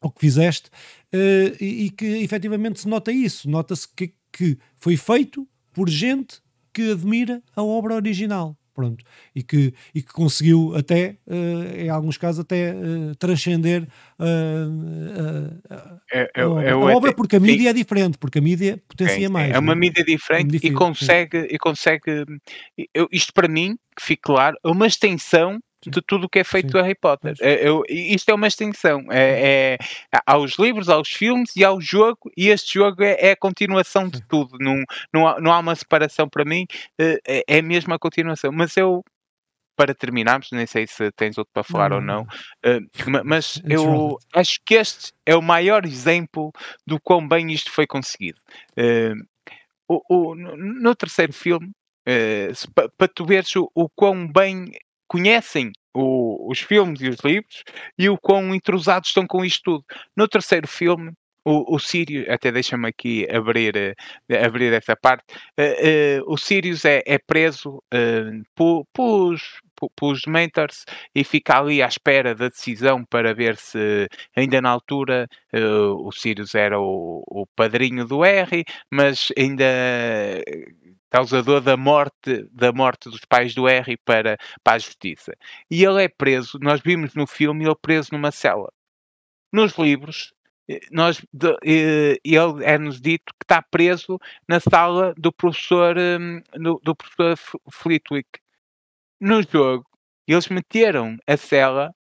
ou 0.00 0.10
que 0.10 0.20
fizeste, 0.20 0.70
uh, 1.12 1.56
e, 1.60 1.86
e, 1.86 1.90
que 1.90 2.06
efetivamente 2.22 2.80
se 2.80 2.88
nota 2.88 3.10
isso, 3.10 3.50
nota-se 3.50 3.88
que 3.88 4.14
que 4.38 4.56
foi 4.78 4.96
feito 4.96 5.46
por 5.72 5.88
gente 5.88 6.40
que 6.72 6.92
admira 6.92 7.42
a 7.56 7.62
obra 7.62 7.96
original. 7.96 8.56
Pronto, 8.72 9.04
e 9.34 9.42
que, 9.42 9.74
e 9.92 10.00
que 10.00 10.12
conseguiu 10.12 10.72
até, 10.76 11.16
uh, 11.26 11.76
em 11.76 11.88
alguns 11.88 12.16
casos, 12.16 12.38
até 12.38 12.72
uh, 12.72 13.12
transcender 13.16 13.82
uh, 14.20 15.60
é, 16.12 16.30
é, 16.32 16.42
a, 16.42 16.48
obra, 16.48 16.64
é 16.64 16.70
a 16.70 16.78
obra 16.78 17.12
porque 17.12 17.34
a 17.34 17.40
mídia 17.40 17.62
sim. 17.62 17.68
é 17.70 17.72
diferente, 17.72 18.16
porque 18.18 18.38
a 18.38 18.40
mídia 18.40 18.80
potencia 18.86 19.26
sim, 19.26 19.32
mais. 19.32 19.52
É 19.52 19.58
uma 19.58 19.72
é? 19.72 19.74
mídia 19.74 20.04
diferente, 20.04 20.52
diferente, 20.52 20.72
e 20.72 20.72
consegue, 20.72 21.38
e 21.50 21.58
consegue 21.58 22.24
eu, 22.94 23.08
isto 23.10 23.32
para 23.32 23.48
mim, 23.48 23.76
que 23.96 24.06
fique 24.06 24.22
claro, 24.22 24.56
é 24.64 24.68
uma 24.68 24.86
extensão 24.86 25.58
de 25.86 26.02
tudo 26.02 26.24
o 26.24 26.28
que 26.28 26.40
é 26.40 26.44
feito 26.44 26.72
do 26.72 26.82
Harry 26.82 26.94
Potter. 26.94 27.34
É, 27.40 27.68
eu, 27.68 27.82
isto 27.88 28.28
é 28.30 28.34
uma 28.34 28.46
extensão. 28.48 29.04
É, 29.10 29.76
é, 30.12 30.18
aos 30.26 30.58
livros, 30.58 30.88
aos 30.88 31.08
filmes 31.08 31.54
e 31.54 31.64
ao 31.64 31.80
jogo, 31.80 32.30
e 32.36 32.48
este 32.48 32.74
jogo 32.74 33.02
é, 33.02 33.16
é 33.20 33.30
a 33.32 33.36
continuação 33.36 34.08
de 34.08 34.20
tudo. 34.26 34.58
Não, 34.58 34.82
não, 35.12 35.28
há, 35.28 35.40
não 35.40 35.52
há 35.52 35.58
uma 35.58 35.74
separação 35.74 36.28
para 36.28 36.44
mim, 36.44 36.66
eh, 36.98 37.20
é, 37.26 37.44
é 37.58 37.62
mesmo 37.62 37.94
a 37.94 37.98
continuação. 37.98 38.50
Mas 38.52 38.76
eu, 38.76 39.04
para 39.76 39.94
terminarmos, 39.94 40.48
nem 40.50 40.66
sei 40.66 40.86
se 40.88 41.12
tens 41.12 41.38
outro 41.38 41.52
para 41.52 41.62
falar 41.62 41.90
não, 41.90 41.96
ou 41.96 42.02
não, 42.02 42.22
uh, 42.22 43.24
mas 43.24 43.62
eu 43.68 44.18
acho 44.34 44.58
que 44.66 44.74
este 44.74 45.12
é 45.24 45.36
o 45.36 45.42
maior 45.42 45.84
exemplo 45.84 46.50
do 46.84 47.00
quão 47.00 47.26
bem 47.26 47.52
isto 47.52 47.70
foi 47.70 47.86
conseguido. 47.86 48.40
Uh, 48.76 49.14
o, 49.88 50.02
o, 50.08 50.34
no, 50.34 50.56
no 50.56 50.94
terceiro 50.96 51.32
filme, 51.32 51.70
uh, 52.08 52.72
para 52.74 52.88
pa 52.88 53.08
tu 53.08 53.24
veres 53.24 53.54
o, 53.54 53.70
o 53.72 53.88
quão 53.88 54.26
bem 54.26 54.72
conhecem 55.08 55.72
o, 55.94 56.50
os 56.50 56.60
filmes 56.60 57.00
e 57.00 57.08
os 57.08 57.18
livros 57.24 57.64
e 57.98 58.08
o 58.08 58.18
quão 58.18 58.54
intrusados 58.54 59.08
estão 59.08 59.26
com 59.26 59.44
isto 59.44 59.62
tudo. 59.64 59.84
No 60.16 60.28
terceiro 60.28 60.68
filme, 60.68 61.12
o, 61.44 61.76
o 61.76 61.78
Sirius, 61.78 62.28
até 62.28 62.52
deixa-me 62.52 62.88
aqui 62.88 63.26
abrir, 63.30 63.74
uh, 64.30 64.44
abrir 64.44 64.72
essa 64.72 64.94
parte, 64.94 65.24
uh, 65.58 66.20
uh, 66.22 66.32
o 66.32 66.36
Sirius 66.36 66.84
é, 66.84 67.02
é 67.06 67.18
preso 67.18 67.82
por, 68.54 68.84
pelos 69.96 70.26
mentors 70.26 70.84
e 71.14 71.24
fica 71.24 71.58
ali 71.58 71.82
à 71.82 71.86
espera 71.86 72.34
da 72.34 72.48
decisão 72.48 73.04
para 73.04 73.32
ver 73.32 73.56
se 73.56 74.08
ainda 74.36 74.60
na 74.60 74.70
altura 74.70 75.26
o 76.00 76.10
Sirius 76.12 76.54
era 76.54 76.80
o, 76.80 77.22
o 77.26 77.46
padrinho 77.56 78.04
do 78.04 78.20
Harry, 78.20 78.64
mas 78.90 79.28
ainda 79.38 79.64
causador 81.10 81.60
da 81.60 81.76
morte, 81.76 82.44
da 82.52 82.72
morte 82.72 83.08
dos 83.08 83.24
pais 83.24 83.54
do 83.54 83.66
Harry 83.66 83.96
para, 83.96 84.36
para 84.62 84.76
a 84.76 84.78
justiça. 84.78 85.32
E 85.70 85.84
ele 85.84 86.04
é 86.04 86.08
preso, 86.08 86.58
nós 86.60 86.80
vimos 86.80 87.14
no 87.14 87.26
filme 87.26 87.64
ele 87.64 87.74
preso 87.74 88.10
numa 88.12 88.30
cela. 88.30 88.70
Nos 89.52 89.76
livros, 89.78 90.32
eh, 90.68 90.80
nós, 90.90 91.20
de, 91.32 91.56
eh, 91.64 92.18
ele 92.24 92.64
é-nos 92.64 93.00
dito 93.00 93.32
que 93.38 93.44
está 93.44 93.62
preso 93.62 94.18
na 94.46 94.60
sala 94.60 95.14
do 95.16 95.32
professor, 95.32 95.96
hum, 95.98 96.42
do, 96.54 96.80
do 96.84 96.94
professor 96.94 97.38
Flitwick. 97.70 98.28
No 99.20 99.42
jogo, 99.42 99.86
eles 100.26 100.48
meteram 100.48 101.16
a 101.26 101.36
cela 101.36 101.92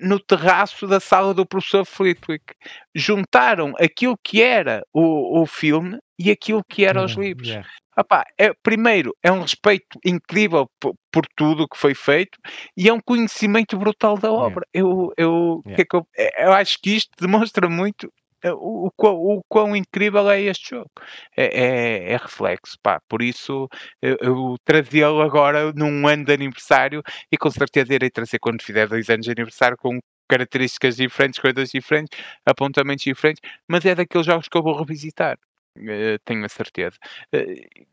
no 0.00 0.20
terraço 0.20 0.86
da 0.86 1.00
sala 1.00 1.32
do 1.32 1.46
professor 1.46 1.84
Flitwick. 1.84 2.54
Juntaram 2.94 3.72
aquilo 3.78 4.18
que 4.22 4.42
era 4.42 4.84
o, 4.92 5.40
o 5.40 5.46
filme 5.46 5.98
e 6.22 6.30
aquilo 6.30 6.62
que 6.68 6.84
eram 6.84 7.04
os 7.04 7.12
livros. 7.12 7.48
Yeah. 7.48 7.68
Epá, 7.98 8.24
é, 8.38 8.52
primeiro, 8.62 9.14
é 9.22 9.30
um 9.30 9.42
respeito 9.42 9.98
incrível 10.04 10.66
por, 10.80 10.94
por 11.10 11.26
tudo 11.36 11.64
o 11.64 11.68
que 11.68 11.76
foi 11.76 11.94
feito 11.94 12.38
e 12.76 12.88
é 12.88 12.92
um 12.92 13.00
conhecimento 13.00 13.76
brutal 13.76 14.16
da 14.16 14.30
obra. 14.30 14.66
Yeah. 14.74 14.90
Eu, 14.90 15.12
eu, 15.16 15.62
yeah. 15.66 15.84
que 15.84 15.96
é 15.96 15.98
eu, 15.98 16.06
é, 16.16 16.46
eu 16.46 16.52
acho 16.52 16.78
que 16.80 16.90
isto 16.96 17.10
demonstra 17.20 17.68
muito 17.68 18.10
eh, 18.42 18.52
o, 18.52 18.88
o, 18.88 19.36
o, 19.38 19.42
quão 19.48 19.74
incrível 19.76 20.30
é 20.30 20.40
este 20.42 20.70
jogo. 20.70 20.90
É, 21.36 21.44
é, 21.44 22.12
é 22.12 22.16
reflexo, 22.16 22.76
pá. 22.82 23.00
Por 23.08 23.20
isso 23.20 23.68
eu, 24.00 24.16
eu 24.20 24.56
trazia-lo 24.64 25.20
agora 25.20 25.72
num 25.74 26.06
ano 26.06 26.24
de 26.24 26.32
aniversário 26.32 27.02
e 27.30 27.36
com 27.36 27.50
certeza 27.50 27.94
irei 27.94 28.10
trazer 28.10 28.38
quando 28.38 28.62
fizer 28.62 28.86
dois 28.88 29.10
anos 29.10 29.26
de 29.26 29.32
aniversário 29.32 29.76
com 29.76 29.98
características 30.28 30.96
diferentes, 30.96 31.38
coisas 31.40 31.70
diferentes, 31.70 32.18
apontamentos 32.46 33.04
diferentes, 33.04 33.42
mas 33.68 33.84
é 33.84 33.94
daqueles 33.94 34.26
jogos 34.26 34.48
que 34.48 34.56
eu 34.56 34.62
vou 34.62 34.78
revisitar. 34.78 35.36
Uh, 35.78 36.18
tenho 36.24 36.44
a 36.44 36.48
certeza. 36.48 36.96
Uh, 37.34 37.86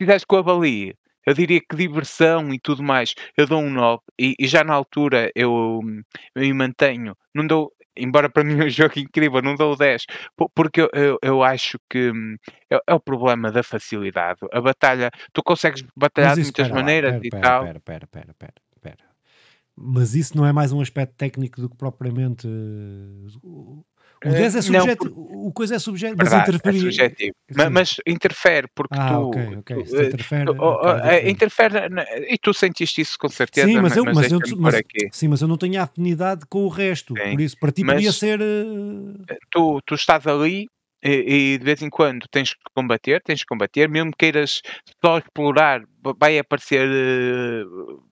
fizeste 0.00 0.26
com 0.26 0.36
a 0.36 0.42
Bali, 0.42 0.94
eu 1.26 1.34
diria 1.34 1.60
que 1.60 1.76
diversão 1.76 2.54
e 2.54 2.58
tudo 2.58 2.82
mais, 2.82 3.14
eu 3.36 3.46
dou 3.46 3.60
um 3.60 3.70
9 3.70 4.02
e, 4.18 4.34
e 4.38 4.46
já 4.46 4.64
na 4.64 4.72
altura 4.72 5.30
eu, 5.34 5.80
eu 6.34 6.42
me 6.42 6.52
mantenho, 6.54 7.14
não 7.34 7.46
dou, 7.46 7.72
embora 7.96 8.30
para 8.30 8.44
mim 8.44 8.58
é 8.60 8.64
um 8.64 8.70
jogo 8.70 8.98
incrível, 8.98 9.42
não 9.42 9.54
dou 9.54 9.76
10, 9.76 10.06
porque 10.54 10.80
eu, 10.80 10.90
eu, 10.94 11.18
eu 11.20 11.42
acho 11.42 11.78
que 11.90 12.10
hum, 12.10 12.36
é, 12.70 12.80
é, 12.86 12.94
o 12.94 13.00
problema 13.00 13.52
da 13.52 13.62
facilidade. 13.62 14.40
A 14.52 14.60
batalha, 14.60 15.10
tu 15.32 15.42
consegues 15.42 15.84
batalhar 15.94 16.34
de 16.34 16.42
muitas 16.42 16.70
maneiras 16.70 17.14
lá, 17.14 17.20
pera, 17.20 17.26
e 17.26 17.30
pera, 17.30 17.42
tal. 17.42 17.64
Pera, 17.64 17.80
pera, 17.80 18.06
pera, 18.06 18.34
pera, 18.34 18.54
pera. 18.80 19.08
Mas 19.76 20.14
isso 20.14 20.36
não 20.36 20.46
é 20.46 20.52
mais 20.52 20.72
um 20.72 20.80
aspecto 20.80 21.14
técnico 21.16 21.60
do 21.60 21.68
que 21.68 21.76
propriamente 21.76 22.48
uh, 22.48 23.84
o 24.24 24.30
10 24.30 24.56
é 24.56 24.62
subjetivo, 24.62 25.14
não, 25.14 25.46
o 25.46 25.52
coisa 25.52 25.76
é 25.76 25.78
subjetivo, 25.78 26.18
mas 26.18 26.32
é 26.32 26.38
interfere. 26.38 26.76
É 26.76 26.80
subjetivo. 26.80 27.34
Mas, 27.54 27.70
mas, 27.70 27.96
interfere 28.06 28.68
porque 28.74 28.98
ah, 28.98 29.08
tu. 29.08 29.28
Okay, 29.28 29.56
okay. 29.56 29.84
Tu, 29.84 30.02
interfere, 30.02 30.44
tu, 30.44 30.62
okay, 30.62 31.30
interfere 31.30 31.74
e 32.28 32.38
tu 32.38 32.54
sentiste 32.54 33.00
isso 33.00 33.18
com 33.18 33.28
certeza. 33.28 33.68
Sim, 33.68 33.80
mas, 33.80 33.96
eu, 33.96 34.04
mas, 34.04 34.16
mas 34.16 34.32
eu, 34.32 34.40
mas, 34.56 34.82
sim, 35.12 35.28
mas 35.28 35.40
eu 35.40 35.48
não 35.48 35.56
tenho 35.56 35.80
afinidade 35.80 36.44
com 36.48 36.64
o 36.64 36.68
resto. 36.68 37.14
Sim, 37.16 37.30
por 37.30 37.40
isso, 37.40 37.56
para 37.58 37.72
ti 37.72 37.84
podia 37.84 38.12
ser. 38.12 38.40
Uh... 38.40 39.24
Tu, 39.50 39.80
tu 39.86 39.94
estás 39.94 40.26
ali 40.26 40.66
e, 41.02 41.52
e, 41.54 41.58
de 41.58 41.64
vez 41.64 41.80
em 41.80 41.90
quando 41.90 42.26
tens 42.28 42.54
que 42.54 42.60
combater, 42.74 43.22
tens 43.22 43.40
que 43.40 43.46
combater, 43.46 43.88
mesmo 43.88 44.10
queiras 44.18 44.60
só 45.04 45.18
explorar, 45.18 45.82
vai 46.18 46.38
aparecer 46.38 46.88
uh, 46.88 48.02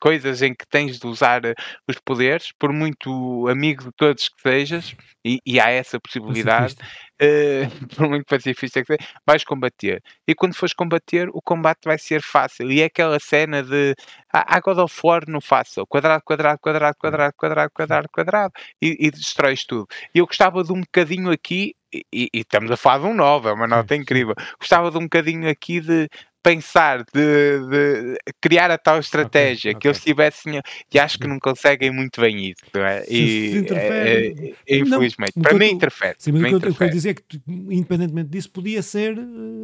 coisas 0.00 0.42
em 0.42 0.54
que 0.54 0.66
tens 0.68 0.98
de 0.98 1.06
usar 1.06 1.44
eh, 1.44 1.54
os 1.88 1.96
poderes, 2.04 2.52
por 2.58 2.72
muito 2.72 3.48
amigo 3.48 3.84
de 3.84 3.90
todos 3.96 4.28
que 4.28 4.40
sejas, 4.42 4.94
e, 5.24 5.38
e 5.46 5.58
há 5.60 5.70
essa 5.70 5.98
possibilidade, 6.00 6.74
eh, 7.20 7.68
por 7.96 8.08
muito 8.08 8.24
pacifista 8.26 8.80
que 8.80 8.86
seja, 8.96 9.10
vais 9.26 9.44
combater. 9.44 10.02
E 10.26 10.34
quando 10.34 10.54
fores 10.54 10.74
combater, 10.74 11.28
o 11.30 11.40
combate 11.42 11.80
vai 11.84 11.98
ser 11.98 12.22
fácil. 12.22 12.70
E 12.70 12.80
é 12.82 12.84
aquela 12.86 13.18
cena 13.18 13.62
de 13.62 13.94
há, 14.32 14.56
há 14.56 14.60
God 14.60 14.78
of 14.78 15.00
War 15.04 15.22
no 15.28 15.40
fácil, 15.40 15.86
quadrado, 15.86 16.22
quadrado, 16.24 16.58
quadrado, 16.60 16.96
quadrado, 16.98 17.34
quadrado, 17.36 17.70
quadrado, 17.74 18.08
quadrado, 18.12 18.52
e, 18.82 18.96
e 19.06 19.10
destróis 19.10 19.64
tudo. 19.64 19.86
E 20.14 20.18
eu 20.18 20.26
gostava 20.26 20.62
de 20.62 20.72
um 20.72 20.80
bocadinho 20.80 21.30
aqui, 21.30 21.74
e, 21.92 22.04
e- 22.12 22.28
e 22.34 22.40
estamos 22.40 22.70
a 22.70 22.76
falar 22.76 22.98
de 23.00 23.06
um 23.06 23.14
novo, 23.14 23.48
é 23.48 23.52
uma 23.52 23.66
nota 23.66 23.94
incrível. 23.96 24.34
Gostava 24.60 24.90
de 24.90 24.98
um 24.98 25.02
bocadinho 25.02 25.48
aqui 25.48 25.80
de 25.80 26.08
pensar, 26.46 27.04
de, 27.12 27.58
de 27.68 28.18
criar 28.40 28.70
a 28.70 28.78
tal 28.78 29.00
estratégia, 29.00 29.72
que 29.72 29.78
ok. 29.78 29.90
eles 29.90 30.00
tivessem, 30.00 30.60
e 30.94 30.98
acho 30.98 31.18
que 31.18 31.24
Sim. 31.24 31.30
não 31.30 31.40
conseguem 31.40 31.90
muito 31.90 32.20
bem 32.20 32.50
isso, 32.50 32.62
não 32.72 32.84
é? 32.86 33.02
Se- 33.02 33.12
E, 33.12 33.50
se 33.50 33.58
interfere- 33.58 34.36
é- 34.68 34.76
é- 34.76 34.78
Não, 34.78 34.86
infelizmente, 34.86 35.32
o 35.36 35.40
para 35.42 35.54
mim 35.58 35.70
interfere. 35.70 36.14
Sim, 36.18 36.32
mas 36.32 36.52
o 36.52 36.60
que 36.60 36.82
eu, 36.84 36.88
dizer 36.88 37.10
é 37.10 37.14
que, 37.14 37.40
independentemente 37.48 38.28
disso, 38.30 38.48
podia 38.52 38.80
ser. 38.80 39.18
eh, 39.18 39.22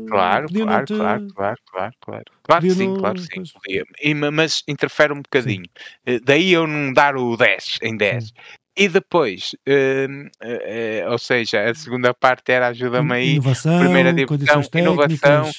Claro, 0.08 0.46
podia 0.48 0.64
claro, 0.64 0.78
não 0.78 0.84
te- 0.86 0.94
claro, 0.96 1.26
claro, 1.34 1.56
claro, 1.70 1.94
claro. 2.00 2.24
Claro 2.42 2.70
sim, 2.72 2.88
não- 2.88 2.96
claro 2.96 3.14
que 3.14 3.22
sim. 3.46 3.52
podia. 3.62 3.84
E 4.02 4.14
ma- 4.14 4.30
mas 4.32 4.64
interfere 4.66 5.12
um 5.12 5.22
bocadinho. 5.22 5.66
Eh, 6.04 6.18
Daí 6.24 6.52
eu 6.52 6.66
não 6.66 6.92
dar 6.92 7.16
o 7.16 7.36
10 7.36 7.78
em 7.80 7.96
10. 7.96 8.32
E 8.76 8.88
depois, 8.88 9.54
hum, 9.68 10.26
eh, 10.42 11.02
eh, 11.04 11.08
ou 11.08 11.18
seja, 11.18 11.62
a 11.70 11.74
segunda 11.74 12.12
parte 12.14 12.50
era 12.50 12.68
ajuda-me 12.68 13.12
aí, 13.12 13.32
Inovação, 13.34 13.78
primeira 13.78 14.10
condições 14.26 14.68
inovação, 14.74 15.04
técnicas. 15.10 15.56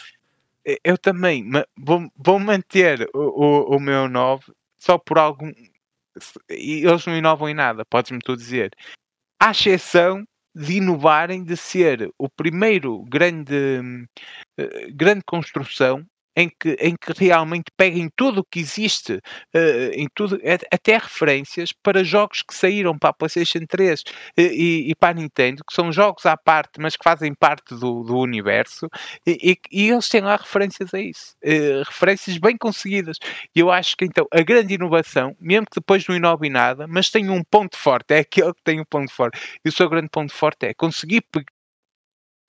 Eh, 0.66 0.80
eu 0.84 0.97
também, 0.97 1.45
vou 1.78 2.09
vou 2.16 2.39
manter 2.39 3.07
o 3.14 3.74
o 3.74 3.76
o 3.78 3.80
meu 3.80 4.07
9 4.07 4.45
só 4.78 4.97
por 4.97 5.18
algum 5.18 5.51
e 6.49 6.86
eles 6.88 7.05
não 7.07 7.18
inovam 7.18 7.49
em 7.49 7.53
nada, 7.55 7.86
podes-me 7.86 8.20
tu 8.20 8.36
dizer. 8.38 8.72
À 9.41 9.51
exceção 9.51 10.24
de 10.55 10.76
inovarem, 10.78 11.43
de 11.43 11.57
ser 11.57 12.11
o 12.20 12.30
primeiro 12.30 13.03
grande, 13.05 13.55
eh, 14.59 14.91
grande 14.93 15.24
construção 15.26 16.05
em 16.36 16.50
que 16.60 16.76
em 16.80 16.96
que 16.96 17.14
realmente 17.18 17.66
peguem 17.78 18.10
tudo 18.16 18.42
o 18.42 18.46
que 18.46 18.60
existe, 18.60 19.20
eh, 19.54 19.92
em 19.96 20.08
tudo 20.14 20.40
até 20.72 20.98
referências 20.98 21.72
para 21.84 22.04
jogos 22.04 22.42
que 22.44 22.54
saíram 22.56 22.98
para 22.98 23.10
a 23.12 23.14
PlayStation 23.14 23.66
3 23.68 24.04
e 24.38 24.44
e 24.44 24.92
e 24.92 24.96
para 24.96 25.10
a 25.12 25.14
Nintendo, 25.22 25.64
que 25.68 25.74
são 25.76 25.92
jogos 25.92 26.26
à 26.26 26.36
parte, 26.38 26.80
mas 26.80 26.96
que 26.96 27.04
fazem 27.04 27.34
parte 27.34 27.76
do 27.76 28.04
do 28.04 28.18
universo, 28.18 28.88
e 29.26 29.38
e 29.72 29.84
e 29.86 29.90
eles 29.90 30.10
têm 30.10 30.22
lá 30.22 30.36
referências 30.38 30.94
a 30.94 31.00
isso, 31.00 31.36
eh, 31.44 31.82
referências 31.86 32.38
bem 32.38 32.58
conseguidas. 32.58 33.18
E 33.56 33.60
eu 33.60 33.72
acho 33.72 33.96
que 33.98 34.06
então 34.06 34.26
a 34.32 34.42
grande 34.42 34.74
inovação, 34.76 35.36
mesmo 35.40 35.66
que 35.68 35.80
depois 35.80 36.08
não 36.08 36.16
inove 36.16 36.50
nada, 36.50 36.88
mas 36.88 37.10
tem 37.10 37.30
um 37.30 37.44
ponto 37.44 37.78
forte, 37.78 38.14
é 38.14 38.20
aquele 38.20 38.54
que 38.54 38.64
tem 38.64 38.80
um 38.80 38.86
ponto 38.86 39.12
forte. 39.14 39.40
E 39.66 39.70
o 39.70 39.72
seu 39.72 39.90
grande 39.90 40.10
ponto 40.12 40.34
forte 40.34 40.66
é 40.68 40.74
conseguir 40.74 41.22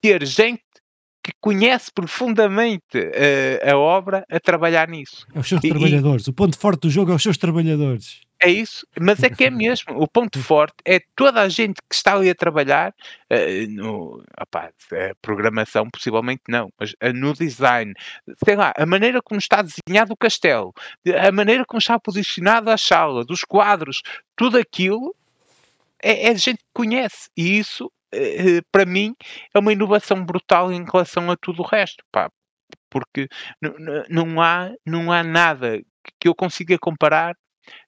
ter 0.03 0.24
gente 0.26 0.63
que 1.24 1.32
conhece 1.40 1.90
profundamente, 1.90 2.84
eh, 2.94 3.58
a 3.72 3.78
obra 3.78 4.26
a 4.30 4.38
trabalhar 4.38 4.86
nisso. 4.88 5.26
É 5.34 5.38
os 5.38 5.48
seus 5.48 5.64
E- 5.64 5.68
e- 5.68 5.70
trabalhadores. 5.70 6.28
O 6.28 6.34
ponto 6.34 6.58
forte 6.58 6.82
do 6.82 6.90
jogo 6.90 7.10
é 7.12 7.14
os 7.14 7.22
seus 7.22 7.38
trabalhadores. 7.38 8.20
É 8.38 8.50
isso, 8.50 8.86
mas 9.00 9.22
é 9.22 9.30
que 9.30 9.44
é 9.44 9.50
mesmo. 9.50 9.94
O 9.98 10.06
ponto 10.06 10.38
forte 10.52 10.74
é 10.84 11.00
toda 11.16 11.40
a 11.40 11.48
gente 11.48 11.76
que 11.88 11.94
está 11.94 12.14
ali 12.14 12.28
a 12.28 12.34
trabalhar 12.34 12.92
eh, 13.30 13.64
no, 13.68 14.22
opá, 14.38 14.68
a 14.92 15.14
programação, 15.22 15.88
possivelmente 15.88 16.42
não, 16.46 16.68
mas 16.78 16.94
eh, 17.00 17.10
no 17.14 17.32
design, 17.32 17.94
sei 18.44 18.54
lá, 18.54 18.74
a 18.76 18.84
maneira 18.84 19.22
como 19.22 19.38
está 19.38 19.62
desenhado 19.62 20.12
o 20.12 20.16
castelo, 20.16 20.74
a 21.26 21.32
maneira 21.32 21.64
como 21.64 21.78
está 21.78 21.98
posicionada 21.98 22.74
a 22.74 22.76
sala, 22.76 23.24
dos 23.24 23.44
quadros, 23.44 24.02
tudo 24.36 24.58
aquilo 24.58 25.14
é, 26.02 26.28
é 26.28 26.34
gente 26.36 26.58
que 26.58 26.70
conhece. 26.74 27.30
E 27.34 27.58
isso, 27.58 27.90
para 28.72 28.84
mim, 28.86 29.14
é 29.54 29.58
uma 29.58 29.72
inovação 29.72 30.24
brutal 30.24 30.72
em 30.72 30.84
relação 30.84 31.30
a 31.30 31.36
tudo 31.36 31.62
o 31.62 31.66
resto. 31.66 32.04
Pá, 32.12 32.30
porque 32.90 33.28
não 34.10 34.40
há, 34.42 34.70
não 34.86 35.12
há 35.12 35.22
nada 35.22 35.80
que 36.20 36.28
eu 36.28 36.34
consiga 36.34 36.78
comparar 36.78 37.34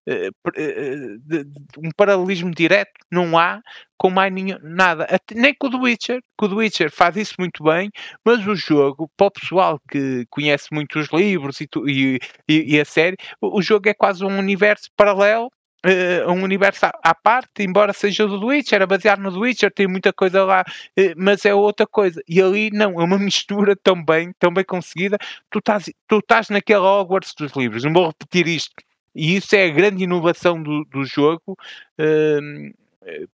eh, 0.08 0.30
eh, 0.56 1.44
um 1.78 1.90
paralelismo 1.96 2.50
direto 2.52 2.92
não 3.12 3.38
há 3.38 3.60
com 3.98 4.10
mais 4.10 4.32
nenhum, 4.32 4.58
nada, 4.62 5.06
nem 5.34 5.54
com 5.54 5.68
o 5.68 5.70
The 5.70 5.76
Witcher, 5.78 6.20
que 6.38 6.44
o 6.46 6.48
The 6.48 6.54
Witcher 6.54 6.90
faz 6.90 7.16
isso 7.16 7.34
muito 7.38 7.62
bem, 7.64 7.90
mas 8.24 8.46
o 8.46 8.54
jogo, 8.56 9.10
para 9.16 9.26
o 9.28 9.30
pessoal 9.30 9.80
que 9.90 10.26
conhece 10.30 10.68
muito 10.72 10.98
os 10.98 11.08
livros 11.12 11.60
e, 11.60 11.66
tu- 11.66 11.88
e- 11.88 12.18
e- 12.48 12.80
a 12.80 12.84
série, 12.84 13.16
o 13.40 13.62
jogo 13.62 13.88
é 13.88 13.94
quase 13.94 14.24
um 14.24 14.38
universo 14.38 14.88
paralelo. 14.96 15.50
Eh, 15.86 16.26
um 16.26 16.42
universo 16.42 16.86
à, 16.86 16.92
à 17.02 17.14
parte, 17.14 17.62
embora 17.62 17.92
seja 17.92 18.26
do 18.26 18.40
The 18.40 18.46
Witcher, 18.46 18.82
é 18.82 18.86
baseado 18.86 19.20
no 19.20 19.32
The 19.32 19.38
Witcher, 19.38 19.72
tem 19.72 19.86
muita 19.86 20.12
coisa 20.12 20.44
lá, 20.44 20.64
eh, 20.96 21.14
mas 21.16 21.44
é 21.44 21.54
outra 21.54 21.86
coisa. 21.86 22.20
E 22.28 22.40
ali 22.42 22.70
não, 22.70 23.00
é 23.00 23.04
uma 23.04 23.18
mistura 23.18 23.76
tão 23.76 24.02
bem, 24.04 24.32
tão 24.38 24.52
bem 24.52 24.64
conseguida. 24.64 25.16
Tu 25.50 25.58
estás, 25.60 25.90
tu 26.08 26.18
estás 26.18 26.48
naquela 26.50 27.00
Hogwarts 27.00 27.34
dos 27.38 27.52
livros, 27.52 27.84
não 27.84 27.92
vou 27.92 28.06
repetir 28.08 28.48
isto, 28.48 28.74
e 29.14 29.36
isso 29.36 29.54
é 29.56 29.64
a 29.66 29.70
grande 29.70 30.04
inovação 30.04 30.62
do, 30.62 30.84
do 30.84 31.04
jogo. 31.04 31.56
eh, 31.98 32.40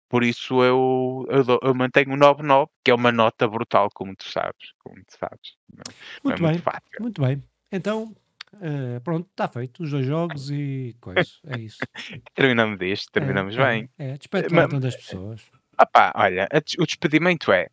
por 0.09 0.23
isso 0.23 0.61
eu, 0.63 1.25
eu, 1.29 1.59
eu 1.63 1.73
mantenho 1.73 2.13
o 2.13 2.17
9-9, 2.17 2.67
que 2.83 2.91
é 2.91 2.93
uma 2.93 3.11
nota 3.11 3.47
brutal, 3.47 3.89
como 3.93 4.15
tu 4.15 4.29
sabes. 4.29 4.73
Como 4.83 4.97
tu 4.97 5.17
sabes. 5.17 5.55
Não, 5.73 5.83
não 5.87 6.31
Muito 6.31 6.45
é 6.45 6.47
bem, 6.47 6.63
muito 6.99 7.01
muito 7.01 7.21
bem. 7.21 7.43
Então, 7.71 8.13
eh, 8.61 8.99
pronto, 9.03 9.27
está 9.29 9.47
feito. 9.47 9.83
Os 9.83 9.91
dois 9.91 10.05
jogos 10.05 10.49
e 10.51 10.95
coisa. 10.99 11.29
É 11.47 11.59
isso. 11.59 11.77
Terminamos 12.35 12.79
disto, 12.79 13.11
terminamos 13.11 13.55
é, 13.57 13.65
bem. 13.65 13.89
É, 13.97 14.09
é. 14.11 14.17
Despede 14.17 14.53
Ma- 14.53 14.61
lá 14.63 14.79
das 14.79 14.95
pessoas. 14.95 15.41
Opá, 15.79 16.11
olha, 16.15 16.47
a 16.51 16.59
des- 16.59 16.75
o 16.79 16.85
despedimento 16.85 17.51
é. 17.51 17.67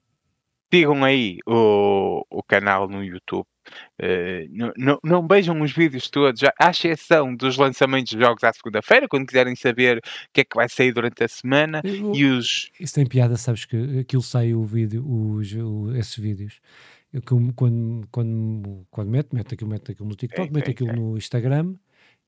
Sigam 0.73 1.03
aí 1.03 1.39
o, 1.47 2.23
o 2.31 2.43
canal 2.43 2.89
no 2.89 3.03
YouTube. 3.03 3.47
eh, 3.99 4.47
não, 4.51 4.73
não, 4.77 4.99
não 5.03 5.27
vejam 5.27 5.59
os 5.63 5.73
vídeos 5.73 6.11
todos, 6.11 6.43
à 6.45 6.71
exceção 6.71 7.35
dos 7.35 7.57
lançamentos 7.57 8.13
de 8.13 8.19
jogos 8.23 8.45
à 8.45 8.53
segunda-feira, 8.53 9.09
quando 9.09 9.27
quiserem 9.27 9.57
saber 9.57 9.99
o 9.99 10.01
que 10.33 10.43
é 10.43 10.45
que 10.45 10.55
vai 10.57 10.69
sair 10.69 10.93
durante 10.93 11.25
a 11.25 11.29
semana. 11.29 11.81
Eu- 11.85 12.15
E 12.15 12.25
os. 12.27 12.71
Isso 12.79 12.95
tem 12.95 13.07
piada, 13.07 13.37
sabes 13.37 13.65
que 13.65 14.01
aquilo 14.01 14.23
sai 14.23 14.53
o 14.55 14.63
vídeo, 14.65 15.03
os, 15.07 15.53
o- 15.55 15.95
esses 15.97 16.17
vídeos. 16.19 16.61
Eu, 17.13 17.23
quando, 17.23 18.07
quando, 18.11 18.87
quando 18.91 19.09
meto, 19.11 19.35
meto 19.35 19.55
aquilo, 19.55 19.71
meto 19.71 19.91
aquilo 19.93 20.09
no 20.09 20.15
TikTok, 20.15 20.53
meto 20.53 20.71
aquilo 20.71 20.93
no 20.93 21.17
Instagram 21.17 21.75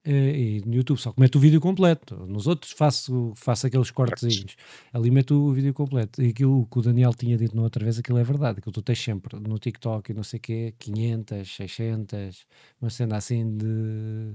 eh, 0.05 0.12
e 0.39 0.62
no 0.64 0.74
YouTube, 0.74 0.99
só 0.99 1.12
que 1.12 1.20
meto 1.20 1.37
o 1.37 1.41
vídeo 1.41 1.61
completo. 1.61 2.16
Nos 2.26 2.47
outros 2.47 2.72
faço, 2.72 3.33
faço 3.37 3.66
aqueles 3.66 3.91
cortezinhos. 3.91 4.57
Ali 4.93 5.11
meto 5.11 5.35
o 5.35 5.53
vídeo 5.53 5.74
completo. 5.74 6.22
E 6.22 6.31
aquilo 6.31 6.66
que 6.66 6.78
o 6.78 6.83
Daniel 6.83 7.12
tinha 7.14 7.37
dito 7.37 7.55
na 7.55 7.62
outra 7.62 7.85
vez, 7.85 7.99
aquilo 7.99 8.18
é 8.18 8.24
verdade. 8.24 8.59
Aquilo 8.61 8.72
tu 8.72 8.81
tens 8.83 8.99
sempre 8.99 9.39
no 9.39 9.59
TikTok 9.59 10.11
e 10.11 10.14
não 10.14 10.22
sei 10.22 10.39
o 10.39 10.41
quê, 10.43 10.74
500, 10.78 11.55
600, 11.57 12.47
uma 12.81 12.89
cena 12.91 13.16
assim 13.18 13.57
de. 13.59 14.35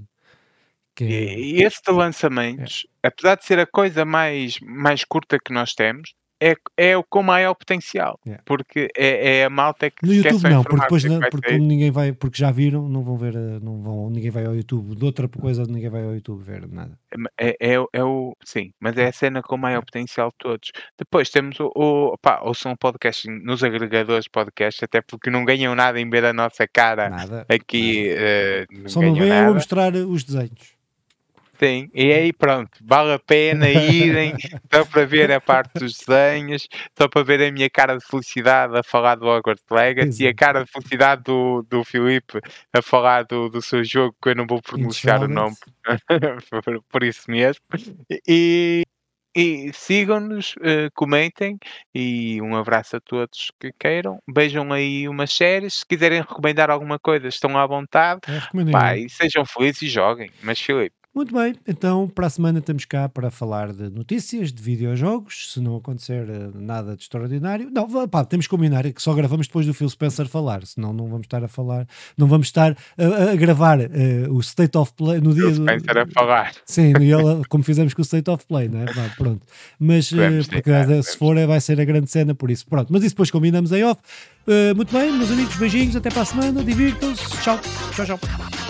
Que 0.94 1.04
é- 1.04 1.38
E, 1.38 1.54
e 1.58 1.62
esse 1.62 1.82
de 1.82 1.92
lançamentos, 1.92 2.86
apesar 3.02 3.34
de 3.36 3.44
ser 3.44 3.58
a 3.58 3.66
coisa 3.66 4.04
mais, 4.04 4.58
mais 4.60 5.04
curta 5.04 5.38
que 5.44 5.52
nós 5.52 5.74
temos, 5.74 6.14
é, 6.42 6.54
é 6.76 6.96
o 6.96 7.02
com 7.04 7.22
maior 7.22 7.54
potencial. 7.54 8.18
Yeah. 8.26 8.42
Porque 8.46 8.88
é, 8.96 9.38
é 9.38 9.44
a 9.44 9.50
malta 9.50 9.90
que 9.90 10.04
No 10.06 10.12
YouTube 10.12 10.42
não, 10.50 10.62
porque 10.62 10.80
depois 10.82 11.04
é 11.04 11.08
não- 11.08 11.20
porque 11.30 11.58
ninguém 11.58 11.90
vai, 11.90 12.12
porque 12.12 12.38
já 12.38 12.50
viram, 12.50 12.88
não 12.88 13.02
vão 13.02 13.16
ver, 13.16 13.34
eh, 13.34 13.58
não 13.62 13.82
vão, 13.82 14.10
ninguém 14.10 14.30
vai 14.30 14.44
ao 14.44 14.54
YouTube. 14.54 14.94
De 14.94 15.04
outra 15.04 15.28
coisa, 15.28 15.64
ninguém 15.64 15.88
vai 15.90 16.04
ao 16.04 16.14
YouTube 16.14 16.42
ver 16.42 16.68
nada. 16.68 16.98
É, 17.40 17.56
é, 17.60 17.80
o- 17.80 17.88
é 17.92 18.04
o. 18.04 18.36
Sim, 18.44 18.70
mas 18.80 18.96
é 18.96 19.06
a 19.08 19.12
cena 19.12 19.42
com 19.42 19.56
maior 19.56 19.82
potencial 19.84 20.28
de 20.28 20.36
todos. 20.38 20.70
Depois 20.98 21.30
temos 21.30 21.58
o. 21.60 21.70
o 21.74 22.18
pá, 22.18 22.40
ouçam 22.42 22.76
podcast 22.76 23.28
nos 23.30 23.64
agregadores 23.64 24.24
de 24.24 24.30
podcast, 24.30 24.84
até 24.84 25.00
porque 25.00 25.30
não 25.30 25.44
ganham 25.44 25.74
nada 25.74 26.00
em 26.00 26.08
ver 26.08 26.24
a 26.24 26.32
nossa 26.32 26.66
cara 26.68 27.08
Nada. 27.08 27.46
aqui. 27.48 28.10
nada. 28.14 28.88
Só 28.88 29.00
não 29.00 29.16
eu 29.16 29.48
a 29.50 29.54
mostrar 29.54 29.94
os 29.94 30.22
desenhos. 30.24 30.75
Sim, 31.58 31.90
e 31.94 32.12
aí 32.12 32.32
pronto, 32.32 32.70
vale 32.82 33.12
a 33.14 33.18
pena 33.18 33.68
irem 33.68 34.34
só 34.72 34.84
para 34.84 35.06
ver 35.06 35.32
a 35.32 35.40
parte 35.40 35.78
dos 35.78 35.96
desenhos, 35.96 36.68
só 36.96 37.08
para 37.08 37.22
ver 37.22 37.42
a 37.42 37.50
minha 37.50 37.70
cara 37.70 37.96
de 37.96 38.04
felicidade 38.04 38.76
a 38.76 38.82
falar 38.82 39.14
do 39.14 39.26
Hogwarts 39.26 39.64
Legacy 39.70 40.24
e 40.24 40.28
a 40.28 40.34
cara 40.34 40.64
de 40.64 40.70
felicidade 40.70 41.22
do, 41.22 41.64
do 41.68 41.82
Filipe 41.82 42.40
a 42.72 42.82
falar 42.82 43.24
do, 43.24 43.48
do 43.48 43.62
seu 43.62 43.82
jogo, 43.82 44.14
que 44.22 44.28
eu 44.28 44.34
não 44.34 44.46
vou 44.46 44.60
pronunciar 44.60 45.22
o 45.22 45.28
nome 45.28 45.56
por, 46.62 46.82
por 46.82 47.02
isso 47.02 47.30
mesmo. 47.30 47.62
E, 48.28 48.82
e 49.34 49.70
sigam-nos, 49.72 50.54
eh, 50.62 50.88
comentem 50.94 51.58
e 51.94 52.40
um 52.40 52.56
abraço 52.56 52.96
a 52.96 53.00
todos 53.00 53.50
que 53.60 53.72
queiram. 53.78 54.18
Vejam 54.26 54.72
aí 54.72 55.08
umas 55.08 55.32
séries, 55.32 55.74
se 55.74 55.86
quiserem 55.86 56.20
recomendar 56.20 56.70
alguma 56.70 56.98
coisa, 56.98 57.28
estão 57.28 57.56
à 57.56 57.66
vontade. 57.66 58.20
É, 58.26 58.70
Pá, 58.70 58.94
sejam 59.08 59.44
felizes 59.44 59.82
e 59.82 59.88
joguem. 59.88 60.30
Mas 60.42 60.60
Filipe, 60.60 60.96
Muito 61.16 61.34
bem, 61.34 61.54
então 61.66 62.06
para 62.06 62.26
a 62.26 62.30
semana 62.30 62.58
estamos 62.58 62.84
cá 62.84 63.08
para 63.08 63.30
falar 63.30 63.72
de 63.72 63.88
notícias, 63.88 64.52
de 64.52 64.62
videojogos, 64.62 65.54
se 65.54 65.60
não 65.60 65.74
acontecer 65.74 66.28
uh, 66.28 66.52
nada 66.54 66.94
de 66.94 67.04
extraordinário. 67.04 67.70
Não, 67.72 68.06
pá, 68.06 68.22
temos 68.22 68.46
que 68.46 68.50
combinar 68.50 68.82
que 68.92 69.00
só 69.00 69.14
gravamos 69.14 69.46
depois 69.46 69.64
do 69.64 69.72
Phil 69.72 69.88
Spencer 69.88 70.28
falar, 70.28 70.66
senão 70.66 70.92
não 70.92 71.08
vamos 71.08 71.24
estar 71.24 71.42
a 71.42 71.48
falar, 71.48 71.88
não 72.18 72.26
vamos 72.26 72.48
estar 72.48 72.76
a, 72.98 73.32
a 73.32 73.34
gravar 73.34 73.78
uh, 73.78 74.30
o 74.30 74.40
State 74.40 74.76
of 74.76 74.92
Play 74.92 75.22
no 75.22 75.32
dia 75.32 75.44
Phil 75.44 75.54
Spencer 75.54 75.94
do... 75.94 76.00
a 76.00 76.06
falar. 76.08 76.52
Sim, 76.66 76.92
como 77.48 77.64
fizemos 77.64 77.94
com 77.94 78.02
o 78.02 78.04
State 78.04 78.28
of 78.28 78.44
Play, 78.46 78.68
não 78.68 78.82
é? 78.82 78.84
Pá, 78.84 79.10
pronto. 79.16 79.40
Mas 79.80 80.12
uh, 80.12 80.16
porque, 80.50 81.02
se 81.02 81.16
for 81.16 81.34
vai 81.46 81.62
ser 81.62 81.80
a 81.80 81.84
grande 81.86 82.10
cena 82.10 82.34
por 82.34 82.50
isso. 82.50 82.66
Pronto, 82.66 82.92
mas 82.92 83.02
isso 83.02 83.14
depois 83.14 83.30
combinamos 83.30 83.72
em 83.72 83.82
off. 83.84 84.02
muito 84.76 84.92
bem, 84.92 85.10
meus 85.12 85.30
amigos, 85.30 85.56
beijinhos, 85.56 85.96
até 85.96 86.10
para 86.10 86.20
a 86.20 86.26
semana, 86.26 86.62
divirtam-se. 86.62 87.26
Tchau, 87.40 87.58
tchau, 87.94 88.04
tchau. 88.04 88.65